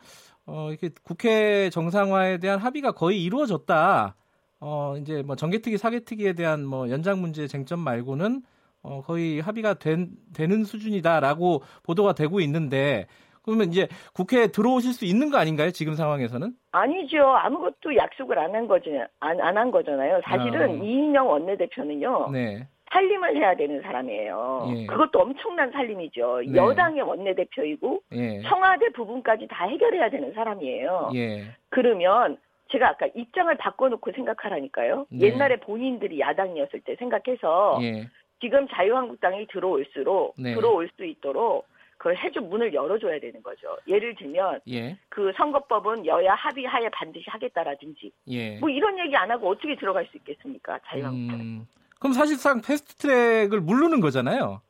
어, 0.46 0.68
이렇게 0.70 0.90
국회 1.04 1.70
정상화에 1.70 2.38
대한 2.38 2.58
합의가 2.58 2.92
거의 2.92 3.22
이루어졌다. 3.22 4.16
어, 4.60 4.94
이제 5.00 5.22
뭐 5.22 5.36
정개특위 5.36 5.78
사개특위에 5.78 6.32
대한 6.32 6.64
뭐 6.64 6.90
연장 6.90 7.20
문제 7.20 7.46
쟁점 7.46 7.78
말고는 7.80 8.42
어, 8.82 9.02
거의 9.02 9.40
합의가 9.40 9.74
된, 9.74 10.10
되는 10.34 10.64
수준이다라고 10.64 11.62
보도가 11.82 12.14
되고 12.14 12.40
있는데 12.40 13.06
그러면 13.48 13.68
이제 13.68 13.88
국회에 14.14 14.48
들어오실 14.48 14.92
수 14.92 15.06
있는 15.06 15.30
거 15.30 15.38
아닌가요? 15.38 15.70
지금 15.70 15.94
상황에서는? 15.94 16.52
아니죠. 16.72 17.22
아무것도 17.24 17.96
약속을 17.96 18.38
안 18.38 18.54
한 18.54 18.66
거지, 18.68 18.90
안, 19.20 19.40
안한 19.40 19.70
거잖아요. 19.70 20.20
사실은 20.24 20.80
어. 20.80 20.84
이인영 20.84 21.28
원내대표는요. 21.28 22.30
네. 22.32 22.66
살림을 22.92 23.36
해야 23.36 23.54
되는 23.54 23.80
사람이에요. 23.82 24.66
예. 24.74 24.86
그것도 24.86 25.20
엄청난 25.20 25.70
살림이죠. 25.70 26.40
네. 26.46 26.56
여당의 26.56 27.02
원내대표이고 27.02 28.00
예. 28.12 28.40
청와대 28.42 28.88
부분까지 28.90 29.46
다 29.48 29.66
해결해야 29.66 30.08
되는 30.10 30.32
사람이에요. 30.32 31.10
예. 31.14 31.42
그러면 31.68 32.38
제가 32.72 32.88
아까 32.90 33.06
입장을 33.14 33.54
바꿔놓고 33.56 34.12
생각하라니까요. 34.12 35.06
네. 35.10 35.26
옛날에 35.26 35.56
본인들이 35.60 36.18
야당이었을 36.20 36.80
때 36.80 36.96
생각해서 36.98 37.78
예. 37.82 38.08
지금 38.40 38.66
자유한국당이 38.68 39.46
들어올수록 39.48 40.34
네. 40.38 40.54
들어올 40.54 40.88
수 40.96 41.04
있도록 41.04 41.66
그걸 41.98 42.16
해줘 42.16 42.40
문을 42.40 42.72
열어줘야 42.72 43.18
되는 43.18 43.42
거죠. 43.42 43.76
예를 43.88 44.14
들면 44.14 44.60
예. 44.68 44.96
그 45.08 45.32
선거법은 45.36 46.06
여야 46.06 46.32
합의하에 46.34 46.88
반드시 46.90 47.24
하겠다라든지 47.28 48.12
예. 48.28 48.58
뭐 48.60 48.70
이런 48.70 48.98
얘기 49.00 49.16
안 49.16 49.30
하고 49.30 49.50
어떻게 49.50 49.76
들어갈 49.76 50.06
수 50.06 50.16
있겠습니까? 50.16 50.78
자유한국당. 50.86 51.40
음, 51.40 51.66
그럼 51.98 52.12
사실상 52.12 52.62
패스트트랙을 52.62 53.60
물르는 53.60 54.00
거잖아요. 54.00 54.62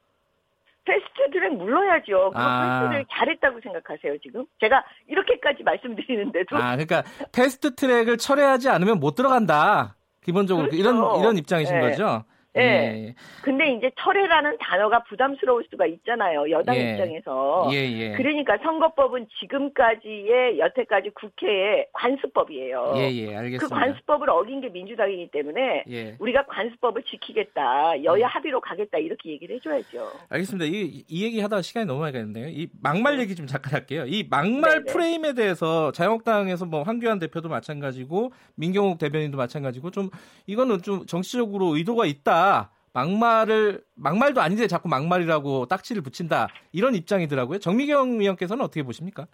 패스트트랙 0.87 1.53
물러야죠. 1.53 2.31
그 2.33 2.39
아. 2.39 2.81
패스트트랙 2.81 3.07
잘했다고 3.11 3.61
생각하세요 3.61 4.19
지금? 4.23 4.47
제가 4.59 4.83
이렇게까지 5.07 5.63
말씀드리는데도. 5.63 6.57
아 6.57 6.77
그러니까 6.77 7.03
패스트트랙을 7.33 8.17
철회하지 8.17 8.71
않으면 8.71 9.01
못 9.01 9.15
들어간다. 9.15 9.97
기본적으로 10.25 10.71
그렇죠. 10.71 10.81
이런 10.81 11.21
이런 11.21 11.37
입장이신 11.37 11.79
네. 11.79 11.91
거죠. 11.91 12.25
예. 12.59 13.07
예. 13.09 13.15
근데 13.43 13.73
이제 13.73 13.91
철회라는 14.01 14.59
단어가 14.59 15.03
부담스러울 15.05 15.65
수가 15.71 15.87
있잖아요. 15.87 16.51
여당 16.51 16.77
예. 16.77 16.93
입장에서. 16.93 17.69
예, 17.73 17.77
예. 17.77 18.13
그러니까 18.13 18.59
선거법은 18.63 19.27
지금까지의 19.41 20.59
여태까지 20.59 21.11
국회의 21.11 21.87
관습법이에요. 21.93 22.95
예, 22.97 23.11
예, 23.13 23.37
알겠습니다. 23.37 23.67
그 23.67 23.69
관습법을 23.69 24.31
어긴 24.31 24.61
게 24.61 24.69
민주당이기 24.69 25.31
때문에 25.31 25.85
예. 25.89 26.17
우리가 26.19 26.47
관습법을 26.47 27.03
지키겠다. 27.05 28.03
여야 28.05 28.21
예. 28.21 28.25
합의로 28.25 28.61
가겠다. 28.61 28.99
이렇게 28.99 29.31
얘기를 29.31 29.57
해 29.57 29.61
줘야죠. 29.61 30.11
알겠습니다. 30.29 30.65
이, 30.67 31.05
이 31.09 31.25
얘기 31.25 31.41
하다가 31.41 31.63
시간이 31.63 31.87
너무 31.87 32.01
많이 32.01 32.13
가는데요. 32.13 32.49
이 32.49 32.69
막말 32.83 33.17
네. 33.17 33.23
얘기 33.23 33.35
좀 33.35 33.47
잠깐 33.47 33.75
할게요. 33.75 34.05
이 34.07 34.27
막말 34.29 34.85
네네. 34.85 34.93
프레임에 34.93 35.35
대해서 35.35 35.93
자유한국당에서 35.93 36.67
뭐 36.67 36.83
황교안 36.83 37.19
대표도 37.19 37.49
마찬가지고 37.49 38.33
민경욱 38.57 38.99
대변인도 38.99 39.37
마찬가지고 39.37 39.91
좀 39.91 40.11
이거는 40.47 40.83
좀 40.83 41.07
정치적으로 41.07 41.77
의도가 41.77 42.07
있다. 42.07 42.48
막말을 42.93 43.83
막말도 43.95 44.41
아닌데 44.41 44.67
자꾸 44.67 44.89
막말이라고 44.89 45.67
딱지를 45.67 46.03
붙인다 46.03 46.49
이런 46.73 46.95
입장이더라고요. 46.95 47.59
정미경 47.59 48.21
위원께서는 48.21 48.65
어떻게 48.65 48.83
보십니까? 48.83 49.27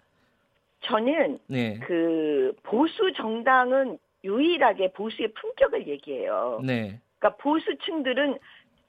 저는 0.81 1.39
네. 1.47 1.79
그 1.79 2.53
보수 2.63 3.11
정당은 3.13 3.97
유일하게 4.23 4.91
보수의 4.91 5.33
품격을 5.33 5.87
얘기해요. 5.87 6.61
네. 6.63 6.99
그러니까 7.19 7.41
보수층들은 7.41 8.37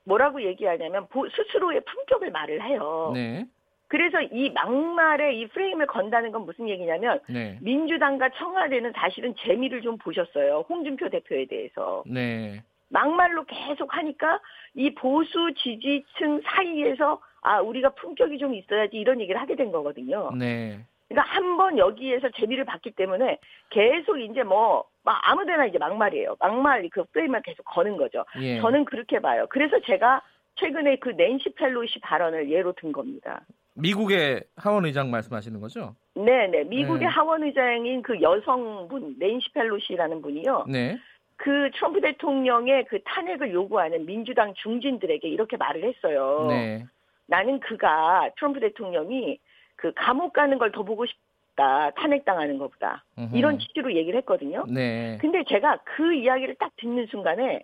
뭐라고 0.05 0.43
얘기하냐면 0.43 1.07
보, 1.09 1.29
스스로의 1.29 1.83
품격을 1.85 2.31
말을 2.31 2.63
해요. 2.63 3.13
네. 3.15 3.47
그래서 3.89 4.21
이 4.21 4.51
막말에 4.51 5.35
이 5.35 5.47
프레임을 5.49 5.87
건다는 5.87 6.33
건 6.33 6.45
무슨 6.45 6.69
얘기냐면 6.69 7.21
네. 7.29 7.59
민주당과 7.61 8.31
청와대는 8.31 8.93
사실은 8.97 9.35
재미를 9.39 9.81
좀 9.81 9.97
보셨어요. 9.99 10.65
홍준표 10.69 11.09
대표에 11.09 11.47
대해서. 11.47 12.03
네. 12.07 12.63
막말로 12.89 13.45
계속 13.45 13.95
하니까 13.97 14.41
이 14.75 14.95
보수 14.95 15.53
지지층 15.57 16.41
사이에서 16.45 17.21
아 17.43 17.61
우리가 17.61 17.91
품격이 17.91 18.39
좀 18.39 18.55
있어야지 18.55 18.97
이런 18.97 19.21
얘기를 19.21 19.41
하게 19.41 19.57
된 19.57 19.71
거거든요. 19.73 20.31
네. 20.37 20.81
그러니까 21.09 21.35
한 21.35 21.57
번 21.57 21.79
여기에서 21.79 22.29
재미를 22.31 22.65
봤기 22.65 22.91
때문에 22.93 23.39
계속 23.71 24.19
이제 24.19 24.43
뭐 24.43 24.85
막 25.07 25.21
아무데나 25.23 25.67
이제 25.67 25.79
막말이에요. 25.79 26.35
막말 26.41 26.89
그 26.91 27.05
프레임을 27.13 27.41
계속 27.43 27.63
거는 27.63 27.97
거죠. 27.97 28.25
예. 28.41 28.61
저는 28.61 28.85
그렇게 28.85 29.21
봐요. 29.21 29.47
그래서 29.49 29.79
제가 29.87 30.21
최근에 30.57 30.97
그 30.97 31.11
낸시 31.11 31.51
펠로시 31.51 32.01
발언을 32.01 32.51
예로 32.51 32.73
든 32.73 32.91
겁니다. 32.91 33.41
미국의 33.75 34.43
하원 34.57 34.85
의장 34.85 35.11
말씀하시는 35.13 35.61
거죠? 35.61 35.95
네, 36.17 36.49
네. 36.49 36.65
미국의 36.65 37.01
네. 37.01 37.07
하원 37.07 37.45
의장인 37.45 38.03
그 38.03 38.21
여성분 38.21 39.15
낸시 39.19 39.53
펠로시라는 39.53 40.23
분이요. 40.23 40.65
네. 40.69 40.99
그 41.37 41.71
트럼프 41.75 42.01
대통령의 42.01 42.87
그 42.87 43.03
탄핵을 43.05 43.53
요구하는 43.53 44.07
민주당 44.07 44.55
중진들에게 44.55 45.29
이렇게 45.29 45.57
말을 45.57 45.85
했어요. 45.85 46.47
네. 46.49 46.85
나는 47.27 47.61
그가 47.61 48.31
트럼프 48.37 48.61
대통령이 48.61 49.39
그 49.77 49.93
감옥 49.95 50.33
가는 50.33 50.59
걸 50.59 50.71
더 50.73 50.83
보고 50.83 51.05
싶다. 51.07 51.91
탄핵당하는 51.91 52.59
것보다. 52.59 53.05
으흠. 53.19 53.31
이런 53.35 53.59
취지로 53.59 53.93
얘기를 53.95 54.19
했거든요. 54.21 54.65
네. 54.69 55.19
근데 55.21 55.43
제가 55.45 55.79
그 55.85 56.15
이야기를 56.15 56.57
딱 56.57 56.73
듣는 56.77 57.07
순간에 57.07 57.63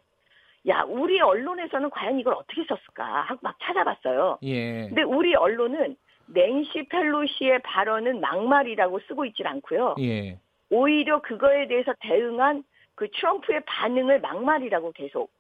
야, 0.69 0.83
우리 0.87 1.21
언론에서는 1.21 1.91
과연 1.91 2.21
이걸 2.21 2.35
어떻게 2.35 2.63
썼을까 2.65 3.05
하고 3.23 3.41
막 3.43 3.57
찾아봤어요. 3.63 4.39
예. 4.45 4.87
근데 4.87 5.03
우리 5.03 5.35
언론은 5.35 5.97
낸시 6.27 6.85
펠로시의 6.89 7.63
발언은 7.63 8.21
막말이라고 8.21 9.01
쓰고 9.01 9.25
있질 9.27 9.47
않고요. 9.49 9.97
예. 10.01 10.39
오히려 10.71 11.21
그거에 11.21 11.67
대해서 11.67 11.93
대응한 12.01 12.63
그 12.95 13.09
트럼프의 13.11 13.63
반응을 13.67 14.21
막말이라고 14.21 14.93
계속 14.93 15.31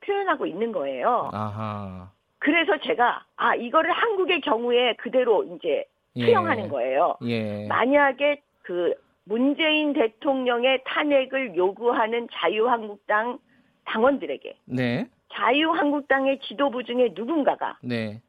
표현하고 0.00 0.46
있는 0.46 0.72
거예요. 0.72 1.30
아하. 1.32 2.10
그래서 2.38 2.78
제가 2.78 3.24
아 3.36 3.54
이거를 3.54 3.90
한국의 3.92 4.40
경우에 4.42 4.94
그대로 4.94 5.44
이제 5.44 5.84
수용하는 6.16 6.64
예. 6.64 6.68
거예요. 6.68 7.16
예. 7.22 7.66
만약에 7.66 8.42
그 8.62 8.94
문재인 9.24 9.92
대통령의 9.92 10.82
탄핵을 10.86 11.56
요구하는 11.56 12.28
자유한국당 12.32 13.38
당원들에게 13.84 14.56
네. 14.66 15.06
자유한국당의 15.32 16.40
지도부 16.40 16.84
중에 16.84 17.10
누군가가 17.14 17.78
네. 17.82 18.20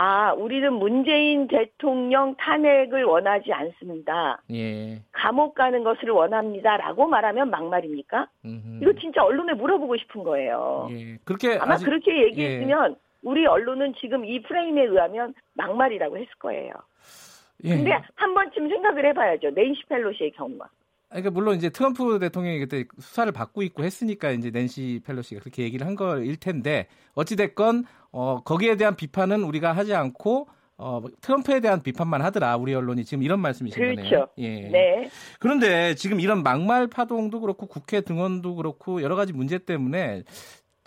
아, 0.00 0.32
우리는 0.32 0.72
문재인 0.74 1.48
대통령 1.48 2.36
탄핵을 2.36 3.02
원하지 3.02 3.52
않습니다. 3.52 4.40
예. 4.52 5.02
감옥 5.10 5.56
가는 5.56 5.82
것을 5.82 6.10
원합니다라고 6.10 7.08
말하면 7.08 7.50
막말입니까? 7.50 8.28
음흠. 8.44 8.78
이거 8.80 8.92
진짜 9.00 9.24
언론에 9.24 9.54
물어보고 9.54 9.96
싶은 9.96 10.22
거예요. 10.22 10.86
예. 10.92 11.16
그렇게 11.24 11.58
아마 11.60 11.74
아직... 11.74 11.86
그렇게 11.86 12.26
얘기했으면 12.26 12.92
예. 12.92 12.96
우리 13.24 13.44
언론은 13.44 13.94
지금 14.00 14.24
이 14.24 14.40
프레임에 14.40 14.84
의하면 14.84 15.34
막말이라고 15.54 16.16
했을 16.16 16.30
거예요. 16.38 16.74
예. 17.64 17.70
근데 17.70 17.90
한 18.14 18.34
번쯤 18.34 18.68
생각을 18.68 19.04
해봐야죠. 19.06 19.50
낸시 19.50 19.82
펠로시의 19.88 20.30
경우가. 20.30 20.68
그러니까 21.08 21.30
물론 21.30 21.56
이제 21.56 21.70
트럼프 21.70 22.18
대통령이 22.18 22.58
그때 22.58 22.84
수사를 22.98 23.30
받고 23.32 23.62
있고 23.62 23.82
했으니까 23.84 24.30
이제 24.30 24.50
낸시 24.50 25.00
펠로시가 25.04 25.40
그렇게 25.40 25.62
얘기를 25.62 25.86
한 25.86 25.94
거일 25.94 26.36
텐데 26.36 26.86
어찌 27.14 27.34
됐건 27.36 27.84
어 28.10 28.42
거기에 28.42 28.76
대한 28.76 28.94
비판은 28.94 29.42
우리가 29.42 29.72
하지 29.72 29.94
않고 29.94 30.48
어 30.76 31.02
트럼프에 31.22 31.60
대한 31.60 31.82
비판만 31.82 32.20
하더라 32.22 32.56
우리 32.56 32.74
언론이 32.74 33.04
지금 33.04 33.22
이런 33.22 33.40
말씀이신 33.40 33.76
그렇죠. 33.76 34.02
거네요. 34.02 34.28
예. 34.38 34.68
네. 34.68 35.10
그런데 35.40 35.94
지금 35.94 36.20
이런 36.20 36.42
막말 36.42 36.86
파동도 36.86 37.40
그렇고 37.40 37.66
국회 37.66 38.02
등원도 38.02 38.54
그렇고 38.56 39.02
여러 39.02 39.16
가지 39.16 39.32
문제 39.32 39.58
때문에 39.58 40.24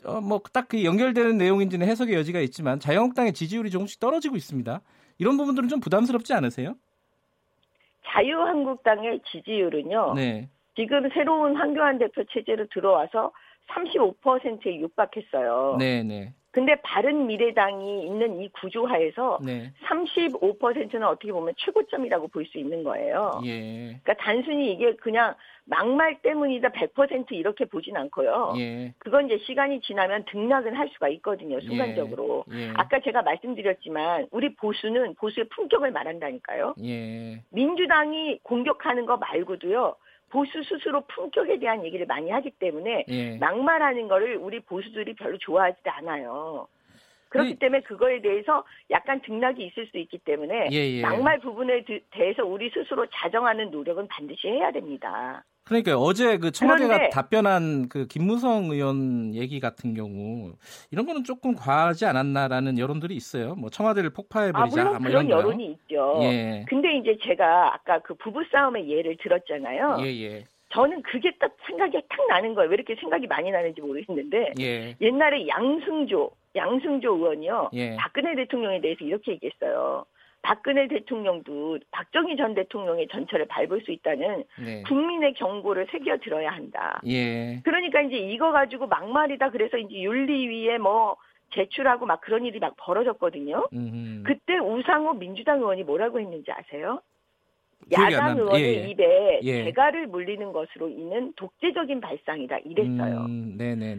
어 0.03 0.21
뭐딱 0.21 0.67
그 0.69 0.83
연결되는 0.83 1.37
내용인지는 1.37 1.87
해석의 1.87 2.15
여지가 2.15 2.39
있지만 2.41 2.79
자유한국당의 2.79 3.33
지지율이 3.33 3.71
조금씩 3.71 3.99
떨어지고 3.99 4.35
있습니다. 4.35 4.81
이런 5.17 5.37
부분들은 5.37 5.67
좀 5.67 5.79
부담스럽지 5.79 6.33
않으세요? 6.33 6.75
자유한국당의 8.11 9.21
지지율은요. 9.31 10.13
네. 10.15 10.49
지금 10.75 11.09
새로운 11.13 11.55
황교안 11.55 11.97
대표 11.97 12.23
체제로 12.31 12.65
들어와서 12.73 13.31
35%에 13.69 14.79
육박했어요. 14.79 15.77
네, 15.79 16.03
네. 16.03 16.33
근데 16.51 16.75
바른 16.83 17.27
미래당이 17.27 18.05
있는 18.05 18.41
이 18.41 18.49
구조하에서 18.49 19.39
네. 19.43 19.71
35%는 19.87 21.03
어떻게 21.03 21.31
보면 21.31 21.53
최고점이라고 21.57 22.27
볼 22.27 22.41
수 22.45 22.57
있는 22.57 22.83
거예요. 22.83 23.39
예. 23.45 23.97
그러니까 24.03 24.13
단순히 24.15 24.73
이게 24.73 24.93
그냥 24.95 25.35
막말 25.63 26.21
때문이다 26.21 26.69
100% 26.69 27.31
이렇게 27.31 27.63
보진 27.65 27.95
않고요. 27.95 28.55
예. 28.57 28.93
그건 28.97 29.27
이제 29.27 29.37
시간이 29.45 29.79
지나면 29.81 30.25
등락은 30.25 30.75
할 30.75 30.89
수가 30.89 31.07
있거든요. 31.09 31.57
예. 31.57 31.61
순간적으로. 31.61 32.43
예. 32.51 32.71
아까 32.75 32.99
제가 32.99 33.21
말씀드렸지만 33.21 34.27
우리 34.31 34.53
보수는 34.55 35.15
보수의 35.15 35.47
품격을 35.49 35.91
말한다니까요. 35.91 36.75
예. 36.83 37.41
민주당이 37.51 38.39
공격하는 38.43 39.05
거 39.05 39.15
말고도요. 39.17 39.95
보수 40.31 40.63
스스로 40.63 41.01
품격에 41.01 41.59
대한 41.59 41.83
얘기를 41.85 42.05
많이 42.07 42.31
하기 42.31 42.51
때문에 42.51 43.05
예. 43.07 43.37
막말하는 43.37 44.07
거를 44.07 44.37
우리 44.37 44.59
보수들이 44.61 45.13
별로 45.13 45.37
좋아하지 45.37 45.77
않아요. 45.83 46.67
그렇기 47.29 47.55
때문에 47.59 47.81
그거에 47.81 48.21
대해서 48.21 48.65
약간 48.89 49.21
등락이 49.21 49.65
있을 49.65 49.87
수 49.87 49.97
있기 49.97 50.17
때문에 50.19 50.69
예, 50.71 50.75
예. 50.75 51.01
막말 51.01 51.39
부분에 51.39 51.85
대해서 52.11 52.45
우리 52.45 52.69
스스로 52.69 53.05
자정하는 53.07 53.71
노력은 53.71 54.07
반드시 54.07 54.47
해야 54.47 54.71
됩니다. 54.71 55.43
그러니까 55.63 55.97
어제 55.97 56.37
그 56.37 56.51
청와대가 56.51 56.87
그런데, 56.87 57.09
답변한 57.09 57.87
그 57.87 58.07
김무성 58.07 58.71
의원 58.71 59.33
얘기 59.35 59.59
같은 59.59 59.93
경우 59.93 60.53
이런 60.91 61.05
거는 61.05 61.23
조금 61.23 61.55
과하지 61.55 62.05
않았나라는 62.05 62.77
여론들이 62.77 63.15
있어요. 63.15 63.55
뭐 63.55 63.69
청와대를 63.69 64.09
폭파해 64.09 64.51
버리자. 64.51 64.81
아, 64.81 64.85
물론 64.85 65.01
뭐 65.01 65.09
그런 65.09 65.29
여론이 65.29 65.65
있죠. 65.71 66.19
예. 66.23 66.65
근데 66.67 66.97
이제 66.97 67.17
제가 67.23 67.75
아까 67.75 67.99
그 67.99 68.15
부부 68.15 68.43
싸움의 68.51 68.89
예를 68.89 69.17
들었잖아요. 69.21 69.97
예, 70.01 70.05
예. 70.23 70.43
저는 70.73 71.01
그게 71.03 71.31
딱 71.39 71.55
생각이 71.67 72.01
탁 72.09 72.27
나는 72.27 72.55
거예요. 72.55 72.69
왜 72.69 72.75
이렇게 72.75 72.95
생각이 72.95 73.27
많이 73.27 73.51
나는지 73.51 73.81
모르겠는데 73.81 74.53
예. 74.59 74.95
옛날에 74.99 75.47
양승조 75.47 76.31
양승조 76.55 77.15
의원이요. 77.15 77.69
예. 77.73 77.95
박근혜 77.97 78.35
대통령에 78.35 78.81
대해서 78.81 79.05
이렇게 79.05 79.33
얘기했어요. 79.33 80.05
박근혜 80.41 80.87
대통령도 80.87 81.79
박정희 81.91 82.35
전 82.35 82.53
대통령의 82.53 83.07
전철을 83.09 83.47
밟을 83.47 83.81
수 83.81 83.91
있다는 83.91 84.43
네. 84.59 84.83
국민의 84.87 85.33
경고를 85.35 85.87
새겨 85.91 86.17
들어야 86.17 86.51
한다. 86.51 87.01
예. 87.05 87.61
그러니까 87.63 88.01
이제 88.01 88.17
이거 88.17 88.51
가지고 88.51 88.87
막말이다 88.87 89.51
그래서 89.51 89.77
이제 89.77 90.01
윤리위에 90.01 90.77
뭐 90.79 91.17
제출하고 91.53 92.05
막 92.05 92.21
그런 92.21 92.45
일이 92.45 92.59
막 92.59 92.75
벌어졌거든요. 92.77 93.67
음흠. 93.73 94.23
그때 94.23 94.57
우상호 94.57 95.13
민주당 95.13 95.59
의원이 95.59 95.83
뭐라고 95.83 96.19
했는지 96.19 96.51
아세요? 96.51 97.01
야당 97.91 98.37
의원의 98.37 98.61
예, 98.61 98.67
예. 98.67 98.89
입에 98.89 99.39
예. 99.43 99.63
대가를 99.65 100.07
물리는 100.07 100.51
것으로 100.51 100.89
인한 100.89 101.33
독재적인 101.35 102.01
발상이다 102.01 102.59
이랬어요. 102.59 103.25
음, 103.25 103.57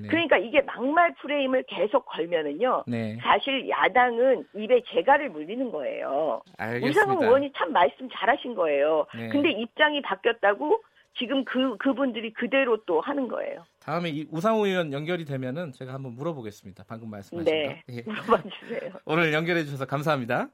그러니까 0.08 0.38
이게 0.38 0.60
막말 0.62 1.14
프레임을 1.20 1.64
계속 1.68 2.04
걸면은요. 2.06 2.84
네. 2.86 3.18
사실 3.20 3.68
야당은 3.68 4.44
입에 4.54 4.82
재갈을 4.92 5.30
물리는 5.30 5.70
거예요. 5.70 6.42
우상호 6.82 7.22
의원이 7.22 7.52
참 7.56 7.72
말씀 7.72 8.08
잘하신 8.10 8.54
거예요. 8.54 9.06
네. 9.14 9.28
근데 9.28 9.50
입장이 9.50 10.00
바뀌었다고 10.02 10.82
지금 11.18 11.44
그 11.44 11.76
그분들이 11.76 12.32
그대로 12.32 12.78
또 12.84 13.00
하는 13.00 13.28
거예요. 13.28 13.64
다음에 13.80 14.10
이 14.10 14.26
우상호 14.30 14.66
의원 14.66 14.92
연결이 14.92 15.24
되면은 15.24 15.72
제가 15.72 15.92
한번 15.92 16.14
물어보겠습니다. 16.14 16.84
방금 16.88 17.10
말씀하신 17.10 17.52
네, 17.52 17.82
거. 17.86 17.92
예. 17.92 18.02
물어봐 18.02 18.42
주세요. 18.60 18.92
오늘 19.04 19.32
연결해 19.32 19.64
주셔서 19.64 19.84
감사합니다. 19.86 20.48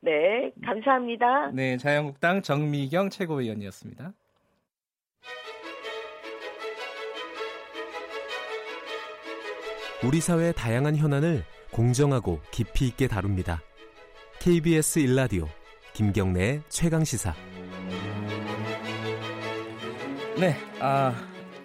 네, 0.00 0.52
감사합니다. 0.64 1.50
네, 1.52 1.76
자유한국당 1.76 2.42
정미경 2.42 3.10
최고위원이었습니다. 3.10 4.12
우리 10.04 10.20
사회의 10.20 10.52
다양한 10.52 10.96
현안을 10.96 11.42
공정하고 11.72 12.40
깊이 12.52 12.86
있게 12.86 13.08
다룹니다. 13.08 13.60
KBS 14.38 15.00
일라디오 15.00 15.46
김경래의 15.94 16.62
최강 16.68 17.02
시사. 17.02 17.34
네, 20.38 20.54
아 20.80 21.12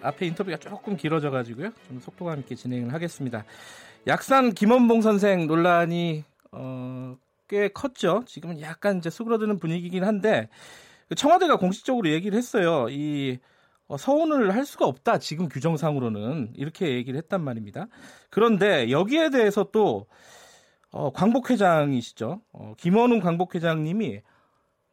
앞에 0.02 0.26
인터뷰가 0.26 0.56
조금 0.56 0.96
길어져 0.96 1.30
가지고요. 1.30 1.70
좀 1.86 2.00
속도감 2.00 2.40
있게 2.40 2.56
진행을 2.56 2.92
하겠습니다. 2.92 3.44
약산 4.08 4.52
김원봉 4.52 5.00
선생 5.00 5.46
논란이 5.46 6.24
어, 6.50 7.16
꽤 7.48 7.68
컸죠. 7.68 8.22
지금은 8.26 8.60
약간 8.60 8.98
이제 8.98 9.10
수그러드는 9.10 9.58
분위기긴 9.58 10.04
한데 10.04 10.48
그 11.08 11.14
청와대가 11.14 11.56
공식적으로 11.56 12.08
얘기를 12.10 12.36
했어요. 12.36 12.86
이 12.90 13.38
어, 13.86 13.96
서운을 13.96 14.54
할 14.54 14.64
수가 14.64 14.86
없다. 14.86 15.18
지금 15.18 15.48
규정상으로는 15.48 16.52
이렇게 16.54 16.94
얘기를 16.94 17.18
했단 17.18 17.42
말입니다. 17.42 17.86
그런데 18.30 18.90
여기에 18.90 19.30
대해서 19.30 19.64
또 19.72 20.06
어, 20.90 21.12
광복 21.12 21.50
회장이시죠. 21.50 22.40
어, 22.52 22.74
김원웅 22.78 23.20
광복 23.20 23.54
회장님이 23.54 24.22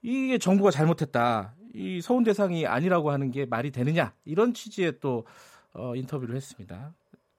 이게 0.02 0.38
정부가 0.38 0.72
잘못했다. 0.72 1.56
이 1.74 2.02
서운 2.02 2.24
대상이 2.24 2.66
아니라고 2.66 3.12
하는 3.12 3.32
게 3.32 3.45
말이 3.45 3.72
되느냐 3.72 4.14
이런 4.26 4.54
취지의 4.54 4.99
또 4.99 5.26
어, 5.74 5.95
인터뷰를 5.95 6.36
했습니다. 6.36 6.93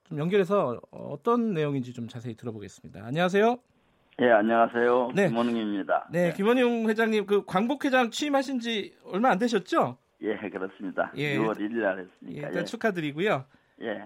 좀 0.05 0.19
연결해서 0.19 0.81
어떤 0.91 1.53
내용인지 1.53 1.93
좀 1.93 2.09
자세히 2.09 2.35
들어보겠습니다. 2.35 3.05
안녕하세요. 3.05 3.59
예, 4.21 4.31
안녕하세요. 4.31 5.13
네. 5.15 5.29
김원웅입니다. 5.29 6.09
네, 6.11 6.29
네, 6.29 6.35
김원웅 6.35 6.89
회장님 6.89 7.27
그 7.27 7.45
광복회장 7.47 8.11
취임하신 8.11 8.61
지 8.61 8.95
얼마 9.07 9.31
안 9.31 9.39
되셨죠? 9.39 9.97
예, 10.21 10.37
그렇습니다. 10.37 11.11
예. 11.17 11.37
6월 11.39 11.57
1일 11.57 11.81
날 11.81 11.99
했으니까. 11.99 12.43
예, 12.43 12.47
일단 12.47 12.57
예. 12.57 12.65
축하드리고요. 12.65 13.45
예. 13.83 14.05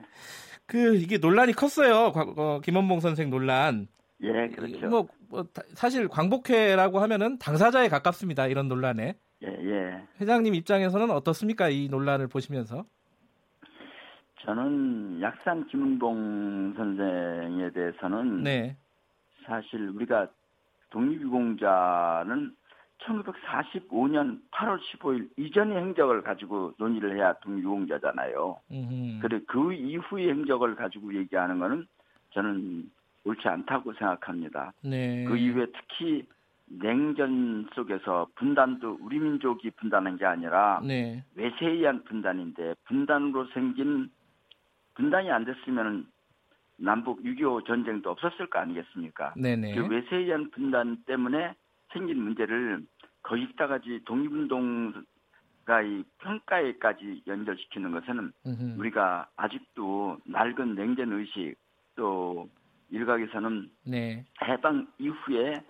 그 0.64 0.96
이게 0.96 1.18
논란이 1.18 1.52
컸어요. 1.52 2.12
어, 2.14 2.60
김원봉 2.60 3.00
선생 3.00 3.30
논란. 3.30 3.88
예, 4.22 4.48
그렇죠. 4.48 4.86
뭐, 4.88 5.08
뭐 5.28 5.44
사실 5.74 6.08
광복회라고 6.08 7.00
하면은 7.00 7.38
당사자에 7.38 7.88
가깝습니다. 7.88 8.46
이런 8.46 8.68
논란에. 8.68 9.16
예, 9.42 9.48
예. 9.48 10.02
회장님 10.20 10.54
입장에서는 10.54 11.10
어떻습니까? 11.10 11.68
이 11.68 11.88
논란을 11.88 12.28
보시면서. 12.28 12.84
저는 14.44 15.20
약산 15.20 15.66
김은봉 15.66 16.74
선생에 16.76 17.70
대해서는 17.70 18.44
네. 18.44 18.76
사실 19.46 19.88
우리가 19.88 20.28
독립유공자는 20.90 22.54
1945년 22.98 24.40
8월 24.50 24.78
15일 24.80 25.28
이전의 25.36 25.76
행적을 25.76 26.22
가지고 26.22 26.72
논의를 26.78 27.16
해야 27.16 27.34
독립유공자잖아요. 27.34 28.60
그래 29.20 29.40
그 29.46 29.72
이후의 29.72 30.30
행적을 30.30 30.74
가지고 30.74 31.14
얘기하는 31.14 31.58
거는 31.58 31.86
저는 32.32 32.90
옳지 33.24 33.46
않다고 33.48 33.92
생각합니다. 33.94 34.72
네. 34.82 35.24
그 35.24 35.36
이후에 35.36 35.66
특히 35.66 36.26
냉전 36.68 37.68
속에서 37.74 38.26
분단도 38.34 38.98
우리 39.00 39.18
민족이 39.18 39.70
분단한 39.72 40.16
게 40.16 40.24
아니라 40.24 40.80
네. 40.84 41.24
외세에 41.34 41.70
의한 41.70 42.02
분단인데 42.04 42.74
분단으로 42.84 43.46
생긴 43.48 44.10
분단이 44.94 45.30
안 45.30 45.44
됐으면 45.44 46.06
남북 46.78 47.22
6.25 47.22 47.66
전쟁도 47.66 48.10
없었을 48.10 48.48
거 48.48 48.58
아니겠습니까? 48.58 49.34
네네. 49.36 49.74
그 49.74 49.86
외세에 49.86 50.18
의한 50.20 50.50
분단 50.50 50.98
때문에 51.06 51.54
생긴 51.92 52.22
문제를 52.22 52.84
거기다가지 53.22 54.02
독립운동가 54.04 55.82
이 55.82 56.04
평가에까지 56.18 57.22
연결시키는 57.26 57.90
것은 57.92 58.32
음흠. 58.46 58.78
우리가 58.78 59.28
아직도 59.36 60.18
낡은 60.26 60.74
냉전 60.74 61.12
의식 61.12 61.56
또 61.96 62.48
일각에서는 62.90 63.70
네. 63.84 64.24
해방 64.44 64.86
이후에 64.98 65.62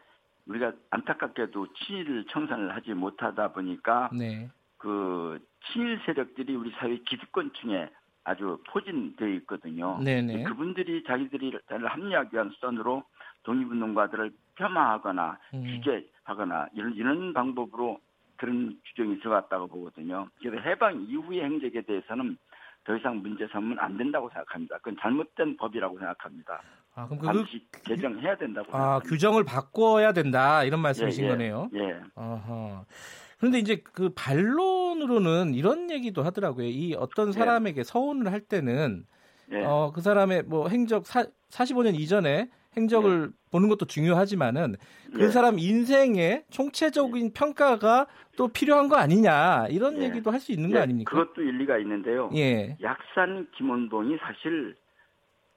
우리가 0.47 0.73
안타깝게도 0.91 1.73
친일 1.75 2.25
청산을 2.29 2.75
하지 2.75 2.93
못하다 2.93 3.53
보니까 3.53 4.11
네. 4.13 4.51
그 4.77 5.41
친일 5.67 6.01
세력들이 6.05 6.55
우리 6.55 6.71
사회 6.73 6.97
기득권층에 6.99 7.89
아주 8.27 8.59
포진되어 8.69 9.29
있거든요. 9.41 9.99
네네. 10.03 10.43
그분들이 10.45 11.05
자기들이 11.05 11.57
합리하기 11.69 12.35
위한 12.35 12.51
수단으로 12.51 13.05
독립운동가들을 13.45 14.33
폄하하거나 14.57 15.39
음. 15.55 15.65
규제하거나 15.65 16.69
이런 16.75 16.95
이런 16.95 17.33
방법으로 17.33 18.01
그런 18.37 18.77
규정이 18.87 19.21
들어갔다고 19.21 19.69
보거든요. 19.69 20.29
그래서 20.41 20.61
해방 20.69 21.07
이후의 21.09 21.45
행적에 21.45 21.83
대해서는 21.83 22.37
더 22.83 22.97
이상 22.97 23.23
문제 23.23 23.47
삼으면 23.47 23.79
안 23.79 23.97
된다고 23.97 24.29
생각합니다. 24.31 24.79
그건 24.79 24.97
잘못된 25.01 25.57
법이라고 25.57 25.97
생각합니다. 25.99 26.63
아, 26.97 27.07
그럼 27.07 27.23
반드시 27.25 27.65
그, 27.71 27.83
개정해야 27.83 28.37
된다고. 28.37 28.67
아, 28.71 28.73
생각합니다. 28.73 29.09
규정을 29.09 29.45
바꿔야 29.45 30.13
된다 30.13 30.65
이런 30.65 30.81
말씀이신 30.81 31.25
예, 31.25 31.29
예, 31.29 31.31
거네요. 31.31 31.71
예. 31.75 32.01
어허. 32.17 32.85
그런데 33.39 33.59
이제 33.59 33.83
그 33.93 34.11
반론으로는 34.15 35.55
이런 35.55 35.91
얘기도 35.91 36.23
하더라고요. 36.23 36.67
이 36.67 36.95
어떤 36.95 37.27
네. 37.27 37.33
사람에게 37.33 37.83
네. 37.83 37.85
서운을 37.85 38.33
할 38.33 38.41
때는 38.41 39.05
네. 39.49 39.65
어, 39.65 39.93
그 39.95 40.01
사람의 40.01 40.45
뭐 40.45 40.69
행적 40.69 41.07
사, 41.07 41.25
45년 41.51 41.95
이전에 41.99 42.49
행적을 42.77 43.29
네. 43.29 43.33
보는 43.51 43.69
것도 43.69 43.87
중요하지만은 43.87 44.77
그 45.15 45.19
네. 45.23 45.29
사람 45.29 45.59
인생의 45.59 46.45
총체적인 46.51 47.33
평가가 47.33 48.07
또 48.37 48.49
필요한 48.49 48.89
거 48.89 48.97
아니냐 48.97 49.67
이런 49.69 49.99
네. 49.99 50.07
얘기도 50.07 50.31
할 50.31 50.41
수 50.41 50.53
있는 50.53 50.71
거 50.71 50.81
아닙니까? 50.81 51.11
그것도 51.11 51.43
일리가 51.43 51.79
있는데요. 51.79 52.31
예. 52.35 52.77
약산 52.83 53.47
김원봉이 53.57 54.19
사실 54.19 54.77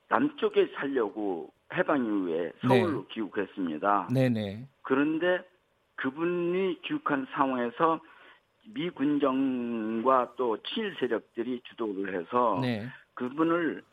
남쪽에 0.10 0.70
살려고 0.76 1.52
해방 1.74 2.04
이후에 2.06 2.52
서울로 2.68 3.02
네. 3.02 3.08
귀국했습니다. 3.14 4.10
네네. 4.14 4.68
그런데 4.82 5.40
그분이 6.00 6.82
귀국한 6.84 7.28
상황에서 7.32 8.00
미 8.74 8.90
군정과 8.90 10.34
또 10.38 10.58
친일 10.64 10.96
세력들이 11.00 11.62
주도를 11.66 12.20
해서 12.20 12.60
네. 12.62 12.88
그분을 13.16 13.84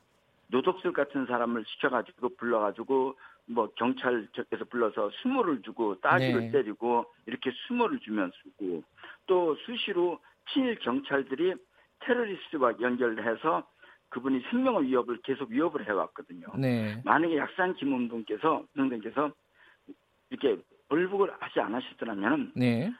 노독술 0.48 0.92
같은 0.92 1.26
사람을 1.26 1.64
시켜가지고 1.66 2.36
불러가지고 2.36 3.16
뭐 3.46 3.68
경찰에서 3.74 4.64
불러서 4.70 5.10
수모를 5.22 5.62
주고 5.62 6.00
따지를 6.00 6.40
네. 6.42 6.50
때리고 6.52 7.06
이렇게 7.26 7.50
수모를 7.66 7.98
주면 8.00 8.30
쓰고 8.42 8.82
또 9.26 9.56
수시로 9.66 10.20
친일 10.52 10.78
경찰들이 10.78 11.54
테러리스트와 12.00 12.74
연결해서 12.80 13.66
그분이 14.10 14.42
생명의 14.50 14.84
위협을 14.84 15.18
계속 15.22 15.50
위협을 15.50 15.88
해왔거든요. 15.88 16.46
네. 16.56 17.02
만약에 17.04 17.36
약산 17.36 17.74
김원동께서 17.74 18.64
선생께서 18.76 19.32
이렇게 20.30 20.62
벌북을 20.88 21.30
하지 21.40 21.60
않으셨더라면 21.60 22.52
네. 22.54 22.92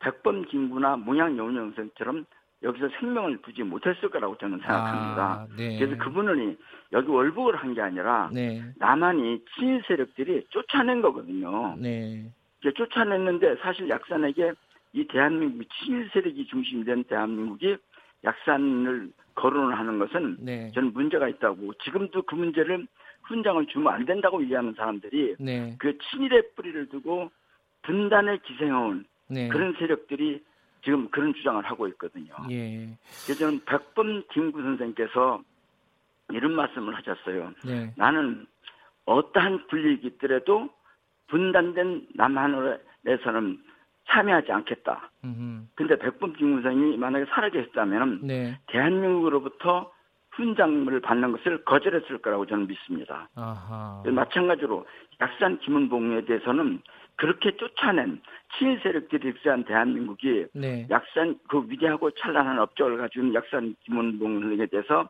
백범 0.00 0.44
김구나 0.46 0.96
문양 0.96 1.36
여운영생처럼 1.38 2.24
여기서 2.62 2.88
생명을 3.00 3.42
두지 3.42 3.64
못했을 3.64 4.08
거라고 4.08 4.36
저는 4.38 4.58
생각합니다. 4.58 5.22
아, 5.22 5.46
네. 5.56 5.78
그래서 5.78 5.96
그분은 6.02 6.56
여기 6.92 7.08
월북을 7.08 7.56
한 7.56 7.74
게 7.74 7.80
아니라 7.80 8.30
네. 8.32 8.62
남한이 8.76 9.44
친일 9.54 9.82
세력들이 9.86 10.46
쫓아낸 10.50 11.02
거거든요. 11.02 11.74
네. 11.78 12.30
쫓아냈는데 12.62 13.56
사실 13.56 13.88
약산에게 13.88 14.52
이 14.92 15.04
대한민국 15.08 15.64
친일 15.72 16.08
세력이 16.12 16.46
중심이 16.46 16.84
된 16.84 17.02
대한민국이 17.04 17.76
약산을 18.24 19.10
거론을 19.34 19.76
하는 19.76 19.98
것은 19.98 20.36
네. 20.40 20.70
저는 20.74 20.92
문제가 20.92 21.28
있다고 21.28 21.72
지금도 21.82 22.22
그 22.22 22.34
문제를 22.36 22.86
훈장을 23.24 23.66
주면 23.66 23.92
안 23.92 24.04
된다고 24.04 24.42
얘기하는 24.42 24.74
사람들이 24.74 25.36
네. 25.38 25.76
그 25.78 25.96
친일의 25.98 26.50
뿌리를 26.54 26.88
두고 26.88 27.30
분단에 27.82 28.38
기생해온 28.38 29.04
네. 29.28 29.48
그런 29.48 29.74
세력들이 29.78 30.42
지금 30.84 31.08
그런 31.10 31.32
주장을 31.34 31.64
하고 31.64 31.86
있거든요. 31.88 32.34
예. 32.50 32.88
그래서 33.24 33.34
저는 33.34 33.60
백범 33.64 34.24
김구 34.32 34.60
선생께서 34.62 35.42
이런 36.30 36.54
말씀을 36.54 36.94
하셨어요. 36.96 37.52
네. 37.64 37.92
나는 37.96 38.46
어떠한 39.04 39.66
불리익이 39.68 40.06
있더라도 40.08 40.68
분단된 41.28 42.08
남한을내서는 42.14 43.62
참여하지 44.08 44.52
않겠다. 44.52 45.10
음흠. 45.24 45.66
근데 45.74 45.98
백범 45.98 46.34
김구선이 46.34 46.96
만약에 46.96 47.26
살아계셨다면 47.26 48.20
네. 48.22 48.58
대한민국으로부터 48.66 49.92
훈장을 50.32 51.00
받는 51.00 51.32
것을 51.32 51.64
거절했을 51.64 52.18
거라고 52.18 52.46
저는 52.46 52.66
믿습니다. 52.66 53.28
아하. 53.34 54.02
마찬가지로 54.06 54.86
약산 55.20 55.58
김은봉에 55.58 56.24
대해서는 56.24 56.80
그렇게 57.16 57.54
쫓아낸 57.56 58.20
친일 58.56 58.80
세력들이 58.82 59.30
흡수한 59.30 59.64
대한민국이 59.64 60.46
네. 60.54 60.86
약산 60.90 61.38
그 61.48 61.64
위대하고 61.68 62.10
찬란한 62.12 62.58
업적을 62.58 62.96
가진 62.98 63.32
약산 63.34 63.76
김은봉에 63.84 64.66
대해서 64.66 65.08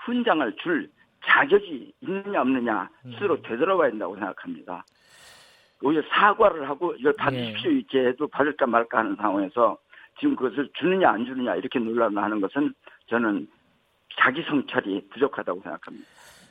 훈장을 0.00 0.56
줄 0.56 0.90
자격이 1.24 1.92
있느냐 2.00 2.40
없느냐 2.42 2.88
스스로 3.12 3.34
음. 3.34 3.42
되돌아봐야 3.42 3.90
된다고 3.90 4.14
생각합니다. 4.14 4.84
오히려 5.82 6.02
사과를 6.10 6.68
하고 6.68 6.94
이걸 6.98 7.14
받으십시오 7.14 7.70
네. 7.70 7.76
이렇게 7.78 8.08
해도 8.08 8.28
받을까 8.28 8.66
말까 8.66 8.98
하는 8.98 9.16
상황에서 9.16 9.78
지금 10.18 10.36
그것을 10.36 10.68
주느냐 10.74 11.10
안 11.10 11.24
주느냐 11.24 11.56
이렇게 11.56 11.78
논란을 11.78 12.22
하는 12.22 12.40
것은 12.40 12.74
저는 13.08 13.48
자기 14.18 14.42
성찰이 14.42 15.08
부족하다고 15.10 15.60
생각합니다. 15.62 16.06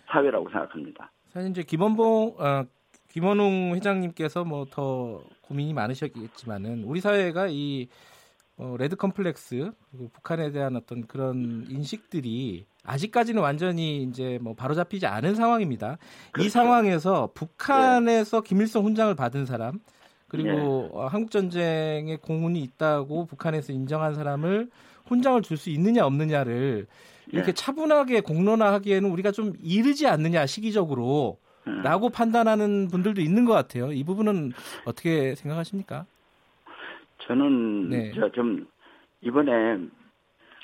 사회라고 0.07 0.49
생각합니다. 0.49 1.11
사실 1.33 1.51
이제 1.51 1.63
김원봉 1.63 2.35
어, 2.39 2.63
김원웅 3.09 3.75
회장님께서 3.75 4.43
뭐 4.45 4.65
더 4.69 5.21
고민이 5.41 5.73
많으셨겠지만은 5.73 6.83
우리 6.83 7.01
사회가 7.01 7.47
이 7.49 7.87
어, 8.57 8.75
레드 8.77 8.95
컴플렉스 8.95 9.71
그리고 9.91 10.09
북한에 10.13 10.51
대한 10.51 10.75
어떤 10.75 11.07
그런 11.07 11.65
인식들이 11.69 12.65
아직까지는 12.83 13.41
완전히 13.41 14.03
이제 14.03 14.37
뭐 14.41 14.53
바로잡히지 14.53 15.05
않은 15.07 15.35
상황입니다. 15.35 15.97
그렇죠. 16.31 16.45
이 16.47 16.49
상황에서 16.49 17.29
북한에서 17.33 18.41
네. 18.41 18.47
김일성 18.47 18.83
훈장을 18.85 19.13
받은 19.15 19.45
사람 19.45 19.79
그리고 20.27 20.89
네. 20.93 21.07
한국 21.09 21.31
전쟁에 21.31 22.17
공훈이 22.21 22.61
있다고 22.61 23.25
북한에서 23.25 23.73
인정한 23.73 24.13
사람을 24.13 24.69
훈장을 25.07 25.41
줄 25.41 25.57
수 25.57 25.69
있느냐 25.71 26.05
없느냐를 26.05 26.85
이렇게 27.31 27.51
네. 27.51 27.53
차분하게 27.53 28.21
공론화하기에는 28.21 29.09
우리가 29.11 29.31
좀 29.31 29.53
이르지 29.61 30.07
않느냐 30.07 30.45
시기적으로 30.45 31.37
음. 31.67 31.81
라고 31.83 32.09
판단하는 32.09 32.87
분들도 32.89 33.21
있는 33.21 33.45
것 33.45 33.53
같아요. 33.53 33.91
이 33.91 34.03
부분은 34.03 34.53
어떻게 34.85 35.35
생각하십니까? 35.35 36.05
저는 37.19 37.89
네. 37.89 38.11
좀 38.33 38.67
이번에 39.21 39.79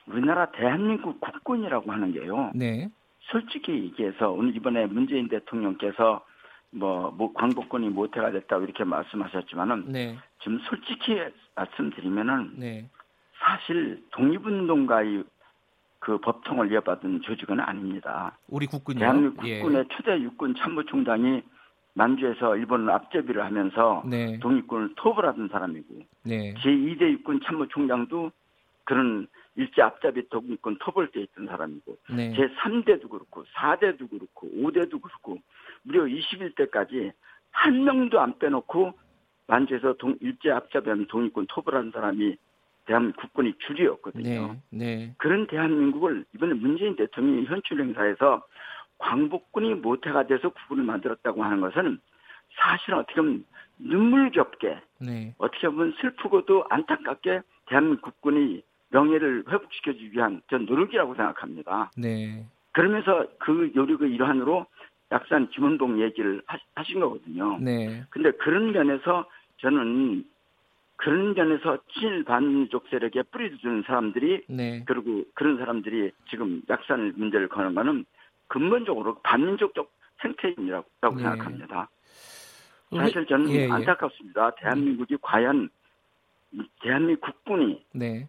우리나라 0.07 0.51
대한민국 0.51 1.19
국군이라고 1.19 1.91
하는 1.91 2.13
게요. 2.13 2.51
네. 2.55 2.89
솔직히 3.21 3.71
얘기해서 3.73 4.31
오늘 4.31 4.55
이번에 4.55 4.85
문재인 4.85 5.27
대통령께서 5.27 6.23
뭐, 6.71 7.11
뭐 7.11 7.33
광복군이 7.33 7.89
모태가 7.89 8.31
됐다고 8.31 8.65
이렇게 8.65 8.83
말씀하셨지만은 8.83 9.91
네. 9.91 10.17
좀 10.39 10.59
솔직히 10.67 11.19
말씀드리면은 11.55 12.53
네. 12.57 12.89
사실 13.39 14.03
독립운동가의 14.11 15.23
그 15.99 16.17
법통을 16.19 16.71
이어받은 16.71 17.21
조직은 17.21 17.59
아닙니다. 17.59 18.37
우리 18.47 18.67
국군이요? 18.67 18.99
대한민국 18.99 19.47
예. 19.47 19.59
국군의 19.59 19.85
예. 19.89 19.95
초대 19.95 20.19
육군 20.21 20.55
참모총장이 20.55 21.41
만주에서 21.95 22.57
일본을 22.57 22.91
앞제비를 22.91 23.43
하면서 23.43 24.03
네. 24.05 24.37
독립군을 24.39 24.93
토벌 24.95 25.25
하던 25.27 25.47
사람이고 25.47 25.95
네. 26.23 26.53
제2대 26.55 27.09
육군 27.13 27.39
참모총장도 27.43 28.31
그런 28.83 29.27
일제 29.55 29.81
앞잡이 29.81 30.27
독립군 30.29 30.77
토벌 30.79 31.11
때 31.11 31.21
있던 31.21 31.47
사람이고 31.47 31.97
네. 32.09 32.33
제3대도 32.33 33.09
그렇고 33.09 33.45
4대도 33.55 34.09
그렇고 34.09 34.49
5대도 34.49 35.01
그렇고 35.01 35.37
무려 35.83 36.03
21대까지 36.03 37.13
한 37.51 37.83
명도 37.85 38.19
안 38.19 38.37
빼놓고 38.37 38.93
만주에서 39.47 39.93
동, 39.93 40.17
일제 40.19 40.51
앞잡이하는 40.51 41.07
독립군 41.07 41.47
토벌하는 41.47 41.91
사람이 41.91 42.35
대한민국 42.85 43.21
국군이 43.21 43.53
줄이었거든요. 43.59 44.55
네, 44.69 44.85
네. 44.85 45.15
그런 45.17 45.47
대한민국을 45.47 46.25
이번에 46.35 46.53
문재인 46.53 46.95
대통령이 46.95 47.45
현출 47.45 47.81
행사에서 47.81 48.43
광복군이 48.97 49.75
모태가 49.75 50.27
돼서 50.27 50.49
국군을 50.49 50.83
만들었다고 50.83 51.43
하는 51.43 51.61
것은 51.61 51.99
사실은 52.55 52.99
어떻게 52.99 53.15
보면 53.15 53.45
눈물겹게 53.79 54.79
네. 55.01 55.35
어떻게 55.37 55.67
보면 55.67 55.93
슬프고도 55.99 56.65
안타깝게 56.69 57.41
대한민국 57.67 58.01
국군이 58.03 58.63
명예를 58.89 59.43
회복시켜주기 59.49 60.13
위한 60.13 60.41
전 60.49 60.65
노력이라고 60.65 61.15
생각합니다. 61.15 61.91
네. 61.97 62.45
그러면서 62.71 63.25
그 63.39 63.71
요력의 63.75 64.11
일환으로 64.11 64.65
약산 65.11 65.49
김원동 65.49 66.01
얘기를 66.01 66.41
하신 66.75 66.99
거거든요. 66.99 67.57
네. 67.59 68.03
근데 68.09 68.31
그런 68.31 68.71
면에서 68.71 69.27
저는 69.57 70.25
그런 70.97 71.33
면에서 71.33 71.77
친일 71.93 72.23
반민족 72.23 72.85
세력에 72.89 73.23
뿌리 73.23 73.55
두는 73.57 73.83
사람들이 73.83 74.45
네. 74.47 74.83
그리고 74.85 75.23
그런 75.33 75.57
사람들이 75.57 76.11
지금 76.29 76.61
약산 76.69 77.13
문제를 77.15 77.49
거는 77.49 77.75
거는 77.75 78.05
근본적으로 78.47 79.15
반민족적 79.23 79.91
생태인이라고 80.21 81.15
네. 81.15 81.21
생각합니다. 81.21 81.89
사실 82.95 83.25
저는 83.25 83.49
예, 83.49 83.65
예. 83.65 83.71
안타깝습니다. 83.71 84.51
대한민국이 84.55 85.17
과연 85.21 85.69
대한민국 86.81 87.21
국군이 87.21 87.83
네. 87.91 88.27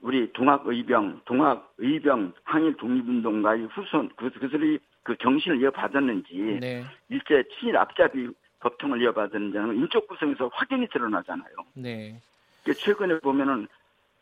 우리 0.00 0.32
동학의병, 0.32 1.20
동학의병 1.24 2.32
항일 2.42 2.76
독립운동가의 2.76 3.66
후손 3.66 4.10
그, 4.16 4.30
그들이 4.30 4.78
그 5.04 5.16
정신을 5.18 5.60
이어받았는지 5.62 6.58
네. 6.60 6.84
일제 7.08 7.44
친일 7.54 7.76
앞잡이 7.76 8.28
법통을 8.62 9.02
이어받은 9.02 9.52
인적 9.74 10.06
구성에서 10.06 10.48
확연히 10.52 10.88
드러나잖아요. 10.88 11.52
네. 11.74 12.20
최근에 12.64 13.18
보면은 13.18 13.66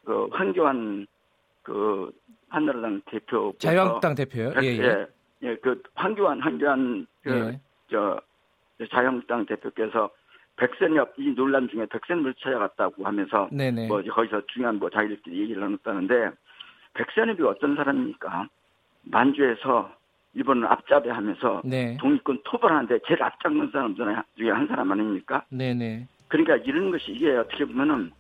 그 0.05 0.29
황교안 0.33 1.07
그 1.63 2.11
한나라당 2.49 3.03
대표 3.05 3.53
자유한국당 3.59 4.15
대표요. 4.15 4.53
예, 4.63 4.67
예. 4.67 4.83
예, 4.83 5.07
예, 5.43 5.57
그 5.57 5.83
황교안 5.95 6.41
황교안 6.41 7.07
그저 7.23 8.21
예. 8.81 8.87
자유한국당 8.89 9.45
대표께서 9.45 10.11
백선엽 10.57 11.15
이 11.19 11.35
논란 11.35 11.69
중에 11.69 11.87
백선엽을 11.87 12.35
찾아갔다고 12.35 13.05
하면서 13.05 13.49
네네. 13.53 13.89
뭐 13.89 14.03
거기서 14.03 14.43
중요한 14.47 14.79
뭐 14.79 14.89
자기들끼리 14.91 15.43
얘기를 15.43 15.61
나눴다는데 15.61 16.31
백선엽이 16.95 17.43
어떤 17.43 17.77
사람입니까? 17.77 18.49
만주에서 19.03 19.93
일본을 20.35 20.67
앞잡이 20.67 21.09
하면서 21.09 21.61
네. 21.65 21.97
독립군 22.01 22.41
토벌하는데 22.45 23.01
제일 23.07 23.23
앞장선 23.23 23.71
사람 23.73 24.25
중에 24.37 24.51
한 24.51 24.67
사람 24.69 24.93
아닙니까? 24.93 25.45
네네. 25.51 26.07
그러니까 26.29 26.57
이런 26.57 26.91
것이 26.91 27.13
이게 27.13 27.31
어떻게 27.37 27.65
보면은 27.65 28.13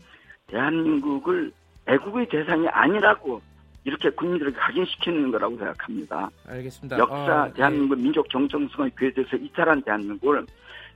대한민국을 0.49 1.53
애국의 1.87 2.29
대상이 2.29 2.67
아니라고 2.69 3.41
이렇게 3.85 4.11
국민들에게 4.11 4.57
각인시키는 4.59 5.31
거라고 5.31 5.57
생각합니다. 5.57 6.29
알겠습니다. 6.47 6.99
역사 6.99 7.45
어, 7.45 7.53
대한민국 7.55 7.97
네. 7.97 8.03
민족 8.03 8.29
정통성의 8.29 8.93
궤도에서 8.97 9.37
이탈한 9.37 9.83
대한민국을 9.83 10.45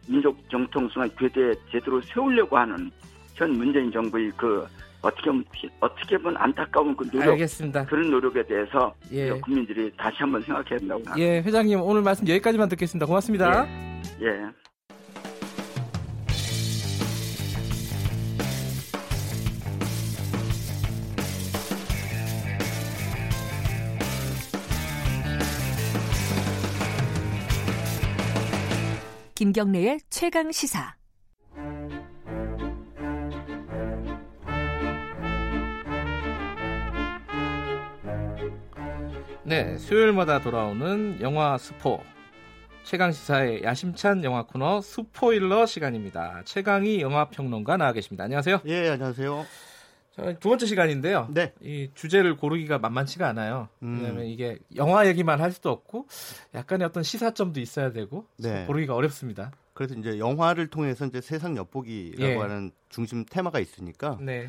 민족 0.09 0.39
정통성의 0.51 1.11
궤도에 1.17 1.55
제대로 1.71 2.01
세우려고 2.03 2.59
하는 2.59 2.91
현 3.35 3.53
문재인 3.53 3.91
정부의 3.91 4.33
그 4.37 4.67
어떻게 5.05 5.31
보면, 5.31 5.45
어떻게 5.81 6.17
보면 6.17 6.37
안타까운 6.39 6.97
그 6.97 7.09
노력, 7.11 7.33
알겠습니다. 7.33 7.85
그런 7.85 8.11
노력에 8.11 8.43
대해서 8.47 8.95
예. 9.13 9.31
국민들이 9.41 9.93
다시 9.99 10.17
한번 10.21 10.41
생각해야 10.41 10.79
된다고 10.79 11.01
생각합니다. 11.01 11.19
예, 11.19 11.43
회장님 11.43 11.81
오늘 11.83 12.03
말씀 12.03 12.27
여기까지만 12.27 12.69
듣겠습니다. 12.71 13.07
고맙습니다. 13.07 13.67
예. 14.23 14.27
예. 14.27 14.65
김경래의 29.35 29.99
최강 30.09 30.53
시사. 30.53 31.04
네, 39.47 39.77
수요일마다 39.77 40.41
돌아오는 40.41 41.19
영화 41.21 41.59
스포 41.59 42.03
최강 42.83 43.13
시사의 43.13 43.63
야심찬 43.63 44.25
영화 44.25 44.45
코너 44.45 44.81
스포일러 44.81 45.67
시간입니다. 45.67 46.41
최강희 46.47 47.03
영화 47.03 47.29
평론가 47.29 47.77
나와 47.77 47.93
계십니다. 47.93 48.25
안녕하세요. 48.25 48.63
예, 48.65 48.89
안녕하세요. 48.89 49.45
두 50.41 50.49
번째 50.49 50.65
시간인데요. 50.65 51.29
네. 51.31 51.53
이 51.61 51.91
주제를 51.95 52.37
고르기가 52.37 52.79
만만치가 52.79 53.29
않아요. 53.29 53.69
음. 53.83 53.99
왜냐하면 53.99 54.25
이게 54.27 54.59
영화 54.77 55.07
얘기만 55.07 55.43
할 55.43 55.53
수도 55.53 55.71
없고 55.71 56.07
약간의 56.55 56.87
어떤 56.87 57.03
시사점도 57.03 57.61
있어야 57.61 57.93
되고 57.93 58.27
네. 58.39 58.65
고르기가 58.65 58.95
어렵습니다. 58.95 59.53
그래서 59.75 59.95
이제 59.95 60.19
영화를 60.19 60.69
통해서 60.69 61.05
이제 61.05 61.21
세상 61.21 61.57
엿보기라고 61.57 62.33
예. 62.33 62.37
하는 62.37 62.71
중심 62.89 63.27
테마가 63.27 63.59
있으니까. 63.59 64.17
네. 64.23 64.49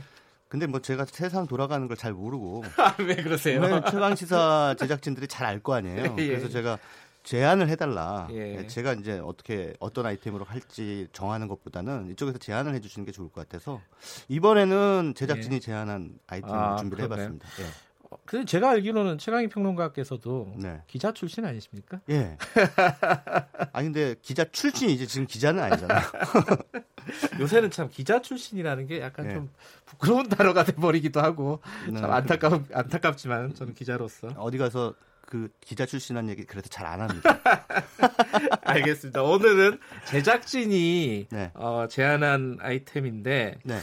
근데 0.49 0.67
뭐 0.67 0.79
제가 0.81 1.05
세상 1.05 1.47
돌아가는 1.47 1.87
걸 1.87 1.95
잘 1.97 2.13
모르고 2.13 2.63
아, 2.77 2.95
왜 2.99 3.15
그러세요? 3.15 3.61
최강 3.89 4.15
시사 4.15 4.75
제작진들이 4.77 5.27
잘 5.27 5.47
알 5.47 5.59
거 5.63 5.73
아니에요. 5.73 6.15
예. 6.19 6.27
그래서 6.27 6.49
제가 6.49 6.77
제안을 7.23 7.69
해달라. 7.69 8.27
예. 8.31 8.57
예. 8.59 8.67
제가 8.67 8.93
이제 8.93 9.19
어떻게 9.23 9.73
어떤 9.79 10.05
아이템으로 10.05 10.45
할지 10.45 11.07
정하는 11.11 11.47
것보다는 11.47 12.11
이쪽에서 12.11 12.37
제안을 12.37 12.75
해주시는 12.75 13.05
게 13.05 13.11
좋을 13.11 13.29
것 13.29 13.47
같아서 13.47 13.81
이번에는 14.27 15.13
제작진이 15.15 15.55
예. 15.55 15.59
제안한 15.59 16.19
아이템을 16.27 16.55
아, 16.55 16.75
준비를 16.77 17.07
그러네. 17.07 17.23
해봤습니다. 17.23 17.47
예. 17.61 17.65
어, 18.09 18.17
근데 18.25 18.45
제가 18.45 18.69
알기로는 18.71 19.17
최강희 19.17 19.47
평론가께서도 19.49 20.53
네. 20.57 20.81
기자 20.87 21.11
출신 21.11 21.45
아니십니까? 21.45 21.99
예. 22.09 22.37
아니 23.73 23.87
근데 23.87 24.15
기자 24.21 24.45
출신이 24.45 24.93
이제 24.93 25.05
지금 25.05 25.25
기자는 25.27 25.61
아니잖아요. 25.63 26.01
요새는 27.39 27.71
참 27.71 27.89
기자 27.89 28.21
출신이라는 28.21 28.87
게 28.87 29.01
약간 29.01 29.29
예. 29.29 29.33
좀 29.33 29.49
부끄러운 29.85 30.27
단어가 30.27 30.63
돼 30.63 30.73
버리기도 30.73 31.21
하고 31.21 31.61
네. 31.89 31.99
참 31.99 32.11
안타깝 32.11 32.63
안타깝지만 32.73 33.53
저는 33.55 33.73
기자로서 33.73 34.27
어디 34.37 34.57
가서 34.57 34.93
그 35.25 35.49
기자 35.61 35.85
출신한 35.85 36.29
얘기 36.29 36.45
그래도 36.45 36.69
잘 36.69 36.85
안 36.85 37.01
합니다. 37.01 37.39
알겠습니다. 38.61 39.23
오늘은 39.23 39.79
제작진이 40.05 41.27
네. 41.31 41.51
어, 41.55 41.87
제안한 41.89 42.57
아이템인데 42.61 43.57
네. 43.63 43.79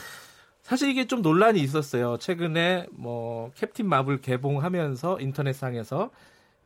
사실 0.63 0.89
이게 0.89 1.07
좀 1.07 1.23
논란이 1.23 1.61
있었어요. 1.61 2.17
최근에 2.19 2.87
뭐 2.93 3.51
캡틴 3.55 3.89
마블 3.89 4.21
개봉하면서 4.21 5.21
인터넷상에서 5.21 6.11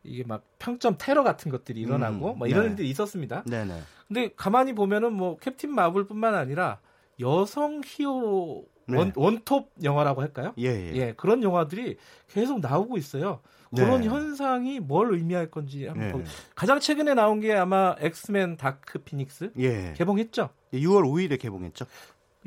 이게 0.05 0.22
막 0.24 0.42
평점 0.59 0.97
테러 0.99 1.24
같은 1.24 1.51
것들이 1.51 1.80
일어나고 1.80 2.34
음, 2.34 2.38
뭐 2.38 2.47
이런 2.47 2.64
네. 2.64 2.70
일들이 2.70 2.90
있었습니다. 2.90 3.42
네네. 3.44 3.80
근데 4.07 4.30
가만히 4.36 4.72
보면은 4.74 5.12
뭐 5.12 5.36
캡틴 5.38 5.74
마블뿐만 5.74 6.34
아니라 6.34 6.78
여성 7.18 7.80
히어로 7.84 8.64
네. 8.88 8.99
원, 8.99 9.12
원톱 9.16 9.72
영화라고 9.82 10.22
할까요? 10.22 10.53
예, 10.59 10.66
예. 10.68 10.92
예, 10.94 11.14
그런 11.16 11.42
영화들이 11.42 11.97
계속 12.28 12.61
나오고 12.61 12.99
있어요. 12.99 13.40
그런 13.74 14.03
네. 14.03 14.07
현상이 14.07 14.78
뭘 14.78 15.12
의미할 15.12 15.51
건지 15.51 15.86
한번 15.86 16.22
네. 16.22 16.30
가장 16.55 16.78
최근에 16.78 17.14
나온 17.14 17.40
게 17.40 17.53
아마 17.53 17.97
엑스맨 17.99 18.59
다크 18.59 19.01
피닉스 19.01 19.53
예. 19.59 19.92
개봉했죠? 19.97 20.51
6월 20.72 21.03
5일에 21.03 21.40
개봉했죠. 21.40 21.84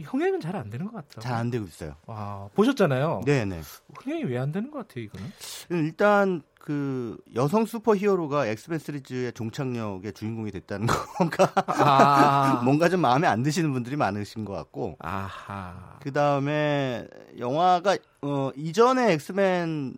흥행은 0.03 0.39
잘 0.41 0.55
안 0.55 0.69
되는 0.69 0.85
것 0.87 0.93
같아요. 0.93 1.21
잘 1.21 1.33
안 1.35 1.49
되고 1.49 1.65
있어요. 1.65 1.95
와, 2.05 2.49
보셨잖아요. 2.55 3.21
네네. 3.25 3.61
흥행이 3.95 4.23
왜 4.25 4.37
안 4.37 4.51
되는 4.51 4.71
것 4.71 4.87
같아요, 4.87 5.03
이거는? 5.05 5.27
일단 5.71 6.41
그 6.59 7.17
여성 7.35 7.65
슈퍼 7.65 7.95
히어로가 7.95 8.45
엑스맨 8.47 8.79
시리즈의 8.79 9.33
종착역의 9.33 10.13
주인공이 10.13 10.51
됐다는 10.51 10.87
건가 11.17 11.51
아. 11.67 12.61
뭔가 12.63 12.89
좀 12.89 12.99
마음에 13.01 13.27
안 13.27 13.41
드시는 13.43 13.71
분들이 13.73 13.95
많으신 13.95 14.45
것 14.45 14.53
같고 14.53 14.95
아하. 14.99 15.97
그 16.01 16.11
다음에 16.13 17.07
영화가 17.37 17.97
어, 18.21 18.51
이전에 18.55 19.13
엑스맨 19.13 19.95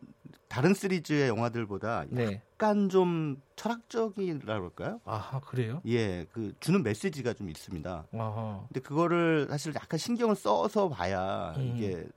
다른 0.47 0.73
시리즈의 0.73 1.29
영화들보다 1.29 2.05
네. 2.09 2.41
약간 2.61 2.89
좀 2.89 3.41
철학적이라 3.55 4.59
그럴까요? 4.59 5.01
아 5.03 5.41
그래요? 5.43 5.81
예, 5.87 6.27
그 6.31 6.53
주는 6.59 6.83
메시지가 6.83 7.33
좀 7.33 7.49
있습니다. 7.49 8.05
아하. 8.13 8.65
근데 8.67 8.79
그거를 8.81 9.47
사실 9.49 9.73
약간 9.73 9.97
신경을 9.97 10.35
써서 10.35 10.87
봐야 10.87 11.55
음. 11.57 11.73
이게 11.75 12.07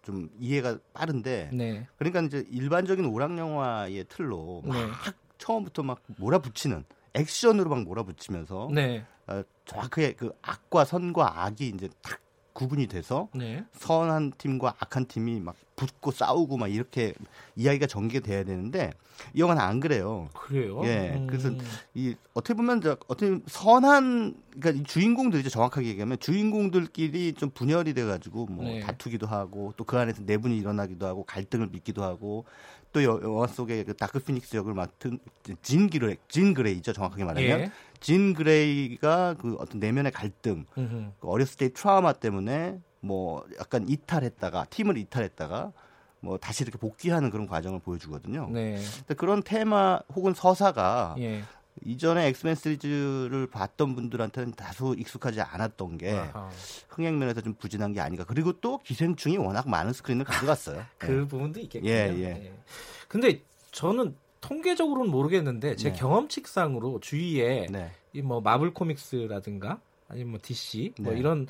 좀 0.00 0.30
이해가 0.38 0.78
빠른데. 0.94 1.50
네. 1.52 1.86
그러니까 1.98 2.22
이제 2.22 2.42
일반적인 2.48 3.04
오락 3.04 3.36
영화의 3.36 4.06
틀로 4.08 4.62
막 4.64 4.74
네. 4.74 4.90
처음부터 5.36 5.82
막 5.82 6.00
몰아붙이는 6.16 6.84
액션으로 7.12 7.68
막 7.68 7.82
몰아붙이면서 7.82 8.70
네. 8.72 9.04
어, 9.26 9.42
정확하게 9.66 10.14
그 10.14 10.32
악과 10.40 10.86
선과 10.86 11.44
악이 11.44 11.68
이제 11.68 11.90
딱 12.00 12.18
구분이 12.52 12.86
돼서 12.86 13.28
네. 13.34 13.64
선한 13.72 14.32
팀과 14.38 14.74
악한 14.78 15.06
팀이 15.06 15.40
막 15.40 15.56
붙고 15.76 16.10
싸우고 16.10 16.58
막 16.58 16.68
이렇게 16.68 17.14
이야기가 17.56 17.86
전개돼야 17.86 18.44
되는데 18.44 18.92
이 19.34 19.40
영화는 19.40 19.62
안 19.62 19.80
그래요. 19.80 20.28
그래요? 20.34 20.80
예. 20.84 21.14
음. 21.16 21.26
그래서 21.26 21.50
이 21.94 22.14
어떻게 22.34 22.54
보면 22.54 22.82
어떻게 23.08 23.38
선한 23.46 24.34
그러니까 24.58 24.84
주인공들이죠 24.86 25.48
정확하게 25.50 25.88
얘기하면 25.88 26.18
주인공들끼리 26.18 27.32
좀 27.34 27.50
분열이 27.50 27.94
돼 27.94 28.04
가지고 28.04 28.46
뭐 28.46 28.64
네. 28.64 28.80
다투기도 28.80 29.26
하고 29.26 29.72
또 29.76 29.84
그 29.84 29.98
안에서 29.98 30.22
내분이 30.24 30.56
일어나기도 30.56 31.06
하고 31.06 31.24
갈등을 31.24 31.70
빚기도 31.70 32.02
하고 32.02 32.44
또 32.92 33.02
영화 33.02 33.46
속에 33.46 33.84
그 33.84 33.94
다크 33.94 34.20
피닉스 34.20 34.56
역을 34.56 34.74
맡은 34.74 35.18
진 35.62 35.90
그레이, 35.90 36.16
진 36.28 36.54
그레이죠 36.54 36.92
정확하게 36.92 37.24
말하면 37.24 37.60
예. 37.60 37.72
진 38.02 38.34
그레이가 38.34 39.34
그 39.38 39.56
어떤 39.58 39.80
내면의 39.80 40.12
갈등, 40.12 40.66
그 40.74 41.12
어렸을 41.22 41.56
때의 41.56 41.72
트라우마 41.72 42.12
때문에 42.12 42.78
뭐 43.00 43.44
약간 43.58 43.88
이탈했다가 43.88 44.66
팀을 44.66 44.98
이탈했다가 44.98 45.72
뭐 46.20 46.38
다시 46.38 46.62
이렇게 46.62 46.78
복귀하는 46.78 47.30
그런 47.30 47.46
과정을 47.46 47.80
보여주거든요. 47.80 48.48
네. 48.50 48.80
근데 48.98 49.14
그런 49.14 49.42
테마 49.42 50.00
혹은 50.14 50.34
서사가 50.34 51.16
예. 51.18 51.42
이전에 51.84 52.28
엑스맨 52.28 52.54
시리즈를 52.54 53.48
봤던 53.48 53.94
분들한테는 53.96 54.52
다소 54.52 54.94
익숙하지 54.94 55.40
않았던 55.40 55.98
게 55.98 56.12
아하. 56.12 56.50
흥행 56.88 57.18
면에서 57.18 57.40
좀 57.40 57.54
부진한 57.54 57.92
게 57.92 58.00
아닌가. 58.00 58.24
그리고 58.24 58.52
또 58.60 58.78
기생충이 58.78 59.38
워낙 59.38 59.68
많은 59.68 59.92
스크린을 59.92 60.24
가져갔어요. 60.24 60.84
그 60.98 61.06
네. 61.10 61.18
부분도 61.26 61.60
있겠군요. 61.60 61.90
예, 61.90 62.14
예. 62.18 62.28
네. 62.34 62.52
근데 63.08 63.40
저는 63.72 64.14
통계적으로는 64.42 65.10
모르겠는데 65.10 65.76
제 65.76 65.92
네. 65.92 65.98
경험칙상으로 65.98 67.00
주위에 67.00 67.68
네. 67.70 67.90
이뭐 68.12 68.42
마블 68.42 68.74
코믹스라든가 68.74 69.80
아니면 70.08 70.32
뭐 70.32 70.40
DC 70.42 70.92
뭐 71.00 71.14
네. 71.14 71.18
이런 71.18 71.46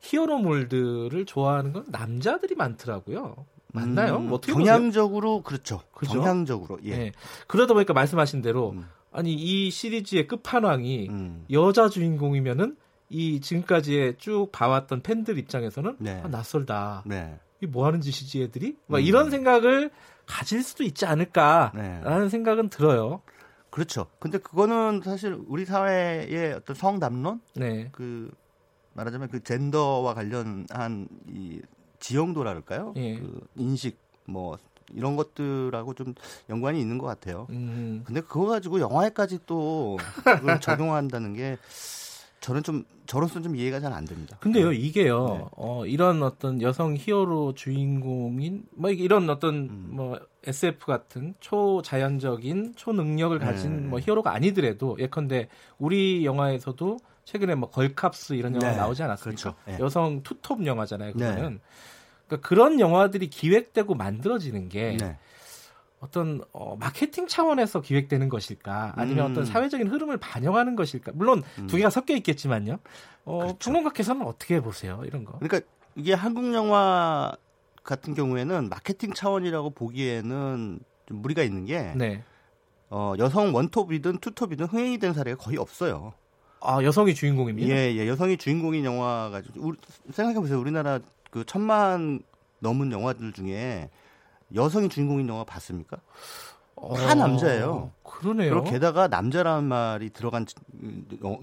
히어로물들을 0.00 1.24
좋아하는 1.26 1.72
건 1.72 1.84
남자들이 1.88 2.54
많더라고요. 2.54 3.46
맞나요? 3.72 4.18
음, 4.18 4.28
뭐 4.28 4.40
경향적으로 4.40 5.42
그렇죠. 5.42 5.80
그죠? 5.92 6.12
경향적으로 6.12 6.78
예. 6.84 6.96
네. 6.96 7.12
그러다 7.48 7.74
보니까 7.74 7.92
말씀하신 7.92 8.40
대로 8.40 8.70
음. 8.70 8.88
아니 9.10 9.34
이 9.34 9.70
시리즈의 9.70 10.28
끝판왕이 10.28 11.08
음. 11.08 11.44
여자 11.50 11.88
주인공이면은 11.88 12.76
이 13.08 13.40
지금까지의 13.40 14.16
쭉 14.18 14.50
봐왔던 14.52 15.00
팬들 15.02 15.38
입장에서는 15.38 15.96
네. 15.98 16.20
아, 16.22 16.28
낯설다. 16.28 17.02
네. 17.06 17.38
이뭐 17.62 17.86
하는 17.86 18.00
짓이지 18.00 18.42
애들이? 18.42 18.76
막 18.86 18.98
음. 18.98 19.02
이런 19.02 19.30
생각을 19.30 19.90
가질 20.26 20.62
수도 20.62 20.84
있지 20.84 21.06
않을까라는 21.06 22.22
네. 22.24 22.28
생각은 22.28 22.68
들어요. 22.68 23.22
그렇죠. 23.70 24.06
근데 24.20 24.38
그거는 24.38 25.02
사실 25.04 25.36
우리 25.48 25.64
사회의 25.64 26.52
어떤 26.52 26.76
성담론, 26.76 27.40
네. 27.56 27.88
그 27.92 28.30
말하자면 28.92 29.28
그 29.30 29.42
젠더와 29.42 30.14
관련한 30.14 31.08
이 31.28 31.60
지형도랄까요? 31.98 32.94
예. 32.96 33.18
그 33.18 33.40
인식 33.56 33.98
뭐 34.26 34.56
이런 34.92 35.16
것들하고 35.16 35.94
좀 35.94 36.14
연관이 36.50 36.80
있는 36.80 36.98
것 36.98 37.06
같아요. 37.06 37.46
음. 37.50 38.02
근데 38.04 38.20
그거 38.20 38.46
가지고 38.46 38.80
영화에까지 38.80 39.40
또 39.46 39.96
그걸 40.22 40.60
적용한다는 40.60 41.34
게 41.34 41.58
저는 42.44 42.62
좀 42.62 42.84
저로서는 43.06 43.42
좀 43.42 43.56
이해가 43.56 43.80
잘 43.80 43.90
안 43.94 44.04
됩니다. 44.04 44.36
근데요, 44.40 44.68
네. 44.68 44.76
이게요, 44.76 45.26
네. 45.26 45.44
어, 45.56 45.86
이런 45.86 46.22
어떤 46.22 46.60
여성 46.60 46.94
히어로 46.94 47.54
주인공인 47.54 48.64
뭐 48.72 48.90
이런 48.90 49.30
어떤 49.30 49.54
음. 49.54 49.88
뭐 49.92 50.20
SF 50.44 50.84
같은 50.84 51.34
초자연적인 51.40 52.74
초능력을 52.76 53.38
가진 53.38 53.76
네. 53.84 53.88
뭐 53.88 53.98
히어로가 53.98 54.34
아니더라도 54.34 54.98
예컨대 55.00 55.48
우리 55.78 56.26
영화에서도 56.26 56.98
최근에 57.24 57.54
뭐 57.54 57.70
걸캅스 57.70 58.34
이런 58.34 58.54
영화 58.60 58.72
네. 58.72 58.76
나오지 58.76 59.02
않았습니까? 59.02 59.40
그렇죠. 59.40 59.58
네. 59.64 59.78
여성 59.82 60.22
투톱 60.22 60.66
영화잖아요. 60.66 61.14
그거는 61.14 61.52
네. 61.54 61.60
그러니까 62.26 62.46
그런 62.46 62.78
영화들이 62.78 63.28
기획되고 63.28 63.94
만들어지는 63.94 64.68
게 64.68 64.98
네. 65.00 65.16
어떤 66.00 66.42
어, 66.52 66.76
마케팅 66.76 67.26
차원에서 67.26 67.80
기획되는 67.80 68.28
것일까 68.28 68.92
아니면 68.96 69.26
음. 69.26 69.30
어떤 69.30 69.44
사회적인 69.44 69.88
흐름을 69.88 70.18
반영하는 70.18 70.76
것일까 70.76 71.12
물론 71.14 71.42
음. 71.58 71.66
두 71.66 71.76
개가 71.76 71.90
섞여 71.90 72.14
있겠지만요 72.16 72.78
어, 73.24 73.38
그렇죠. 73.38 73.58
평론가께서는 73.58 74.26
어떻게 74.26 74.60
보세요 74.60 75.02
이런 75.06 75.24
거 75.24 75.38
그러니까 75.38 75.60
이게 75.94 76.12
한국 76.12 76.52
영화 76.52 77.32
같은 77.82 78.14
경우에는 78.14 78.68
마케팅 78.68 79.12
차원이라고 79.12 79.70
보기에는 79.70 80.80
좀 81.06 81.22
무리가 81.22 81.42
있는 81.42 81.64
게 81.64 81.92
네. 81.94 82.22
어, 82.90 83.14
여성 83.18 83.54
원톱이든 83.54 84.18
투톱이든 84.18 84.66
흥행이 84.66 84.98
된 84.98 85.12
사례가 85.12 85.36
거의 85.36 85.56
없어요. 85.58 86.12
아 86.60 86.82
여성이 86.82 87.14
주인공입니다. 87.14 87.68
예, 87.68 87.94
예, 87.94 88.08
여성이 88.08 88.36
주인공인 88.36 88.84
영화가 88.84 89.42
생각해 90.12 90.40
보세요. 90.40 90.58
우리나라 90.58 90.98
그 91.30 91.44
천만 91.44 92.20
넘은 92.60 92.90
영화들 92.92 93.32
중에 93.32 93.90
여성이 94.54 94.88
주인공인 94.88 95.28
영화 95.28 95.44
봤습니까? 95.44 95.96
다 95.96 97.12
어, 97.12 97.14
남자예요. 97.14 97.92
그러네요. 98.02 98.50
그리고 98.50 98.64
게다가 98.70 99.08
남자라는 99.08 99.64
말이 99.64 100.10
들어간 100.10 100.44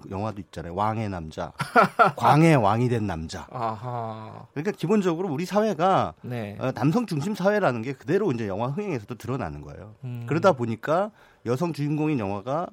영화도 0.09 0.39
있잖아요. 0.41 0.75
왕의 0.75 1.09
남자, 1.09 1.51
광의 2.15 2.57
왕이 2.57 2.89
된 2.89 3.07
남자. 3.07 3.47
아하. 3.49 4.45
그러니까 4.53 4.71
기본적으로 4.71 5.29
우리 5.29 5.45
사회가 5.45 6.13
네. 6.21 6.57
어, 6.59 6.71
남성 6.73 7.05
중심 7.07 7.33
사회라는 7.33 7.81
게 7.81 7.93
그대로 7.93 8.31
이제 8.31 8.47
영화 8.47 8.67
흥행에서도 8.67 9.15
드러나는 9.15 9.61
거예요. 9.61 9.95
음. 10.03 10.25
그러다 10.27 10.51
보니까 10.51 11.11
여성 11.45 11.73
주인공인 11.73 12.19
영화가 12.19 12.67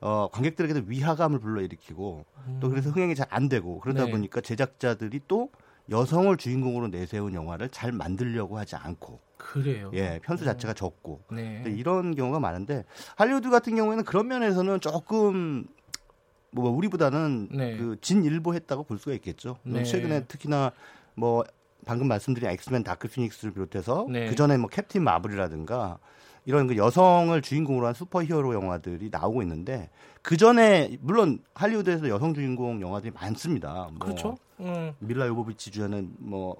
어, 0.00 0.28
관객들에게도 0.32 0.82
위화감을 0.86 1.40
불러일으키고 1.40 2.24
음. 2.46 2.58
또 2.60 2.70
그래서 2.70 2.90
흥행이 2.90 3.14
잘 3.16 3.26
안 3.30 3.48
되고 3.48 3.80
그러다 3.80 4.04
네. 4.06 4.10
보니까 4.12 4.40
제작자들이 4.40 5.22
또 5.28 5.50
여성을 5.90 6.34
주인공으로 6.36 6.88
내세운 6.88 7.34
영화를 7.34 7.68
잘 7.68 7.92
만들려고 7.92 8.58
하지 8.58 8.76
않고 8.76 9.20
그래요. 9.36 9.90
예, 9.94 10.20
편수 10.22 10.44
자체가 10.44 10.72
음. 10.72 10.74
적고 10.74 11.20
네. 11.32 11.62
이런 11.66 12.14
경우가 12.14 12.40
많은데 12.40 12.84
할리우드 13.16 13.50
같은 13.50 13.76
경우에는 13.76 14.04
그런 14.04 14.28
면에서는 14.28 14.80
조금 14.80 15.66
뭐 16.50 16.70
우리보다는 16.70 17.48
네. 17.50 17.76
그 17.76 17.96
진일보 18.00 18.54
했다고 18.54 18.84
볼 18.84 18.98
수가 18.98 19.12
있겠죠. 19.14 19.58
네. 19.64 19.82
최근에 19.84 20.24
특히나 20.24 20.72
뭐 21.14 21.44
방금 21.84 22.08
말씀드린 22.08 22.48
엑스맨 22.50 22.84
다크 22.84 23.08
피닉스를 23.08 23.52
비롯해서 23.52 24.06
네. 24.08 24.28
그 24.28 24.34
전에 24.34 24.56
뭐 24.56 24.68
캡틴 24.70 25.04
마블이라든가 25.04 25.98
이런 26.46 26.66
그 26.66 26.76
여성을 26.76 27.40
주인공으로 27.40 27.86
한 27.86 27.94
슈퍼히어로 27.94 28.54
영화들이 28.54 29.08
나오고 29.10 29.42
있는데 29.42 29.90
그 30.22 30.36
전에 30.36 30.96
물론 31.00 31.38
할리우드에서 31.54 32.08
여성 32.08 32.34
주인공 32.34 32.80
영화들이 32.80 33.12
많습니다. 33.12 33.88
뭐 33.90 33.98
그렇죠. 33.98 34.36
음. 34.60 34.92
밀라 34.98 35.26
요보비치 35.26 35.70
주연은 35.70 36.14
뭐 36.18 36.56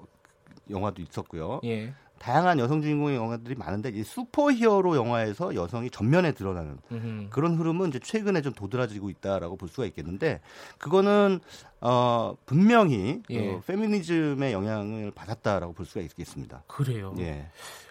영화도 0.69 1.01
있었고요. 1.01 1.61
예. 1.65 1.93
다양한 2.17 2.59
여성 2.59 2.81
주인공의 2.81 3.17
영화들이 3.17 3.55
많은데 3.55 3.89
이 3.89 4.03
슈퍼히어로 4.03 4.95
영화에서 4.95 5.53
여성이 5.53 5.89
전면에 5.89 6.31
드러나는 6.31 6.77
음흠. 6.91 7.27
그런 7.29 7.55
흐름은 7.55 7.89
이제 7.89 7.99
최근에 7.99 8.41
좀 8.41 8.53
도드라지고 8.53 9.09
있다라고 9.09 9.57
볼 9.57 9.67
수가 9.67 9.85
있겠는데 9.85 10.39
그거는 10.79 11.39
어 11.81 12.35
분명히 12.45 13.21
예. 13.29 13.53
어, 13.53 13.61
페미니즘의 13.67 14.53
영향을 14.53 15.11
받았다라고 15.11 15.73
볼 15.73 15.85
수가 15.85 16.01
있겠습니다. 16.01 16.63
그래요. 16.67 17.13
예. 17.19 17.47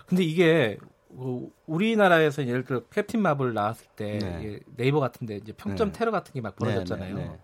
근데 0.07 0.25
이게 0.25 0.79
뭐 0.81 0.89
우리나라에서 1.67 2.47
예를 2.47 2.65
들어 2.65 2.81
캡틴 2.91 3.23
마블 3.23 3.55
나왔을 3.55 3.87
때 3.97 4.19
네. 4.19 4.61
네이버 4.77 5.01
같은데 5.01 5.37
이제 5.37 5.53
평점 5.53 5.93
네. 5.93 5.99
테러 5.99 6.11
같은 6.11 6.33
게 6.35 6.41
막 6.41 6.57
벌어졌잖아요. 6.57 7.15
네, 7.15 7.23
네, 7.23 7.29
네, 7.29 7.39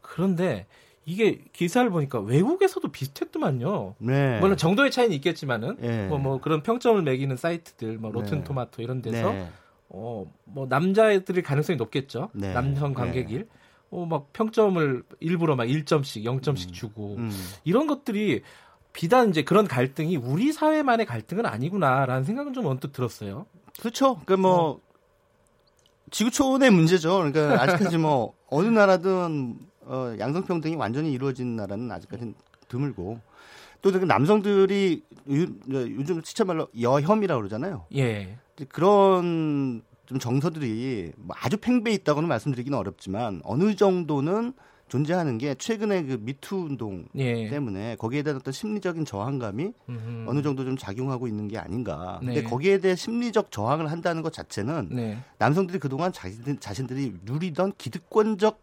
그런데 0.00 0.66
이게 1.04 1.40
기사를 1.52 1.88
보니까 1.90 2.18
외국에서도 2.20 2.86
비슷했더만요. 2.90 3.94
네. 3.98 4.40
물론 4.40 4.56
정도의 4.56 4.90
차이는 4.90 5.14
있겠지만은 5.16 5.76
네. 5.78 6.08
뭐, 6.08 6.18
뭐 6.18 6.40
그런 6.40 6.62
평점을 6.62 7.00
매기는 7.02 7.36
사이트들, 7.36 7.98
뭐 7.98 8.10
로튼 8.10 8.42
토마토 8.44 8.82
이런 8.82 9.02
데서 9.02 9.30
어 9.88 10.26
뭐 10.44 10.66
남자애들이 10.68 11.42
가능성이 11.42 11.76
높겠죠. 11.76 12.30
남성 12.52 12.92
관객일. 12.92 13.48
어, 13.90 14.04
막 14.04 14.32
평점을 14.32 15.04
일부러 15.20 15.54
막 15.54 15.64
1점씩, 15.64 16.24
0점씩 16.24 16.68
음. 16.68 16.72
주고 16.72 17.16
음. 17.18 17.30
이런 17.62 17.86
것들이 17.86 18.42
비단 18.96 19.28
이제 19.28 19.42
그런 19.42 19.68
갈등이 19.68 20.16
우리 20.16 20.52
사회만의 20.52 21.04
갈등은 21.04 21.44
아니구나라는 21.44 22.24
생각은 22.24 22.54
좀 22.54 22.64
언뜻 22.64 22.92
들었어요. 22.92 23.44
그렇죠. 23.78 24.14
그러니까 24.24 24.36
뭐 24.38 24.70
어. 24.70 24.80
지구촌의 26.10 26.70
문제죠. 26.70 27.18
그러니까 27.18 27.62
아직까지 27.62 27.98
뭐 27.98 28.32
어느 28.48 28.68
나라든 28.68 29.58
어, 29.82 30.16
양성평등이 30.18 30.76
완전히 30.76 31.12
이루어진 31.12 31.56
나라는 31.56 31.92
아직까지는 31.92 32.34
드물고 32.68 33.20
또 33.82 33.90
남성들이 33.90 35.02
요, 35.28 35.44
요즘 35.70 36.22
시체 36.24 36.44
말로 36.44 36.68
여혐이라고 36.80 37.38
그러잖아요. 37.38 37.84
예. 37.94 38.38
그런 38.70 39.82
좀 40.06 40.18
정서들이 40.18 41.12
뭐 41.16 41.36
아주 41.38 41.58
팽배해 41.58 41.94
있다고는 41.96 42.30
말씀드리기는 42.30 42.78
어렵지만 42.78 43.42
어느 43.44 43.76
정도는 43.76 44.54
존재하는 44.88 45.38
게 45.38 45.54
최근에 45.54 46.04
그 46.04 46.18
미투 46.20 46.56
운동 46.56 47.06
예. 47.16 47.48
때문에 47.48 47.96
거기에 47.96 48.22
대한 48.22 48.36
어떤 48.36 48.52
심리적인 48.52 49.04
저항감이 49.04 49.72
음흠. 49.88 50.24
어느 50.28 50.42
정도 50.42 50.64
좀 50.64 50.76
작용하고 50.76 51.26
있는 51.26 51.48
게 51.48 51.58
아닌가. 51.58 52.20
네. 52.22 52.34
근데 52.34 52.42
거기에 52.44 52.78
대해 52.78 52.94
심리적 52.94 53.50
저항을 53.50 53.90
한다는 53.90 54.22
것 54.22 54.32
자체는 54.32 54.90
네. 54.92 55.18
남성들이 55.38 55.80
그동안 55.80 56.12
자신, 56.12 56.58
자신들이 56.60 57.14
누리던 57.24 57.72
기득권적 57.78 58.60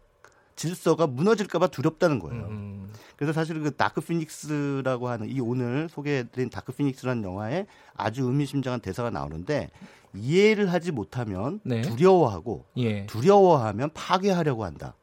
질서가 0.56 1.06
무너질까봐 1.06 1.66
두렵다는 1.66 2.18
거예요. 2.20 2.44
음. 2.44 2.90
그래서 3.16 3.32
사실 3.32 3.60
그 3.60 3.72
다크 3.72 4.00
피닉스라고 4.00 5.08
하는 5.08 5.28
이 5.28 5.40
오늘 5.40 5.88
소개해드린 5.90 6.48
다크 6.48 6.72
피닉스라는 6.72 7.22
영화에 7.22 7.66
아주 7.94 8.24
의미심장한 8.24 8.80
대사가 8.80 9.10
나오는데 9.10 9.70
이해를 10.14 10.72
하지 10.72 10.92
못하면 10.92 11.60
네. 11.64 11.82
두려워하고 11.82 12.64
예. 12.78 13.04
두려워하면 13.06 13.90
파괴하려고 13.92 14.64
한다. 14.64 14.94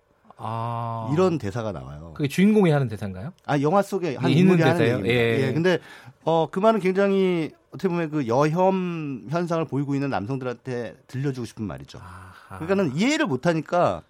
아. 0.44 1.10
이런 1.14 1.38
대사가 1.38 1.72
나와요. 1.72 2.14
그게 2.16 2.28
주인공이 2.28 2.72
하는 2.72 2.88
대사인가요? 2.88 3.34
아 3.46 3.60
영화 3.62 3.82
속에 3.82 4.16
한 4.16 4.32
하는 4.32 4.58
대사예요? 4.58 5.06
예. 5.06 5.48
예. 5.48 5.54
근데 5.54 5.80
어 6.24 6.48
그 6.52 6.60
말은 6.60 6.80
굉장히 6.80 7.52
어떻게 7.70 7.88
보면 7.88 8.10
그 8.10 8.28
여혐 8.28 9.28
현상을 9.30 9.64
보이고 9.66 9.96
있는 9.96 10.10
남성들한테 10.10 10.96
들려주고 11.08 11.46
싶은 11.46 11.64
말이죠. 11.66 12.00
아하. 12.00 12.60
그러니까는 12.60 12.96
이해를 12.98 13.26
못하니까 13.28 14.04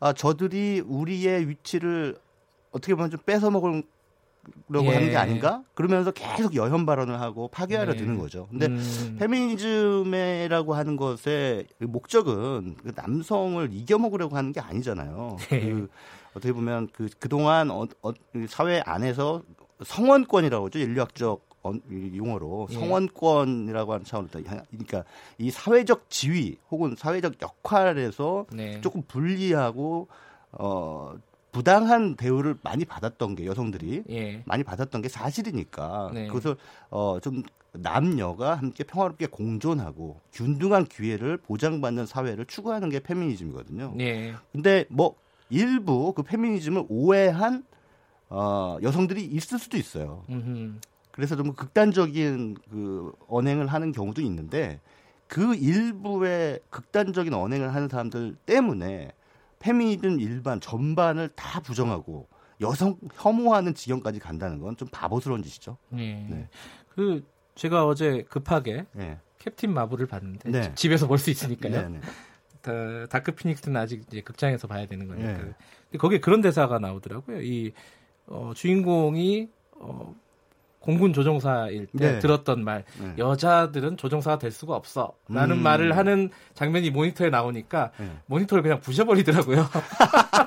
아 0.00 0.12
저들이 0.12 0.82
우리의 0.86 1.48
위치를 1.48 2.16
어떻게 2.72 2.94
보면 2.94 3.10
좀 3.10 3.20
뺏어 3.24 3.50
먹을 3.50 3.82
라고 4.68 4.86
예. 4.86 4.94
하는 4.94 5.10
게 5.10 5.16
아닌가? 5.16 5.62
그러면서 5.74 6.10
계속 6.10 6.56
여혐 6.56 6.84
발언을 6.84 7.20
하고 7.20 7.48
파괴하려 7.48 7.92
네. 7.92 7.98
드는 7.98 8.18
거죠. 8.18 8.48
근데 8.50 8.66
음. 8.66 9.16
페미니즘이라고 9.18 10.74
하는 10.74 10.96
것의 10.96 11.66
목적은 11.78 12.76
그 12.82 12.92
남성을 12.94 13.68
이겨먹으려고 13.72 14.36
하는 14.36 14.52
게 14.52 14.60
아니잖아요. 14.60 15.36
네. 15.48 15.60
그 15.60 15.88
어떻게 16.34 16.52
보면 16.52 16.88
그 16.92 17.08
그동안 17.20 17.70
어, 17.70 17.86
어, 18.02 18.12
사회 18.48 18.82
안에서 18.84 19.42
성원권이라고 19.84 20.66
하죠. 20.66 20.78
인류학적 20.80 21.46
어, 21.64 21.72
용어로 22.16 22.66
예. 22.70 22.74
성원권이라고 22.74 23.92
하는 23.92 24.04
차원에서 24.04 24.40
그러니까 24.70 25.04
이 25.38 25.50
사회적 25.50 26.10
지위 26.10 26.56
혹은 26.70 26.96
사회적 26.96 27.40
역할에서 27.40 28.46
네. 28.52 28.80
조금 28.80 29.02
불리하고 29.02 30.08
어 30.52 31.14
부당한 31.52 32.16
대우를 32.16 32.56
많이 32.62 32.84
받았던 32.84 33.36
게 33.36 33.44
여성들이 33.46 34.04
예. 34.10 34.42
많이 34.46 34.64
받았던 34.64 35.02
게 35.02 35.08
사실이니까 35.08 36.10
네. 36.14 36.26
그것을 36.26 36.56
어 36.90 37.18
좀 37.20 37.42
남녀가 37.72 38.54
함께 38.54 38.84
평화롭게 38.84 39.26
공존하고 39.26 40.20
균등한 40.32 40.84
기회를 40.84 41.38
보장받는 41.38 42.06
사회를 42.06 42.44
추구하는 42.46 42.90
게 42.90 43.00
페미니즘이거든요. 43.00 43.94
예. 44.00 44.34
근데 44.52 44.84
뭐 44.88 45.14
일부 45.48 46.12
그 46.12 46.22
페미니즘을 46.22 46.84
오해한 46.88 47.64
어 48.28 48.78
여성들이 48.82 49.24
있을 49.24 49.58
수도 49.58 49.76
있어요. 49.76 50.22
음흠. 50.28 50.80
그래서 51.12 51.36
좀 51.36 51.52
극단적인 51.54 52.56
그 52.70 53.12
언행을 53.28 53.66
하는 53.66 53.92
경우도 53.92 54.20
있는데 54.22 54.80
그 55.26 55.54
일부의 55.54 56.60
극단적인 56.70 57.32
언행을 57.32 57.74
하는 57.74 57.88
사람들 57.88 58.36
때문에 58.46 59.12
페미니즘 59.62 60.20
일반 60.20 60.60
전반을 60.60 61.28
다 61.30 61.60
부정하고 61.60 62.28
여성 62.60 62.96
혐오하는 63.14 63.74
지경까지 63.74 64.18
간다는 64.18 64.58
건 64.58 64.76
좀 64.76 64.88
바보스러운 64.90 65.42
짓이죠. 65.42 65.76
네. 65.88 66.26
네. 66.28 66.48
그 66.88 67.24
제가 67.54 67.86
어제 67.86 68.24
급하게 68.28 68.86
네. 68.92 69.18
캡틴 69.38 69.72
마블을 69.72 70.06
봤는데 70.06 70.50
네. 70.50 70.74
집에서 70.74 71.06
볼 71.06 71.18
수 71.18 71.30
있으니까요. 71.30 71.72
네, 71.72 71.88
네. 71.88 72.00
다, 72.60 72.72
다크 73.08 73.32
피닉스는 73.32 73.80
아직 73.80 74.02
이제 74.08 74.20
극장에서 74.20 74.66
봐야 74.68 74.86
되는 74.86 75.06
거니까. 75.08 75.32
네. 75.32 75.38
근데 75.38 75.98
거기에 75.98 76.20
그런 76.20 76.40
대사가 76.40 76.78
나오더라고요. 76.78 77.40
이 77.42 77.72
어, 78.26 78.52
주인공이 78.54 79.48
어, 79.80 80.14
공군 80.82 81.12
조종사일 81.12 81.86
때 81.86 82.12
네. 82.12 82.18
들었던 82.18 82.62
말 82.62 82.84
네. 83.00 83.14
여자들은 83.16 83.96
조종사가 83.96 84.38
될 84.38 84.50
수가 84.50 84.74
없어 84.74 85.12
라는 85.28 85.58
음. 85.58 85.62
말을 85.62 85.96
하는 85.96 86.30
장면이 86.54 86.90
모니터에 86.90 87.30
나오니까 87.30 87.92
네. 87.98 88.10
모니터를 88.26 88.62
그냥 88.62 88.80
부셔버리더라고요 88.80 89.66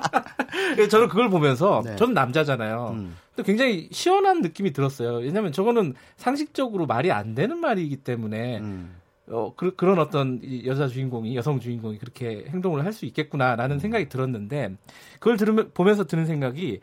저는 0.90 1.08
그걸 1.08 1.30
보면서 1.30 1.82
네. 1.84 1.96
저는 1.96 2.14
남자잖아요 2.14 2.90
음. 2.94 3.16
또 3.34 3.42
굉장히 3.42 3.88
시원한 3.90 4.42
느낌이 4.42 4.72
들었어요 4.72 5.16
왜냐하면 5.16 5.52
저거는 5.52 5.94
상식적으로 6.16 6.86
말이 6.86 7.10
안 7.10 7.34
되는 7.34 7.58
말이기 7.58 7.96
때문에 7.96 8.58
음. 8.58 8.94
어, 9.28 9.52
그, 9.56 9.74
런 9.84 9.98
어떤 9.98 10.40
여자 10.64 10.86
주인공이 10.86 11.34
여성 11.34 11.58
주인공이 11.58 11.98
그렇게 11.98 12.44
행동을 12.48 12.84
할 12.84 12.92
수 12.92 13.04
있겠구나라는 13.06 13.76
음. 13.76 13.80
생각이 13.80 14.08
들었는데 14.08 14.76
그걸 15.18 15.36
들으면 15.36 15.70
보면서 15.74 16.04
드는 16.04 16.24
생각이 16.24 16.80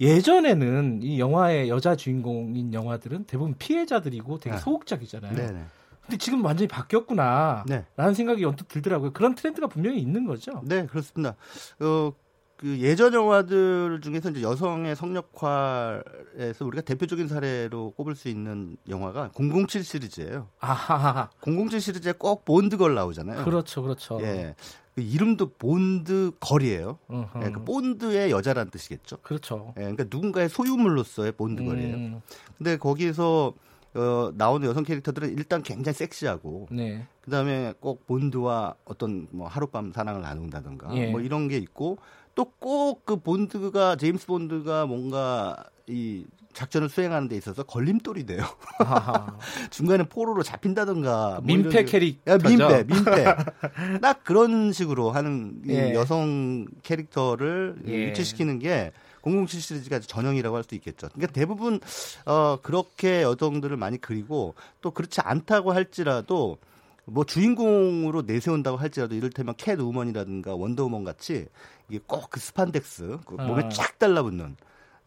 예전에는 0.00 1.00
이 1.02 1.18
영화의 1.18 1.68
여자 1.68 1.96
주인공인 1.96 2.72
영화들은 2.74 3.24
대부분 3.24 3.54
피해자들이고 3.58 4.38
되게 4.38 4.56
네. 4.56 4.60
소극적이잖아요. 4.60 5.34
네네. 5.34 5.64
근데 6.02 6.18
지금 6.18 6.44
완전히 6.44 6.68
바뀌었구나. 6.68 7.64
네. 7.66 7.84
라는 7.96 8.14
생각이 8.14 8.44
언뜻 8.44 8.68
들더라고요. 8.68 9.12
그런 9.12 9.34
트렌드가 9.34 9.66
분명히 9.66 9.98
있는 9.98 10.24
거죠. 10.24 10.62
네, 10.64 10.86
그렇습니다. 10.86 11.34
어, 11.80 12.12
그 12.56 12.78
예전 12.78 13.12
영화들 13.12 14.00
중에서 14.02 14.30
이제 14.30 14.42
여성의 14.42 14.96
성역화에서 14.96 16.64
우리가 16.64 16.82
대표적인 16.82 17.28
사례로 17.28 17.90
꼽을 17.92 18.14
수 18.14 18.28
있는 18.28 18.76
영화가 18.88 19.32
007 19.34 19.84
시리즈예요. 19.84 20.48
아하. 20.60 21.28
007 21.42 21.80
시리즈에 21.80 22.12
꼭 22.12 22.44
본드걸 22.44 22.94
나오잖아요. 22.94 23.44
그렇죠, 23.44 23.82
그렇죠. 23.82 24.18
예. 24.22 24.54
그 24.96 25.02
이름도 25.02 25.50
본드 25.58 26.32
걸이에요. 26.40 26.98
예, 27.44 27.50
그 27.50 27.62
본드의 27.64 28.30
여자란 28.30 28.70
뜻이겠죠. 28.70 29.18
그렇죠. 29.18 29.74
예, 29.76 29.82
그러니까 29.82 30.04
누군가의 30.08 30.48
소유물로서의 30.48 31.32
본드 31.32 31.62
걸이에요. 31.64 31.96
음. 31.96 32.20
근데 32.56 32.78
거기에서 32.78 33.52
어, 33.94 34.30
나오는 34.34 34.66
여성 34.68 34.82
캐릭터들은 34.84 35.30
일단 35.30 35.62
굉장히 35.62 35.94
섹시하고, 35.94 36.68
네. 36.70 37.06
그 37.22 37.30
다음에 37.30 37.72
꼭 37.80 38.06
본드와 38.06 38.74
어떤 38.84 39.26
뭐 39.30 39.48
하룻밤 39.48 39.92
사랑을 39.92 40.20
나눈다든가, 40.22 40.94
예. 40.96 41.10
뭐 41.10 41.20
이런 41.20 41.48
게 41.48 41.56
있고, 41.58 41.98
또 42.34 42.44
꼭 42.60 43.04
그 43.06 43.16
본드가 43.16 43.96
제임스 43.96 44.26
본드가 44.26 44.84
뭔가 44.86 45.64
이 45.86 46.26
작전을 46.56 46.88
수행하는 46.88 47.28
데 47.28 47.36
있어서 47.36 47.62
걸림돌이 47.64 48.24
돼요. 48.24 48.42
중간에 49.70 50.04
포로로 50.04 50.42
잡힌다든가. 50.42 51.32
뭐 51.34 51.40
민폐 51.42 51.84
캐릭터. 51.84 52.38
민폐, 52.38 52.84
민폐. 52.84 53.24
딱 54.00 54.24
그런 54.24 54.72
식으로 54.72 55.10
하는 55.10 55.60
예. 55.68 55.92
여성 55.94 56.66
캐릭터를 56.82 57.76
예. 57.86 58.08
위치시키는 58.08 58.58
게 58.58 58.92
007 59.22 59.60
시리즈가 59.60 60.00
전형이라고 60.00 60.56
할 60.56 60.64
수 60.64 60.74
있겠죠. 60.76 61.08
그러니까 61.12 61.32
대부분 61.34 61.78
어 62.24 62.58
그렇게 62.62 63.20
여성들을 63.22 63.76
많이 63.76 64.00
그리고 64.00 64.54
또 64.80 64.92
그렇지 64.92 65.20
않다고 65.20 65.72
할지라도 65.72 66.56
뭐 67.04 67.24
주인공으로 67.24 68.22
내세운다고 68.22 68.78
할지라도 68.78 69.14
이를테면 69.14 69.54
캣 69.58 69.78
우먼이라든가 69.78 70.54
원더우먼 70.54 71.04
같이 71.04 71.46
이게 71.90 72.00
꼭 72.06 72.30
그 72.30 72.40
스판덱스 72.40 73.18
그 73.26 73.34
몸에 73.34 73.64
어. 73.64 73.68
쫙 73.68 73.98
달라붙는 73.98 74.56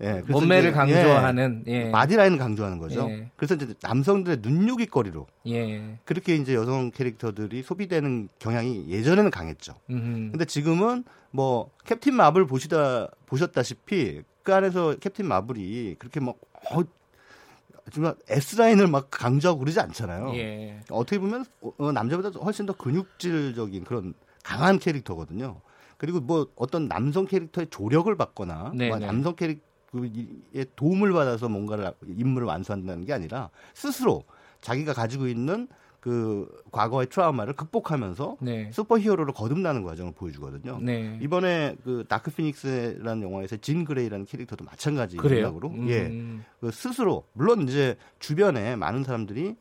예, 0.01 0.21
몸매를 0.27 0.71
강조하는 0.71 1.65
예, 1.67 1.87
예. 1.87 1.91
바디라인을 1.91 2.37
강조하는 2.37 2.77
거죠. 2.77 3.09
예. 3.09 3.29
그래서 3.35 3.55
이제 3.55 3.73
남성들의 3.81 4.37
눈요깃거리로 4.41 5.27
예. 5.47 5.97
그렇게 6.05 6.35
이제 6.35 6.53
여성 6.53 6.91
캐릭터들이 6.91 7.63
소비되는 7.63 8.29
경향이 8.39 8.89
예전에는 8.89 9.29
강했죠. 9.29 9.75
음흠. 9.89 10.31
근데 10.31 10.45
지금은 10.45 11.03
뭐 11.31 11.69
캡틴 11.85 12.15
마블 12.15 12.47
보시다 12.47 13.09
보셨다시피 13.25 14.21
그 14.43 14.55
안에서 14.55 14.95
캡틴 14.95 15.27
마블이 15.27 15.95
그렇게 15.99 16.21
막 16.21 16.35
어, 16.71 16.81
정말 17.91 18.15
S 18.29 18.55
라인을 18.55 18.87
막 18.87 19.09
강조하고 19.11 19.59
그러지 19.59 19.81
않잖아요. 19.81 20.33
예. 20.35 20.79
어떻게 20.89 21.19
보면 21.19 21.43
어, 21.77 21.91
남자보다 21.91 22.29
훨씬 22.39 22.65
더 22.65 22.73
근육질적인 22.73 23.83
그런 23.83 24.13
강한 24.43 24.79
캐릭터거든요. 24.79 25.59
그리고 25.97 26.21
뭐 26.21 26.47
어떤 26.55 26.87
남성 26.87 27.25
캐릭터의 27.25 27.67
조력을 27.69 28.15
받거나 28.15 28.71
뭐 28.73 28.97
남성 28.99 29.35
캐릭터 29.35 29.68
그의 29.91 30.65
도움을 30.75 31.11
받아서 31.13 31.49
뭔가를 31.49 31.91
임무를 32.07 32.47
완수한다는 32.47 33.05
게 33.05 33.13
아니라 33.13 33.49
스스로 33.73 34.23
자기가 34.61 34.93
가지고 34.93 35.27
있는 35.27 35.67
그 35.99 36.47
과거의 36.71 37.07
트라우마를 37.07 37.53
극복하면서 37.55 38.37
네. 38.39 38.71
슈퍼히어로로 38.71 39.33
거듭나는 39.33 39.83
과정을 39.83 40.13
보여주거든요. 40.13 40.79
네. 40.81 41.19
이번에 41.21 41.75
그 41.83 42.05
다크 42.07 42.31
피닉스라는 42.31 43.21
영화에서 43.23 43.57
진 43.57 43.83
그레이라는 43.83 44.25
캐릭터도 44.25 44.63
마찬가지 44.63 45.17
맥락으로 45.17 45.69
음. 45.69 45.89
예. 45.89 46.09
그 46.61 46.71
스스로 46.71 47.25
물론 47.33 47.67
이제 47.67 47.97
주변에 48.19 48.77
많은 48.77 49.03
사람들이 49.03 49.55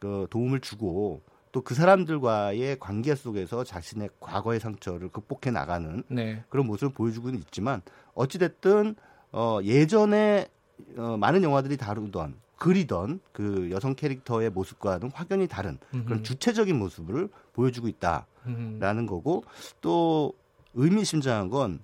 그 0.00 0.26
도움을 0.30 0.60
주고 0.60 1.22
또 1.52 1.62
그 1.62 1.74
사람들과의 1.74 2.80
관계 2.80 3.14
속에서 3.14 3.62
자신의 3.62 4.10
과거의 4.18 4.58
상처를 4.58 5.08
극복해 5.10 5.52
나가는 5.52 6.02
네. 6.08 6.42
그런 6.48 6.66
모습을 6.66 6.92
보여주고는 6.92 7.38
있지만 7.38 7.80
어찌 8.14 8.40
됐든 8.40 8.96
어, 9.34 9.58
예전에 9.64 10.48
어, 10.96 11.16
많은 11.18 11.42
영화들이 11.42 11.76
다루던 11.76 12.36
그리던 12.56 13.18
그 13.32 13.68
여성 13.72 13.96
캐릭터의 13.96 14.50
모습과는 14.50 15.10
확연히 15.12 15.48
다른 15.48 15.78
음흠. 15.92 16.04
그런 16.04 16.24
주체적인 16.24 16.78
모습을 16.78 17.28
보여주고 17.52 17.88
있다라는 17.88 18.26
음흠. 18.46 19.06
거고 19.06 19.44
또 19.80 20.32
의미심장한 20.74 21.48
건 21.50 21.82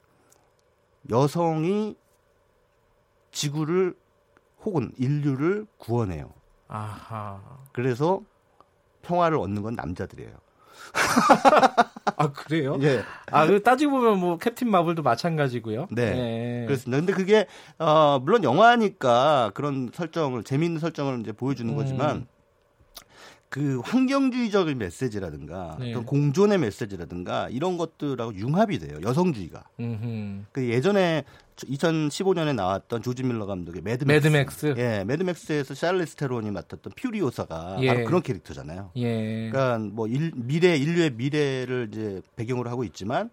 여성이 1.10 1.96
지구를 3.32 3.96
혹은 4.64 4.92
인류를 4.96 5.66
구원해요. 5.76 6.32
아하. 6.68 7.40
그래서 7.72 8.22
평화를 9.02 9.38
얻는 9.38 9.62
건 9.62 9.74
남자들이에요. 9.74 10.36
아 12.16 12.32
그래요? 12.32 12.78
예. 12.82 13.02
아그 13.30 13.62
따지고 13.62 13.92
보면 13.92 14.18
뭐 14.18 14.38
캡틴 14.38 14.70
마블도 14.70 15.02
마찬가지고요. 15.02 15.88
네. 15.90 16.10
네. 16.14 16.64
그렇습니다. 16.66 16.98
근데 16.98 17.12
그게 17.12 17.46
어 17.78 18.18
물론 18.22 18.44
영화니까 18.44 19.52
그런 19.54 19.90
설정을 19.92 20.44
재미있는 20.44 20.80
설정을 20.80 21.20
이제 21.20 21.32
보여주는 21.32 21.72
음. 21.72 21.76
거지만 21.76 22.26
그 23.48 23.80
환경주의적인 23.80 24.78
메시지라든가 24.78 25.76
네. 25.80 25.92
공존의 25.94 26.58
메시지라든가 26.58 27.48
이런 27.50 27.76
것들하고 27.76 28.34
융합이 28.36 28.78
돼요. 28.78 29.00
여성주의가. 29.02 29.64
그 30.52 30.68
예전에 30.68 31.24
2015년에 31.66 32.54
나왔던 32.54 33.02
조지 33.02 33.22
밀러 33.22 33.46
감독의 33.46 33.82
매드맥스. 33.82 34.26
매드맥스. 34.26 34.74
예, 34.78 35.04
매드맥스에서 35.04 35.74
샬리즈 35.74 36.16
테론이 36.16 36.50
맡았던 36.50 36.92
퓨리오사가 36.96 37.76
예. 37.80 37.86
바로 37.88 38.04
그런 38.04 38.22
캐릭터잖아요. 38.22 38.90
예. 38.96 39.50
그러니까 39.50 39.78
뭐 39.78 40.06
일, 40.06 40.32
미래 40.34 40.76
인류의 40.76 41.10
미래를 41.10 41.88
이제 41.92 42.22
배경으로 42.36 42.70
하고 42.70 42.84
있지만 42.84 43.30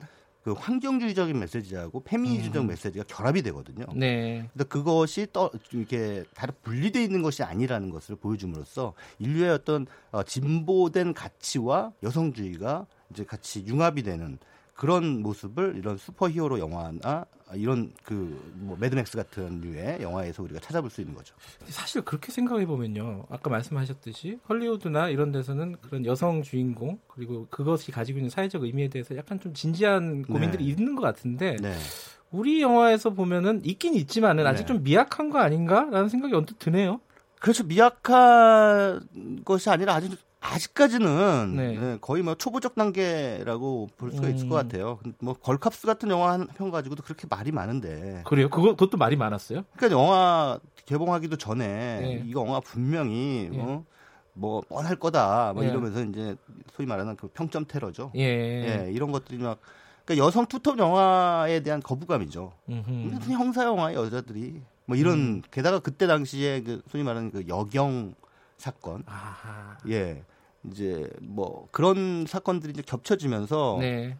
그 0.47 0.53
환경주의적인 0.53 1.38
메시지하고 1.38 2.03
페미니즘적 2.03 2.63
음. 2.63 2.67
메시지가 2.67 3.03
결합이 3.09 3.41
되거든요. 3.41 3.86
네. 3.93 4.47
근데 4.53 4.63
그것이 4.63 5.28
떠 5.34 5.51
이렇게 5.73 6.23
다른 6.34 6.53
분리되어 6.63 7.01
있는 7.01 7.21
것이 7.21 7.43
아니라는 7.43 7.89
것을 7.89 8.15
보여줌으로써 8.15 8.93
인류의 9.19 9.49
어떤 9.49 9.88
어, 10.11 10.23
진보된 10.23 11.13
가치와 11.13 11.91
여성주의가 12.01 12.86
이제 13.11 13.25
같이 13.25 13.65
융합이 13.67 14.03
되는 14.03 14.39
그런 14.73 15.21
모습을 15.21 15.75
이런 15.75 15.97
슈퍼히어로 15.97 16.59
영화나 16.59 17.25
이런 17.56 17.93
그뭐 18.04 18.78
매드맥스 18.80 19.16
같은 19.16 19.62
류의 19.62 20.02
영화에서 20.02 20.43
우리가 20.43 20.60
찾아볼 20.60 20.89
수 20.89 21.02
있는 21.02 21.16
거죠. 21.16 21.36
사실 21.68 22.02
그렇게 22.02 22.32
생각해 22.32 22.66
보면요. 22.66 23.26
아까 23.30 23.50
말씀하셨듯이 23.50 24.39
헐리우드나 24.50 25.10
이런 25.10 25.32
데서는 25.32 25.78
그런 25.82 26.06
여성 26.06 26.43
주인공 26.43 27.00
그리고 27.08 27.48
그것이 27.50 27.91
가지고 27.91 28.20
있는 28.20 28.30
사회적 28.30 28.64
의미에 28.64 28.89
대해서 28.89 29.16
약간 29.16 29.39
좀 29.39 29.54
진지한 29.54 30.24
고민들이 30.24 30.66
네. 30.66 30.72
있는 30.72 30.95
것 30.95 31.02
같은데 31.02 31.56
네. 31.62 31.74
우리 32.32 32.62
영화에서 32.62 33.12
보면은 33.12 33.62
있긴 33.64 33.93
있지만은 33.93 34.45
아직 34.45 34.64
네. 34.64 34.66
좀 34.66 34.84
미약한 34.84 35.30
거 35.30 35.39
아닌가라는 35.39 36.10
생각이 36.10 36.34
언뜻 36.34 36.60
드네요. 36.60 37.00
그렇죠. 37.39 37.64
미약한 37.64 39.08
것이 39.45 39.70
아니라 39.70 39.95
아주 39.95 40.10
아직까지는 40.39 41.55
네. 41.55 41.77
네, 41.77 41.97
거의 41.99 42.21
뭐 42.23 42.35
초보적 42.35 42.75
단계라고 42.75 43.89
볼 43.97 44.11
수가 44.11 44.27
음. 44.27 44.35
있을 44.35 44.49
것 44.49 44.55
같아요. 44.55 44.99
뭐 45.19 45.33
걸캅스 45.33 45.85
같은 45.88 46.09
영화 46.09 46.31
한 46.33 46.47
편 46.55 46.71
가지고도 46.71 47.03
그렇게 47.03 47.27
말이 47.29 47.51
많은데. 47.51 48.21
그래요? 48.25 48.49
그거 48.49 48.69
그것도 48.75 48.97
말이 48.97 49.15
많았어요? 49.15 49.63
그러니까 49.75 49.99
영화 49.99 50.59
개봉하기도 50.85 51.38
전에 51.38 51.67
네. 52.01 52.23
이거 52.25 52.41
영화 52.45 52.59
분명히 52.59 53.49
네. 53.51 53.59
어, 53.59 53.83
뭐 54.33 54.61
뻔할 54.61 54.95
거다 54.95 55.53
뭐 55.53 55.63
네. 55.63 55.69
이러면서 55.69 56.03
이제 56.03 56.35
소위 56.71 56.88
말하는 56.88 57.15
그 57.15 57.27
평점 57.29 57.65
테러죠. 57.67 58.11
예. 58.15 58.21
예 58.85 58.91
이런 58.91 59.11
것들이 59.11 59.39
막 59.39 59.59
그러니까 60.05 60.25
여성 60.25 60.45
투톱 60.45 60.77
영화에 60.79 61.61
대한 61.61 61.81
거부감이죠. 61.81 62.53
무슨 62.67 63.33
형사 63.33 63.65
영화 63.65 63.93
여자들이 63.93 64.61
뭐 64.85 64.95
이런 64.95 65.14
음. 65.18 65.41
게다가 65.51 65.80
그때 65.80 66.07
당시에 66.07 66.61
그 66.61 66.81
소위 66.89 67.03
말하는 67.03 67.31
그 67.31 67.43
여경 67.49 68.14
사건. 68.57 69.03
아하. 69.05 69.77
예. 69.89 70.23
이제 70.71 71.09
뭐 71.21 71.67
그런 71.71 72.25
사건들이 72.27 72.73
이제 72.73 72.81
겹쳐지면서 72.85 73.77
네. 73.79 74.17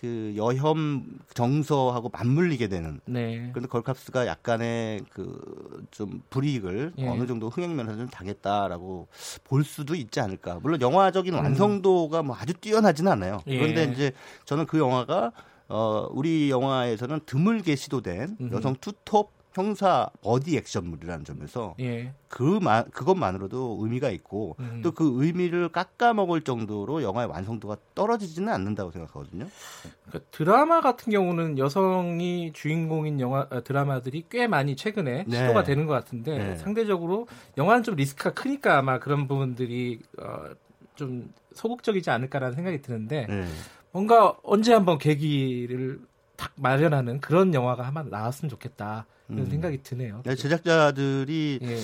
그 0.00 0.34
여혐 0.36 1.06
정서하고 1.34 2.10
맞물리게 2.10 2.68
되는. 2.68 3.00
네. 3.06 3.50
그런데 3.52 3.68
걸캅스가 3.68 4.26
약간의 4.26 5.04
그 5.10 5.76
좀 5.90 6.22
불이익을 6.30 6.92
예. 6.98 7.08
어느 7.08 7.26
정도 7.26 7.48
흥행면에서 7.48 7.96
좀 7.96 8.08
당했다라고 8.08 9.08
볼 9.44 9.64
수도 9.64 9.94
있지 9.94 10.20
않을까. 10.20 10.58
물론 10.62 10.80
영화적인 10.80 11.32
음. 11.34 11.38
완성도가 11.38 12.22
뭐 12.22 12.36
아주 12.36 12.52
뛰어나지는 12.54 13.12
않아요. 13.12 13.40
예. 13.46 13.58
그런데 13.58 13.84
이제 13.92 14.12
저는 14.44 14.66
그 14.66 14.78
영화가 14.78 15.32
어 15.68 16.08
우리 16.12 16.50
영화에서는 16.50 17.20
드물게 17.26 17.76
시도된 17.76 18.36
여성 18.52 18.76
투톱 18.80 19.30
형사 19.56 20.10
버디 20.20 20.54
액션물이라는 20.58 21.24
점에서 21.24 21.74
예. 21.80 22.12
그만 22.28 22.90
그것만으로도 22.90 23.78
의미가 23.80 24.10
있고 24.10 24.54
음. 24.60 24.82
또그 24.82 25.24
의미를 25.24 25.70
깎아 25.70 26.12
먹을 26.12 26.42
정도로 26.42 27.02
영화의 27.02 27.28
완성도가 27.28 27.78
떨어지지는 27.94 28.52
않는다고 28.52 28.90
생각하거든요. 28.90 29.46
그러니까 30.04 30.30
드라마 30.30 30.82
같은 30.82 31.10
경우는 31.10 31.56
여성이 31.56 32.52
주인공인 32.52 33.18
영화 33.18 33.46
아, 33.48 33.60
드라마들이 33.60 34.26
꽤 34.28 34.46
많이 34.46 34.76
최근에 34.76 35.24
네. 35.26 35.36
시도가 35.38 35.62
되는 35.62 35.86
것 35.86 35.94
같은데 35.94 36.36
네. 36.36 36.56
상대적으로 36.56 37.26
영화는 37.56 37.82
좀 37.82 37.96
리스크가 37.96 38.34
크니까 38.34 38.76
아마 38.76 38.98
그런 38.98 39.26
부분들이 39.26 40.02
어, 40.18 40.50
좀 40.96 41.32
소극적이지 41.54 42.10
않을까라는 42.10 42.54
생각이 42.56 42.82
드는데 42.82 43.26
네. 43.26 43.46
뭔가 43.90 44.36
언제 44.42 44.74
한번 44.74 44.98
계기를 44.98 46.00
탁 46.36 46.52
마련하는 46.56 47.20
그런 47.20 47.54
영화가 47.54 47.82
한번 47.82 48.08
나왔으면 48.10 48.50
좋겠다. 48.50 49.06
이런 49.28 49.40
음. 49.46 49.50
생각이 49.50 49.82
드네요. 49.82 50.22
네, 50.24 50.34
제작자들이 50.34 51.58
예. 51.62 51.78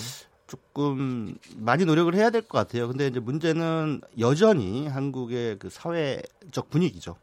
조금 0.47 1.35
많이 1.57 1.85
노력을 1.85 2.15
해야 2.15 2.31
될 2.31 2.43
것 2.43 2.59
같아요. 2.59 2.89
근데 2.89 3.07
이제 3.07 3.19
문제는 3.21 4.01
여전히 4.19 4.87
한국의 4.87 5.59
그 5.59 5.71
사회적 5.71 6.69
분위기죠. 6.71 7.17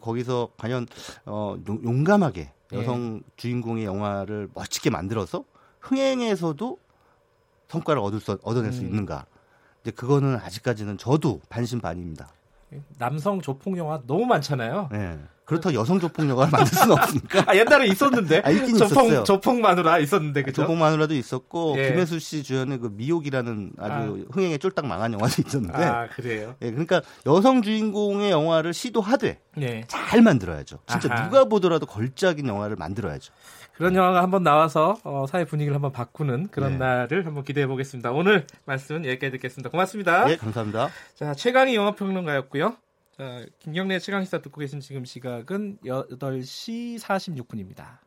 거기서 0.00 0.50
과연 0.58 0.86
어, 1.26 1.56
용감하게 1.66 2.52
예. 2.72 2.76
여성 2.76 3.20
예. 3.24 3.30
주인공의 3.36 3.84
영화를 3.84 4.48
멋지게 4.54 4.90
만들어서 4.90 5.44
흥행에서도 5.80 6.78
성과를 7.68 8.00
얻을 8.00 8.20
수, 8.20 8.38
얻어낼 8.42 8.72
수 8.72 8.80
음. 8.82 8.86
있는가? 8.86 9.26
이제 9.82 9.90
그거는 9.90 10.36
아직까지는 10.36 10.98
저도 10.98 11.40
반신반의입니다. 11.48 12.28
남성 12.98 13.40
조폭 13.40 13.76
영화 13.78 14.00
너무 14.06 14.26
많잖아요. 14.26 14.88
네. 14.92 15.18
그렇다고 15.48 15.74
여성 15.74 15.98
조폭 15.98 16.28
영화를 16.28 16.50
만들 16.52 16.74
수는 16.74 16.92
없으니까. 16.92 17.44
아, 17.46 17.56
옛날에 17.56 17.86
있었는데. 17.86 18.42
아, 18.44 18.50
있긴 18.50 18.76
조폭, 18.76 19.06
있었어요. 19.06 19.24
조폭 19.24 19.60
마누라 19.60 19.98
있었는데, 19.98 20.42
그죠? 20.42 20.62
조폭 20.62 20.76
마누라도 20.76 21.14
있었고, 21.14 21.74
예. 21.78 21.88
김혜수 21.88 22.18
씨 22.18 22.42
주연의 22.42 22.78
그 22.78 22.90
미혹이라는 22.92 23.72
아주 23.78 24.26
아. 24.28 24.32
흥행에 24.34 24.58
쫄딱 24.58 24.86
망한 24.86 25.14
영화도 25.14 25.42
있었는데. 25.46 25.82
아, 25.82 26.06
그래요? 26.08 26.54
예, 26.60 26.70
그러니까 26.70 27.00
여성 27.24 27.62
주인공의 27.62 28.30
영화를 28.30 28.74
시도하되 28.74 29.40
예. 29.62 29.84
잘 29.88 30.20
만들어야죠. 30.20 30.80
진짜 30.86 31.08
아하. 31.10 31.24
누가 31.24 31.46
보더라도 31.46 31.86
걸작인 31.86 32.46
영화를 32.46 32.76
만들어야죠. 32.76 33.32
그런 33.74 33.94
영화가 33.94 34.22
한번 34.22 34.42
나와서 34.42 34.96
어, 35.04 35.24
사회 35.28 35.44
분위기를 35.44 35.74
한번 35.74 35.92
바꾸는 35.92 36.48
그런 36.50 36.72
네. 36.72 36.78
날을 36.78 37.24
한번 37.24 37.44
기대해 37.44 37.66
보겠습니다. 37.66 38.10
오늘 38.10 38.44
말씀은 38.66 39.06
여기까지 39.06 39.30
듣겠습니다. 39.32 39.70
고맙습니다. 39.70 40.28
예, 40.30 40.36
감사합니다. 40.36 40.90
자, 41.14 41.32
최강희 41.32 41.74
영화평론가였고요. 41.76 42.76
자, 43.18 43.44
김경래 43.58 43.98
최강 43.98 44.22
시사 44.22 44.40
듣고 44.42 44.60
계신 44.60 44.78
지금 44.78 45.04
시각은 45.04 45.78
8시 45.84 47.00
46분입니다. 47.00 47.98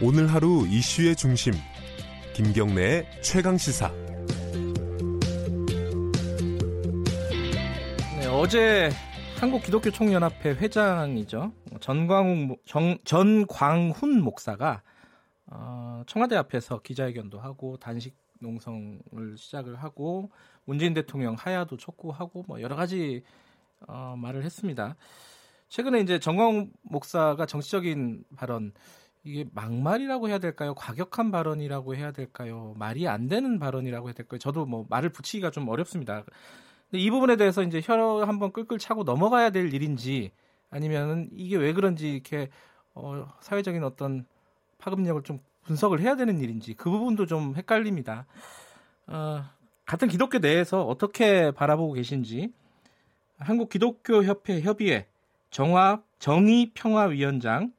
오늘 0.00 0.32
하루 0.32 0.68
이슈의 0.68 1.16
중심 1.16 1.52
김경래의 2.32 3.08
최강 3.22 3.58
시사 3.58 3.92
어제 8.30 8.90
한국 9.40 9.64
기독교 9.64 9.90
총연합회 9.90 10.50
회장이죠 10.50 11.52
전광훈 11.80 12.56
정, 12.64 12.96
전광훈 13.04 14.22
목사가 14.22 14.82
어, 15.50 16.02
청와대 16.06 16.36
앞에서 16.36 16.80
기자회견도 16.80 17.40
하고 17.40 17.76
단식 17.78 18.16
농성을 18.40 19.36
시작을 19.36 19.76
하고 19.76 20.30
문재인 20.64 20.94
대통령 20.94 21.34
하야도 21.34 21.76
촉구하고 21.76 22.44
뭐 22.46 22.60
여러 22.60 22.76
가지 22.76 23.22
어, 23.86 24.14
말을 24.16 24.44
했습니다. 24.44 24.96
최근에 25.68 26.00
이제 26.00 26.18
정광훈 26.18 26.72
목사가 26.82 27.46
정치적인 27.46 28.24
발언 28.36 28.72
이게 29.24 29.44
막말이라고 29.52 30.28
해야 30.28 30.38
될까요? 30.38 30.74
과격한 30.74 31.30
발언이라고 31.30 31.94
해야 31.96 32.12
될까요? 32.12 32.74
말이 32.76 33.08
안 33.08 33.28
되는 33.28 33.58
발언이라고 33.58 34.08
해야 34.08 34.14
될까요? 34.14 34.38
저도 34.38 34.64
뭐 34.64 34.86
말을 34.88 35.10
붙이기가 35.10 35.50
좀 35.50 35.68
어렵습니다. 35.68 36.24
이 36.92 37.10
부분에 37.10 37.36
대해서 37.36 37.62
이제 37.62 37.82
혀로 37.84 38.24
한번 38.24 38.52
끌끌 38.52 38.78
차고 38.78 39.02
넘어가야 39.02 39.50
될 39.50 39.74
일인지 39.74 40.30
아니면은 40.70 41.28
이게 41.32 41.56
왜 41.56 41.72
그런지 41.72 42.12
이렇게 42.12 42.48
어, 42.94 43.28
사회적인 43.40 43.84
어떤 43.84 44.26
파급력을 44.78 45.22
좀 45.22 45.40
분석을 45.64 46.00
해야 46.00 46.16
되는 46.16 46.40
일인지 46.40 46.74
그 46.74 46.88
부분도 46.90 47.26
좀 47.26 47.54
헷갈립니다. 47.56 48.26
어, 49.06 49.44
같은 49.84 50.08
기독교 50.08 50.38
내에서 50.38 50.82
어떻게 50.82 51.50
바라보고 51.50 51.94
계신지 51.94 52.52
한국 53.38 53.68
기독교 53.68 54.24
협회 54.24 54.60
협의회 54.60 55.06
정화 55.50 56.02
정의 56.18 56.70
평화 56.74 57.04
위원장 57.04 57.72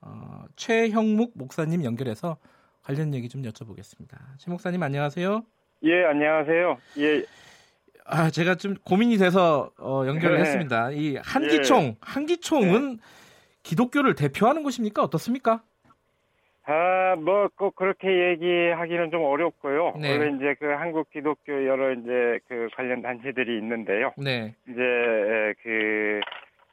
어, 0.00 0.44
최형묵 0.56 1.32
목사님 1.34 1.84
연결해서 1.84 2.36
관련 2.82 3.14
얘기 3.14 3.28
좀 3.28 3.42
여쭤보겠습니다. 3.42 4.16
최 4.38 4.50
목사님 4.50 4.82
안녕하세요. 4.82 5.44
예 5.84 6.04
안녕하세요. 6.04 6.78
예 6.98 7.24
아, 8.04 8.30
제가 8.30 8.54
좀 8.54 8.76
고민이 8.84 9.18
돼서 9.18 9.72
어, 9.78 10.04
연결을 10.06 10.36
네. 10.36 10.42
했습니다. 10.42 10.90
이 10.92 11.16
한기총, 11.16 11.82
예. 11.84 11.96
한기총은 12.00 12.96
네. 12.96 13.02
기독교를 13.64 14.14
대표하는 14.14 14.62
곳입니까? 14.62 15.02
어떻습니까? 15.02 15.62
아, 16.68 17.14
뭐, 17.16 17.48
꼭 17.56 17.76
그렇게 17.76 18.30
얘기하기는 18.30 19.10
좀 19.12 19.22
어렵고요. 19.22 19.94
네. 20.00 20.10
원래 20.10 20.36
이제 20.36 20.54
그 20.58 20.66
한국 20.66 21.08
기독교 21.10 21.64
여러 21.64 21.92
이제 21.92 22.40
그 22.48 22.68
관련 22.74 23.02
단체들이 23.02 23.56
있는데요. 23.58 24.12
네. 24.18 24.52
이제 24.68 25.54
그, 25.62 26.20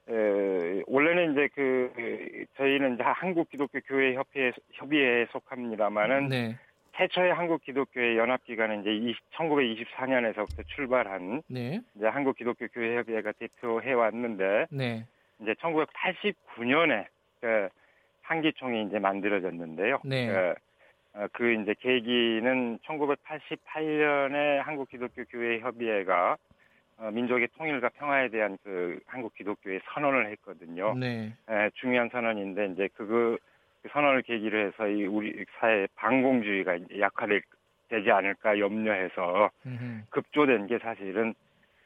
에, 0.09 0.81
원래는 0.87 1.33
이제 1.33 1.47
그, 1.53 2.45
저희는 2.57 2.95
이제 2.95 3.03
한국 3.03 3.49
기독교 3.49 3.79
교회 3.81 4.15
협회 4.15 4.51
협의회에 4.71 5.27
속합니다만은. 5.31 6.27
네. 6.27 6.55
최초의 6.95 7.33
한국 7.33 7.63
기독교의 7.63 8.17
연합 8.17 8.43
기관은 8.43 8.81
이제 8.81 9.15
1924년에서부터 9.35 10.63
출발한 10.67 11.41
네. 11.47 11.79
이제 11.95 12.05
한국 12.05 12.37
기독교 12.37 12.67
교회 12.67 12.97
협의회가 12.97 13.31
대표해 13.31 13.93
왔는데 13.93 14.67
네. 14.69 15.03
이제 15.41 15.53
1989년에 15.53 17.05
그 17.41 17.69
한기총이 18.23 18.85
이제 18.87 18.99
만들어졌는데요. 18.99 19.99
네. 20.03 20.27
그, 20.27 20.55
어, 21.13 21.27
그 21.31 21.53
이제 21.53 21.75
계기는 21.79 22.79
1988년에 22.79 24.57
한국 24.57 24.89
기독교 24.89 25.23
교회 25.25 25.59
협의회가 25.59 26.37
어, 26.97 27.11
민족의 27.11 27.49
통일과 27.57 27.89
평화에 27.89 28.29
대한 28.29 28.57
그 28.63 28.99
한국 29.05 29.33
기독교의 29.35 29.81
선언을 29.93 30.29
했거든요. 30.31 30.95
네. 30.95 31.33
에, 31.49 31.69
중요한 31.75 32.09
선언인데 32.09 32.67
이제 32.73 32.89
그거 32.95 33.37
그 33.81 33.89
선언을 33.91 34.21
계기로 34.21 34.57
해서 34.57 34.87
이 34.87 35.05
우리 35.05 35.45
사회 35.59 35.87
반공주의가 35.95 36.77
약화되지 36.97 38.11
않을까 38.11 38.57
염려해서 38.59 39.49
급조된 40.09 40.67
게 40.67 40.79
사실은 40.79 41.33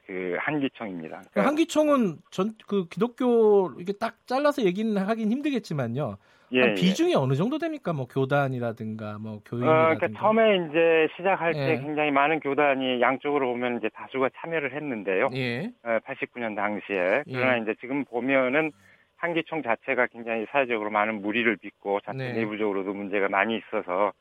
그 0.07 0.37
한기총입니다. 0.39 1.21
그 1.33 1.39
한기총은 1.41 2.19
전 2.31 2.55
그 2.65 2.87
기독교 2.87 3.71
이게 3.79 3.93
딱 3.93 4.15
잘라서 4.25 4.63
얘기는 4.63 4.95
하긴 4.97 5.31
힘들겠지만요. 5.31 6.17
예, 6.53 6.73
비중이 6.75 7.11
예. 7.11 7.15
어느 7.15 7.33
정도 7.33 7.57
됩니까? 7.57 7.91
뭐 7.91 8.07
교단이라든가 8.07 9.17
뭐 9.19 9.41
교인이라든가. 9.45 9.91
어, 9.91 9.95
그러니까 9.95 10.19
처음에 10.19 10.55
이제 10.69 11.09
시작할 11.17 11.53
예. 11.55 11.65
때 11.65 11.81
굉장히 11.81 12.11
많은 12.11 12.39
교단이 12.39 13.01
양쪽으로 13.01 13.51
보면 13.51 13.79
이제 13.79 13.89
다수가 13.89 14.29
참여를 14.37 14.73
했는데요. 14.73 15.29
예. 15.33 15.71
어, 15.83 15.99
89년 16.05 16.55
당시에. 16.55 17.23
그러나 17.25 17.57
예. 17.57 17.61
이제 17.61 17.75
지금 17.81 18.05
보면은 18.05 18.71
한기총 19.17 19.61
자체가 19.63 20.07
굉장히 20.07 20.45
사회적으로 20.51 20.89
많은 20.89 21.21
무리를 21.21 21.53
빚고 21.57 21.99
자체 22.01 22.17
네. 22.17 22.33
내부적으로도 22.33 22.93
문제가 22.93 23.27
많이 23.27 23.57
있어서 23.57 24.13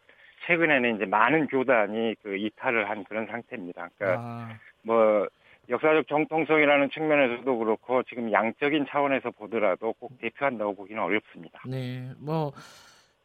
최근에는 0.46 0.96
이제 0.96 1.04
많은 1.04 1.46
교단이 1.46 2.16
그 2.22 2.36
이탈을 2.36 2.90
한 2.90 3.04
그런 3.04 3.26
상태입니다. 3.26 3.88
그러니까 3.96 4.22
아. 4.22 4.48
뭐 4.82 5.28
역사적 5.68 6.08
정통성이라는 6.08 6.90
측면에서도 6.90 7.58
그렇고 7.58 8.02
지금 8.04 8.32
양적인 8.32 8.86
차원에서 8.88 9.30
보더라도 9.32 9.92
꼭 9.94 10.18
대표한다고 10.20 10.74
보기는 10.74 11.02
어렵습니다. 11.02 11.60
네, 11.66 12.12
뭐 12.18 12.52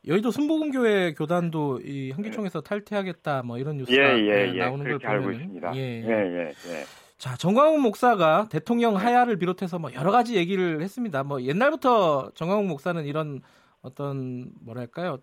여의도 0.07 0.31
순복음교회 0.31 1.13
교단도 1.13 1.81
이 1.83 2.11
한기총에서 2.11 2.61
탈퇴하겠다 2.61 3.43
뭐 3.43 3.59
이런 3.59 3.77
뉴스가 3.77 4.01
예, 4.01 4.19
예, 4.19 4.31
네, 4.31 4.53
예. 4.55 4.59
나오는 4.59 4.83
걸 4.83 4.99
보면 4.99 5.15
알고 5.15 5.31
있습니다. 5.31 5.75
예, 5.75 5.79
예, 5.79 6.09
예. 6.09 6.47
예. 6.49 6.83
자, 7.21 7.35
정광훈 7.35 7.81
목사가 7.81 8.47
대통령 8.49 8.95
네. 8.95 9.01
하야를 9.01 9.37
비롯해서 9.37 9.77
뭐 9.77 9.93
여러 9.93 10.11
가지 10.11 10.35
얘기를 10.35 10.81
했습니다. 10.81 11.21
뭐 11.21 11.43
옛날부터 11.43 12.31
정광훈 12.33 12.67
목사는 12.67 13.05
이런 13.05 13.41
어떤 13.83 14.49
뭐랄까요? 14.59 15.19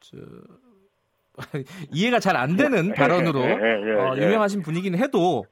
저, 0.00 0.16
이해가 1.92 2.20
잘 2.20 2.36
안 2.36 2.56
되는 2.56 2.92
발언으로 2.94 3.40
예, 3.42 3.48
예, 3.50 3.92
어, 3.94 4.16
유명하신 4.16 4.62
분이긴 4.62 4.96
해도 4.96 5.44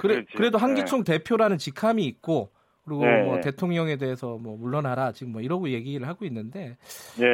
그래, 0.00 0.24
그래도 0.36 0.58
한기총 0.58 1.04
대표라는 1.04 1.58
직함이 1.58 2.04
있고 2.04 2.50
그리고 2.84 3.04
뭐 3.24 3.40
대통령에 3.40 3.96
대해서 3.96 4.36
뭐 4.38 4.56
물러나라 4.56 5.12
지금 5.12 5.32
뭐 5.32 5.40
이러고 5.42 5.70
얘기를 5.70 6.06
하고 6.08 6.24
있는데 6.24 6.76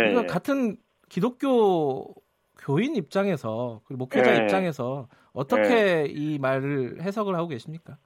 우리가 0.08 0.26
같은 0.26 0.76
기독교 1.08 2.14
교인 2.58 2.96
입장에서 2.96 3.80
그리고 3.86 3.98
목회자 4.00 4.32
입장에서 4.44 5.08
어떻게 5.32 6.06
이 6.08 6.38
말을 6.38 6.98
해석을 7.02 7.34
하고 7.36 7.48
계십니까? 7.48 7.96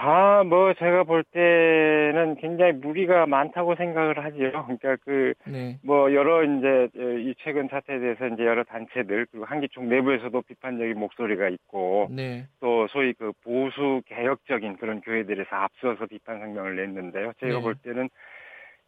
아, 0.00 0.44
뭐 0.44 0.72
제가 0.74 1.02
볼 1.02 1.24
때는 1.24 2.36
굉장히 2.36 2.72
무리가 2.72 3.26
많다고 3.26 3.74
생각을 3.74 4.24
하죠. 4.24 4.36
그러니까 4.78 4.96
그, 5.04 5.34
네. 5.44 5.76
뭐 5.82 6.14
여러 6.14 6.44
이제 6.44 6.88
이 6.94 7.34
최근 7.38 7.66
사태에 7.66 7.98
대해서 7.98 8.28
이제 8.28 8.44
여러 8.44 8.62
단체들 8.62 9.26
그리고 9.28 9.44
한기총 9.44 9.88
내부에서도 9.88 10.40
비판적인 10.42 10.96
목소리가 10.96 11.48
있고, 11.48 12.08
네. 12.12 12.46
또 12.60 12.86
소위 12.88 13.12
그 13.12 13.32
보수 13.42 14.02
개혁적인 14.06 14.76
그런 14.76 15.00
교회들에서 15.00 15.48
앞서서 15.50 16.06
비판 16.06 16.38
성명을 16.38 16.76
냈는데요. 16.76 17.32
제가 17.40 17.54
네. 17.54 17.60
볼 17.60 17.74
때는 17.74 18.08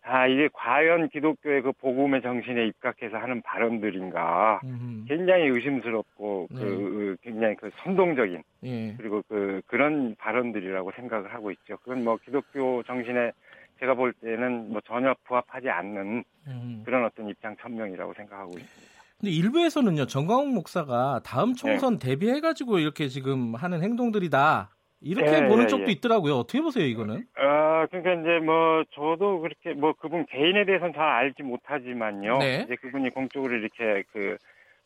아, 0.02 0.26
이게 0.26 0.48
과연 0.52 1.08
기독교의 1.10 1.62
그 1.62 1.72
복음의 1.72 2.22
정신에 2.22 2.66
입각해서 2.66 3.18
하는 3.18 3.42
발언들인가. 3.42 4.60
음흠. 4.64 5.04
굉장히 5.06 5.44
의심스럽고, 5.48 6.48
그, 6.50 6.54
네. 6.54 6.60
그, 6.60 7.16
굉장히 7.22 7.54
그 7.56 7.70
선동적인, 7.82 8.42
예. 8.64 8.94
그리고 8.96 9.22
그, 9.28 9.60
그런 9.66 10.14
발언들이라고 10.16 10.92
생각을 10.92 11.32
하고 11.34 11.50
있죠. 11.52 11.76
그건 11.78 12.04
뭐 12.04 12.16
기독교 12.24 12.82
정신에 12.84 13.32
제가 13.78 13.94
볼 13.94 14.12
때는 14.14 14.70
뭐 14.70 14.80
전혀 14.86 15.14
부합하지 15.24 15.68
않는 15.68 16.24
음. 16.46 16.82
그런 16.84 17.04
어떤 17.04 17.28
입장 17.28 17.56
천명이라고 17.60 18.14
생각하고 18.14 18.58
있습니다. 18.58 19.00
근데 19.18 19.32
일부에서는요, 19.32 20.06
정광훈 20.06 20.54
목사가 20.54 21.20
다음 21.24 21.54
총선 21.54 21.98
네. 21.98 22.08
대비해가지고 22.08 22.78
이렇게 22.78 23.08
지금 23.08 23.54
하는 23.54 23.82
행동들이다. 23.82 24.70
이렇게 25.02 25.32
예, 25.32 25.48
보는 25.48 25.64
예, 25.64 25.66
쪽도 25.68 25.86
예. 25.88 25.92
있더라고요. 25.92 26.34
어떻게 26.34 26.60
보세요, 26.60 26.84
이거는? 26.84 27.24
아, 27.36 27.86
그러니까 27.86 28.12
이제 28.14 28.44
뭐 28.44 28.84
저도 28.90 29.40
그렇게 29.40 29.72
뭐 29.72 29.92
그분 29.94 30.26
개인에 30.26 30.64
대해서는 30.64 30.92
잘 30.92 31.02
알지 31.02 31.42
못하지만요. 31.42 32.38
네. 32.38 32.62
이제 32.66 32.76
그분이 32.76 33.10
공적으로 33.10 33.54
이렇게 33.54 34.04
그 34.12 34.36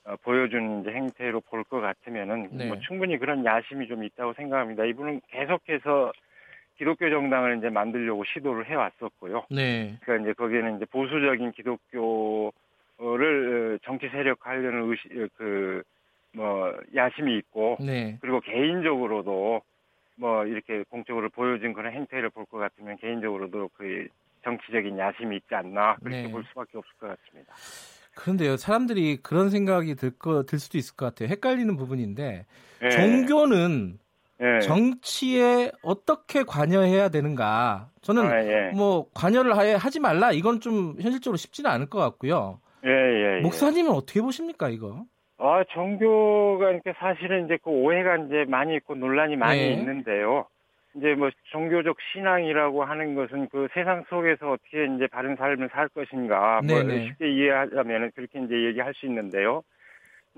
어, 0.05 0.15
보여준 0.23 0.83
이제 0.83 0.91
행태로 0.91 1.41
볼 1.41 1.65
것 1.65 1.81
같으면은 1.81 2.49
네. 2.53 2.67
뭐 2.67 2.79
충분히 2.87 3.19
그런 3.19 3.45
야심이 3.45 3.89
좀 3.89 4.05
있다고 4.05 4.35
생각합니다. 4.35 4.85
이분은 4.85 5.23
계속해서 5.29 6.13
기독교 6.77 7.09
정당을 7.09 7.59
이제 7.59 7.71
만들려고 7.71 8.25
시도를 8.25 8.69
해왔었고요. 8.69 9.47
네. 9.51 9.97
그러니까 10.03 10.25
이제 10.25 10.33
거기에는 10.35 10.77
이제 10.77 10.85
보수적인 10.87 11.53
기독교를 11.53 12.53
어, 12.99 13.79
정치 13.85 14.09
세력화하려는 14.09 14.91
의식 14.91 15.09
그뭐 15.37 16.75
야심이 16.95 17.37
있고, 17.39 17.79
네. 17.81 18.19
그리고 18.21 18.41
개인적으로도 18.41 19.63
뭐 20.17 20.45
이렇게 20.47 20.85
공적으로 20.89 21.29
보여진 21.31 21.73
그런 21.73 21.93
행태를 21.93 22.31
볼 22.31 22.45
것 22.47 22.59
같으면 22.59 22.97
개인적으로도 22.99 23.71
그 23.77 24.07
정치적인 24.45 24.99
야심이 24.99 25.37
있지 25.37 25.55
않나 25.55 25.97
그렇게 25.97 26.23
네. 26.23 26.31
볼 26.31 26.45
수밖에 26.49 26.77
없을 26.79 26.93
것 26.99 27.09
같습니다. 27.09 27.55
그런데요, 28.15 28.57
사람들이 28.57 29.17
그런 29.23 29.51
생각이 29.51 29.97
들 29.97 30.11
거, 30.11 30.45
들 30.45 30.59
수도 30.61 30.79
있을 30.79 30.95
것 30.95 31.07
같아요. 31.07 31.29
헷갈리는 31.31 31.77
부분인데, 31.77 32.47
네. 32.81 32.89
종교는 32.91 33.99
네. 34.39 34.61
정치에 34.61 35.73
어떻게 35.83 36.43
관여해야 36.45 37.09
되는가? 37.09 37.89
저는 38.03 38.27
아, 38.27 38.45
예. 38.45 38.71
뭐 38.75 39.09
관여를 39.15 39.57
하에 39.57 39.75
하지 39.75 39.99
말라 40.01 40.33
이건 40.33 40.61
좀 40.61 40.97
현실적으로 41.01 41.37
쉽지는 41.37 41.71
않을 41.71 41.87
것 41.87 41.99
같고요. 41.99 42.61
예, 42.85 42.91
예, 42.91 43.37
예. 43.39 43.41
목사님은 43.41 43.91
어떻게 43.91 44.21
보십니까 44.21 44.69
이거? 44.69 45.05
아, 45.39 45.65
종교가 45.71 46.71
이렇게 46.71 46.93
사실은 46.93 47.47
이제 47.47 47.59
그 47.63 47.71
오해가 47.71 48.17
이제 48.17 48.45
많이 48.49 48.77
있고 48.77 48.95
논란이 48.95 49.37
많이 49.37 49.61
네. 49.61 49.73
있는데요. 49.73 50.47
이제 50.95 51.15
뭐 51.17 51.29
종교적 51.51 51.97
신앙이라고 52.13 52.85
하는 52.85 53.17
것은 53.17 53.49
그 53.49 53.67
세상 53.75 54.05
속에서 54.09 54.53
어떻게 54.53 54.85
이제 54.95 55.09
바른 55.09 55.35
삶을 55.35 55.71
살 55.73 55.89
것인가 55.89 56.63
뭐 56.63 56.79
네네. 56.83 56.85
뭐 56.99 57.07
쉽게 57.09 57.31
이해하자면은 57.33 58.13
그렇게 58.15 58.39
이제 58.41 58.55
얘기할 58.67 58.95
수 58.95 59.07
있는데요. 59.07 59.63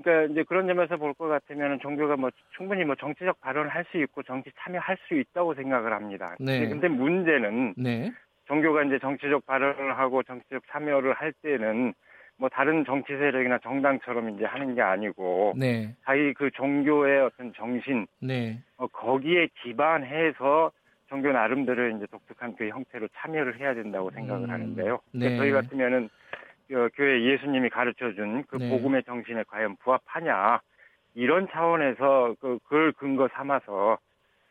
그러니까 0.03 0.33
이제 0.33 0.43
그런 0.45 0.67
점에서 0.67 0.97
볼 0.97 1.13
것 1.15 1.29
같으면 1.29 1.79
종교가 1.81 2.17
뭐 2.17 2.31
충분히 2.57 2.85
뭐 2.85 2.95
정치적 2.95 3.41
발언을 3.41 3.69
할 3.69 3.85
수 3.91 3.99
있고 3.99 4.23
정치 4.23 4.51
참여할 4.61 4.97
수 5.09 5.15
있다고 5.15 5.55
생각을 5.55 5.93
합니다. 5.93 6.35
네. 6.41 6.69
근데 6.69 6.89
문제는 6.89 7.75
네. 7.77 8.13
종교가 8.47 8.85
이제 8.85 8.99
정치적 8.99 9.45
발언을 9.45 9.99
하고 9.99 10.23
정치적 10.23 10.63
참여를 10.71 11.13
할 11.15 11.33
때는 11.43 11.93
뭐 12.39 12.49
다른 12.49 12.85
정치 12.85 13.17
세력이나 13.17 13.59
정당처럼 13.59 14.31
이제 14.31 14.45
하는 14.45 14.75
게 14.75 14.83
아니고 14.83 15.55
네. 15.57 15.95
자기 16.05 16.35
그 16.35 16.51
종교의 16.51 17.23
어떤 17.23 17.53
정신 17.55 18.07
네. 18.21 18.61
어, 18.77 18.87
거기에 18.87 19.49
기반해서 19.63 20.71
종교 21.09 21.33
나름대로 21.33 21.89
이제 21.97 22.07
독특한 22.07 22.57
그 22.57 22.69
형태로 22.69 23.09
참여를 23.17 23.59
해야 23.59 23.75
된다고 23.75 24.11
생각을 24.11 24.49
음. 24.49 24.51
하는데요. 24.51 24.99
네. 25.13 25.37
저희 25.37 25.53
같으면은 25.53 26.11
어, 26.73 26.89
교회 26.95 27.23
예수님이 27.23 27.71
가르쳐준 27.71 28.45
그 28.49 28.57
네. 28.57 28.69
복음의 28.69 29.05
정신에 29.05 29.45
과연 29.45 29.77
부합하냐 29.77 30.61
이런 31.15 31.49
차원에서 31.49 32.35
그 32.41 32.59
그걸 32.65 32.93
근거 32.93 33.29
삼아서 33.29 33.99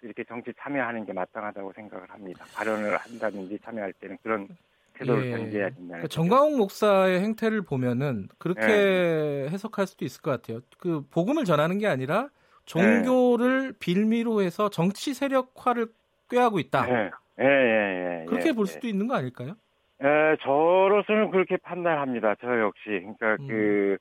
이렇게 0.02 0.24
정치 0.24 0.52
참여하는 0.58 1.06
게 1.06 1.14
마땅하다고 1.14 1.74
생각을 1.74 2.10
합니다. 2.10 2.46
발언을 2.56 2.98
한다든지 2.98 3.60
참여할 3.60 3.94
때는 3.94 4.18
그런 4.24 4.48
태도를 4.96 5.26
예. 5.28 5.32
견제해야 5.32 5.70
된다. 5.70 5.86
그러니까 5.88 6.08
정광욱 6.08 6.58
목사의 6.58 7.20
행태를 7.22 7.62
보면은 7.62 8.28
그렇게 8.38 8.66
네. 8.66 9.48
해석할 9.50 9.88
수도 9.88 10.06
있을 10.06 10.22
것 10.22 10.32
같아요. 10.32 10.62
그 10.80 11.04
복음을 11.12 11.46
전하는 11.46 11.78
게 11.78 11.88
아니라 11.88 12.30
종교를 12.66 13.74
네. 13.74 13.78
빌미로 13.80 14.42
해서 14.42 14.70
정치 14.70 15.14
세력화를 15.14 15.88
꾀하고 16.30 16.60
있다. 16.60 16.86
네. 16.86 17.12
예, 17.40 17.46
예, 17.46 18.22
예, 18.22 18.26
그렇게 18.26 18.54
볼 18.54 18.66
수도 18.66 18.88
있는 18.88 19.08
거 19.08 19.16
아닐까요? 19.16 19.56
예, 20.04 20.38
저로서는 20.42 21.32
그렇게 21.32 21.58
판단합니다. 21.58 22.36
저 22.42 22.60
역시. 22.60 22.84
그러니까 22.86 23.36
음. 23.42 23.48
그, 23.48 23.98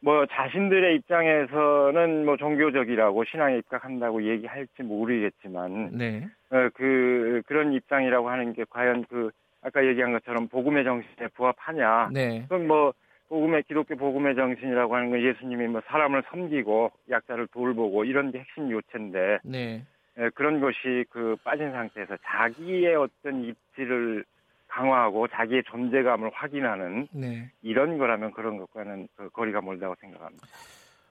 뭐, 0.00 0.26
자신들의 0.26 0.96
입장에서는 0.96 2.24
뭐, 2.26 2.36
종교적이라고 2.36 3.24
신앙에 3.24 3.58
입각한다고 3.58 4.22
얘기할지 4.24 4.82
모르겠지만, 4.82 5.90
네. 5.92 6.28
어, 6.50 6.68
그, 6.74 7.42
그런 7.46 7.72
입장이라고 7.72 8.28
하는 8.28 8.52
게 8.52 8.64
과연 8.68 9.06
그, 9.08 9.30
아까 9.64 9.84
얘기한 9.84 10.12
것처럼 10.12 10.48
복음의 10.48 10.84
정신에 10.84 11.28
부합하냐. 11.34 12.10
네. 12.12 12.44
그럼 12.48 12.66
뭐 12.68 12.92
복음의 13.28 13.64
기독교 13.64 13.96
복음의 13.96 14.36
정신이라고 14.36 14.94
하는 14.94 15.10
건 15.10 15.22
예수님이 15.22 15.66
뭐 15.68 15.80
사람을 15.86 16.22
섬기고 16.30 16.92
약자를 17.10 17.48
돌보고 17.48 18.04
이런 18.04 18.30
게 18.30 18.40
핵심 18.40 18.70
요체인데 18.70 19.38
네. 19.42 19.82
예, 20.18 20.28
그런 20.34 20.60
것이 20.60 21.04
그 21.10 21.36
빠진 21.42 21.72
상태에서 21.72 22.16
자기의 22.24 22.94
어떤 22.94 23.44
입지를 23.44 24.24
강화하고 24.68 25.28
자기의 25.28 25.64
존재감을 25.64 26.30
확인하는 26.34 27.08
네. 27.12 27.50
이런 27.62 27.96
거라면 27.98 28.32
그런 28.32 28.58
것과는 28.58 29.08
그 29.16 29.30
거리가 29.30 29.60
멀다고 29.62 29.94
생각합니다. 30.00 30.46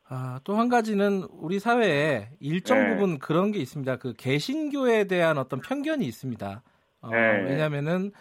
아, 0.09 0.39
또 0.43 0.55
한 0.57 0.69
가지는 0.69 1.23
우리 1.31 1.59
사회에 1.59 2.29
일정 2.39 2.77
네. 2.77 2.89
부분 2.93 3.19
그런 3.19 3.51
게 3.51 3.59
있습니다. 3.59 3.97
그 3.97 4.13
개신교에 4.13 5.05
대한 5.05 5.37
어떤 5.37 5.59
편견이 5.59 6.05
있습니다. 6.05 6.61
어, 7.01 7.09
네. 7.09 7.43
왜냐하면은 7.45 8.11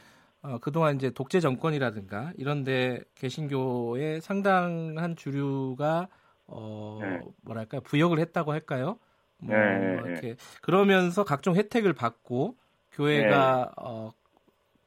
어, 0.43 0.59
그동안 0.59 0.97
이제 0.97 1.11
독재 1.11 1.41
정권이라든가 1.41 2.33
이런데 2.37 3.01
개신교의 3.15 4.21
상당한 4.21 5.15
주류가 5.17 6.09
어, 6.47 6.99
네. 7.01 7.21
뭐랄까 7.43 7.81
부역을 7.81 8.19
했다고 8.19 8.53
할까요? 8.53 8.99
뭐 9.39 9.55
네. 9.55 9.97
이렇게 10.05 10.37
그러면서 10.61 11.25
각종 11.25 11.55
혜택을 11.55 11.93
받고 11.93 12.57
교회가 12.93 13.65
네. 13.67 13.73
어, 13.77 14.13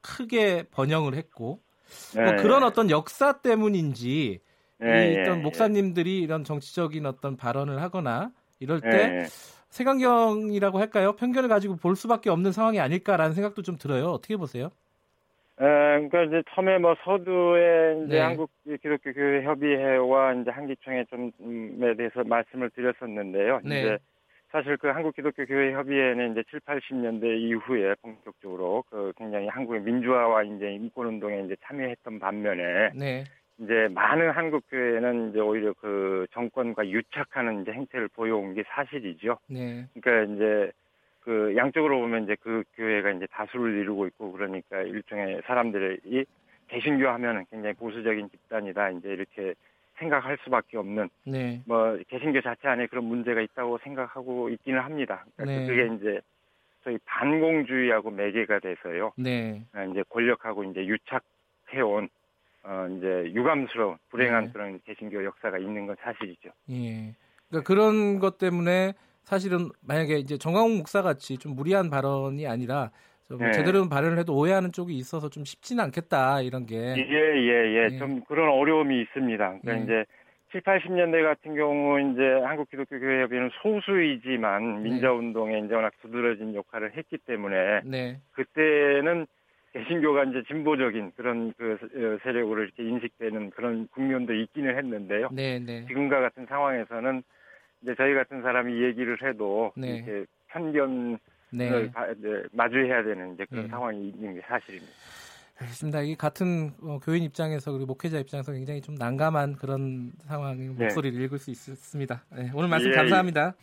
크게 0.01 0.63
번영을 0.71 1.15
했고 1.15 1.61
뭐 2.13 2.31
네. 2.31 2.35
그런 2.41 2.63
어떤 2.63 2.89
역사 2.89 3.41
때문인지 3.41 4.41
네. 4.79 5.13
이 5.13 5.19
어떤 5.19 5.41
목사님들이 5.41 6.19
이런 6.19 6.43
정치적인 6.43 7.05
어떤 7.05 7.37
발언을 7.37 7.81
하거나 7.81 8.31
이럴 8.59 8.81
때 8.81 8.89
네. 8.89 9.25
색안경이라고 9.69 10.79
할까요? 10.79 11.15
편견을 11.15 11.49
가지고 11.49 11.77
볼 11.77 11.95
수밖에 11.95 12.29
없는 12.29 12.51
상황이 12.51 12.79
아닐까라는 12.79 13.33
생각도 13.35 13.61
좀 13.61 13.77
들어요. 13.77 14.07
어떻게 14.07 14.35
보세요? 14.37 14.69
에, 15.57 15.63
그러니까 15.63 16.23
이제 16.23 16.43
처음에 16.49 16.77
뭐 16.79 16.95
서두에 17.03 18.03
이제 18.05 18.15
네. 18.15 18.19
한국 18.19 18.51
기독교 18.65 19.13
교회 19.13 19.43
협의회와 19.43 20.33
이제 20.33 20.51
한기총회 20.51 21.05
좀에 21.05 21.95
대해서 21.95 22.23
말씀을 22.23 22.69
드렸었는데요. 22.71 23.61
네. 23.63 23.79
이제 23.79 23.97
사실 24.51 24.77
그 24.77 24.87
한국 24.87 25.15
기독교 25.15 25.45
교회 25.45 25.73
협의회는 25.73 26.31
이제 26.31 26.43
7, 26.49 26.59
80년대 26.61 27.37
이후에 27.39 27.95
본격적으로 28.01 28.83
그 28.89 29.11
굉장히 29.17 29.47
한국의 29.47 29.81
민주화와 29.81 30.43
이제 30.43 30.71
인권 30.73 31.07
운동에 31.07 31.41
이제 31.41 31.55
참여했던 31.63 32.19
반면에 32.19 32.91
네. 32.95 33.23
이제 33.59 33.87
많은 33.93 34.31
한국 34.31 34.63
교회는 34.69 35.29
이제 35.29 35.39
오히려 35.39 35.73
그 35.73 36.25
정권과 36.31 36.87
유착하는 36.87 37.61
이제 37.61 37.71
행태를 37.71 38.09
보여온 38.09 38.53
게 38.53 38.63
사실이죠. 38.67 39.37
네. 39.47 39.85
그러니까 39.93 40.33
이제 40.33 40.71
그 41.25 41.55
양쪽으로 41.57 41.99
보면 42.01 42.25
이제 42.25 42.37
그 42.39 42.63
교회가 42.75 43.09
이제 43.11 43.25
다수를 43.31 43.79
이루고 43.79 44.05
있고 44.07 44.31
그러니까 44.31 44.81
일종의 44.83 45.41
사람들이 45.47 46.25
개신교 46.67 47.07
하면은 47.07 47.45
굉장히 47.49 47.73
보수적인 47.75 48.29
집단이다 48.29 48.91
이제 48.91 49.09
이렇게 49.09 49.55
생각할 49.97 50.37
수밖에 50.43 50.77
없는 50.77 51.09
네. 51.25 51.63
뭐 51.65 51.97
개신교 52.09 52.41
자체 52.41 52.67
안에 52.67 52.85
그런 52.87 53.05
문제가 53.05 53.41
있다고 53.41 53.79
생각하고 53.79 54.49
있기는 54.49 54.79
합니다. 54.79 55.25
그러니까 55.35 55.61
네. 55.61 55.67
그게 55.67 55.95
이제 55.95 56.21
저희 56.83 56.99
반공주의하고 57.05 58.11
매개가 58.11 58.59
돼서요. 58.59 59.11
네. 59.17 59.63
아, 59.73 59.83
이제 59.85 60.03
권력하고 60.09 60.63
이제 60.65 60.85
유착해온 60.85 62.07
어 62.63 62.87
이제 62.97 63.31
유감스러운 63.33 63.97
불행한 64.09 64.45
네. 64.45 64.51
그런 64.51 64.79
개신교 64.85 65.23
역사가 65.23 65.57
있는 65.57 65.87
건 65.87 65.95
사실이죠. 66.01 66.49
예. 66.69 67.15
그러니까 67.49 67.67
그런 67.67 68.19
것 68.19 68.37
때문에 68.37 68.93
사실은 69.25 69.69
만약에 69.85 70.15
이제 70.17 70.37
정광훈 70.37 70.77
목사 70.77 71.01
같이 71.01 71.37
좀 71.37 71.55
무리한 71.55 71.89
발언이 71.89 72.47
아니라 72.47 72.91
좀 73.27 73.39
네. 73.39 73.51
제대로 73.51 73.87
발언을 73.89 74.19
해도 74.19 74.35
오해하는 74.35 74.71
쪽이 74.71 74.95
있어서 74.95 75.29
좀 75.29 75.43
쉽지는 75.43 75.83
않겠다 75.85 76.41
이런 76.41 76.65
게 76.65 76.75
예예예 76.75 76.95
예, 76.95 77.75
예. 77.75 77.89
예. 77.91 77.97
좀 77.97 78.21
그런 78.25 78.49
어려움이 78.49 79.01
있습니다. 79.01 79.59
그러니까 79.61 79.77
예. 79.77 79.83
이제 79.83 80.05
7, 80.51 80.61
80년대 80.61 81.23
같은 81.23 81.55
경우 81.55 81.99
이제 81.99 82.21
한국 82.45 82.69
기독교 82.69 82.99
교회 82.99 83.23
협의는 83.23 83.49
소수이지만 83.61 84.83
네. 84.83 84.89
민자 84.89 85.11
운동에 85.11 85.59
이제 85.59 85.73
워낙 85.73 85.91
두드러진 86.01 86.53
역할을 86.53 86.95
했기 86.95 87.17
때문에 87.17 87.81
네. 87.83 88.19
그때는 88.33 89.25
개신교가 89.73 90.25
이제 90.25 90.43
진보적인 90.47 91.13
그런 91.17 91.51
그 91.57 91.73
어, 91.73 92.17
세력으로 92.23 92.63
이렇게 92.63 92.83
인식되는 92.83 93.49
그런 93.49 93.87
국면도 93.89 94.33
있기는 94.33 94.77
했는데요. 94.77 95.29
네, 95.33 95.59
네. 95.59 95.85
지금과 95.87 96.21
같은 96.21 96.45
상황에서는 96.45 97.23
이제 97.81 97.93
저희 97.97 98.13
같은 98.13 98.41
사람이 98.41 98.83
얘기를 98.83 99.17
해도 99.21 99.71
네. 99.75 99.97
이렇게 99.97 100.25
편견을 100.47 101.19
네. 101.51 101.91
마주해야 102.51 103.03
되는 103.03 103.33
이제 103.33 103.45
그런 103.45 103.63
네. 103.63 103.69
상황이 103.69 104.09
있는 104.09 104.35
게 104.35 104.41
사실입니다. 104.41 104.93
알겠습니다. 105.57 106.01
이 106.01 106.15
같은 106.15 106.71
어, 106.81 106.99
교인 106.99 107.23
입장에서 107.23 107.71
그리고 107.71 107.87
목회자 107.87 108.19
입장에서 108.19 108.51
굉장히 108.51 108.81
좀 108.81 108.95
난감한 108.95 109.55
그런 109.55 110.11
상황의 110.27 110.67
네. 110.67 110.83
목소리를 110.83 111.19
읽을 111.21 111.37
수 111.39 111.49
있습니다. 111.51 112.25
네, 112.35 112.51
오늘 112.53 112.67
말씀 112.67 112.91
예, 112.91 112.95
감사합니다. 112.95 113.53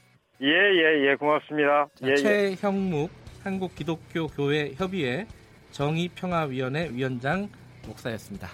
예, 0.40 0.48
예, 0.48 1.10
예, 1.10 1.14
고맙습니다. 1.16 1.88
자, 1.94 2.06
예, 2.06 2.10
예. 2.12 2.16
최형묵 2.16 3.10
한국 3.42 3.74
기독교 3.74 4.26
교회 4.28 4.72
협의회 4.74 5.26
정의평화위원회 5.72 6.90
위원장 6.92 7.48
목사였습니다. 7.86 8.48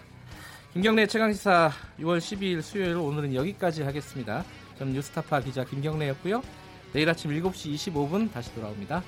김경래 0.73 1.07
최강시사 1.07 1.71
6월 1.99 2.19
12일 2.19 2.63
수요일 2.63 2.97
오늘은 2.97 3.35
여기까지 3.35 3.83
하겠습니다. 3.83 4.43
저는 4.79 4.93
뉴스타파 4.93 5.41
기자 5.41 5.65
김경래였고요. 5.65 6.43
내일 6.93 7.09
아침 7.11 7.31
7시 7.31 7.75
25분 7.75 8.33
다시 8.33 8.55
돌아옵니다. 8.55 9.03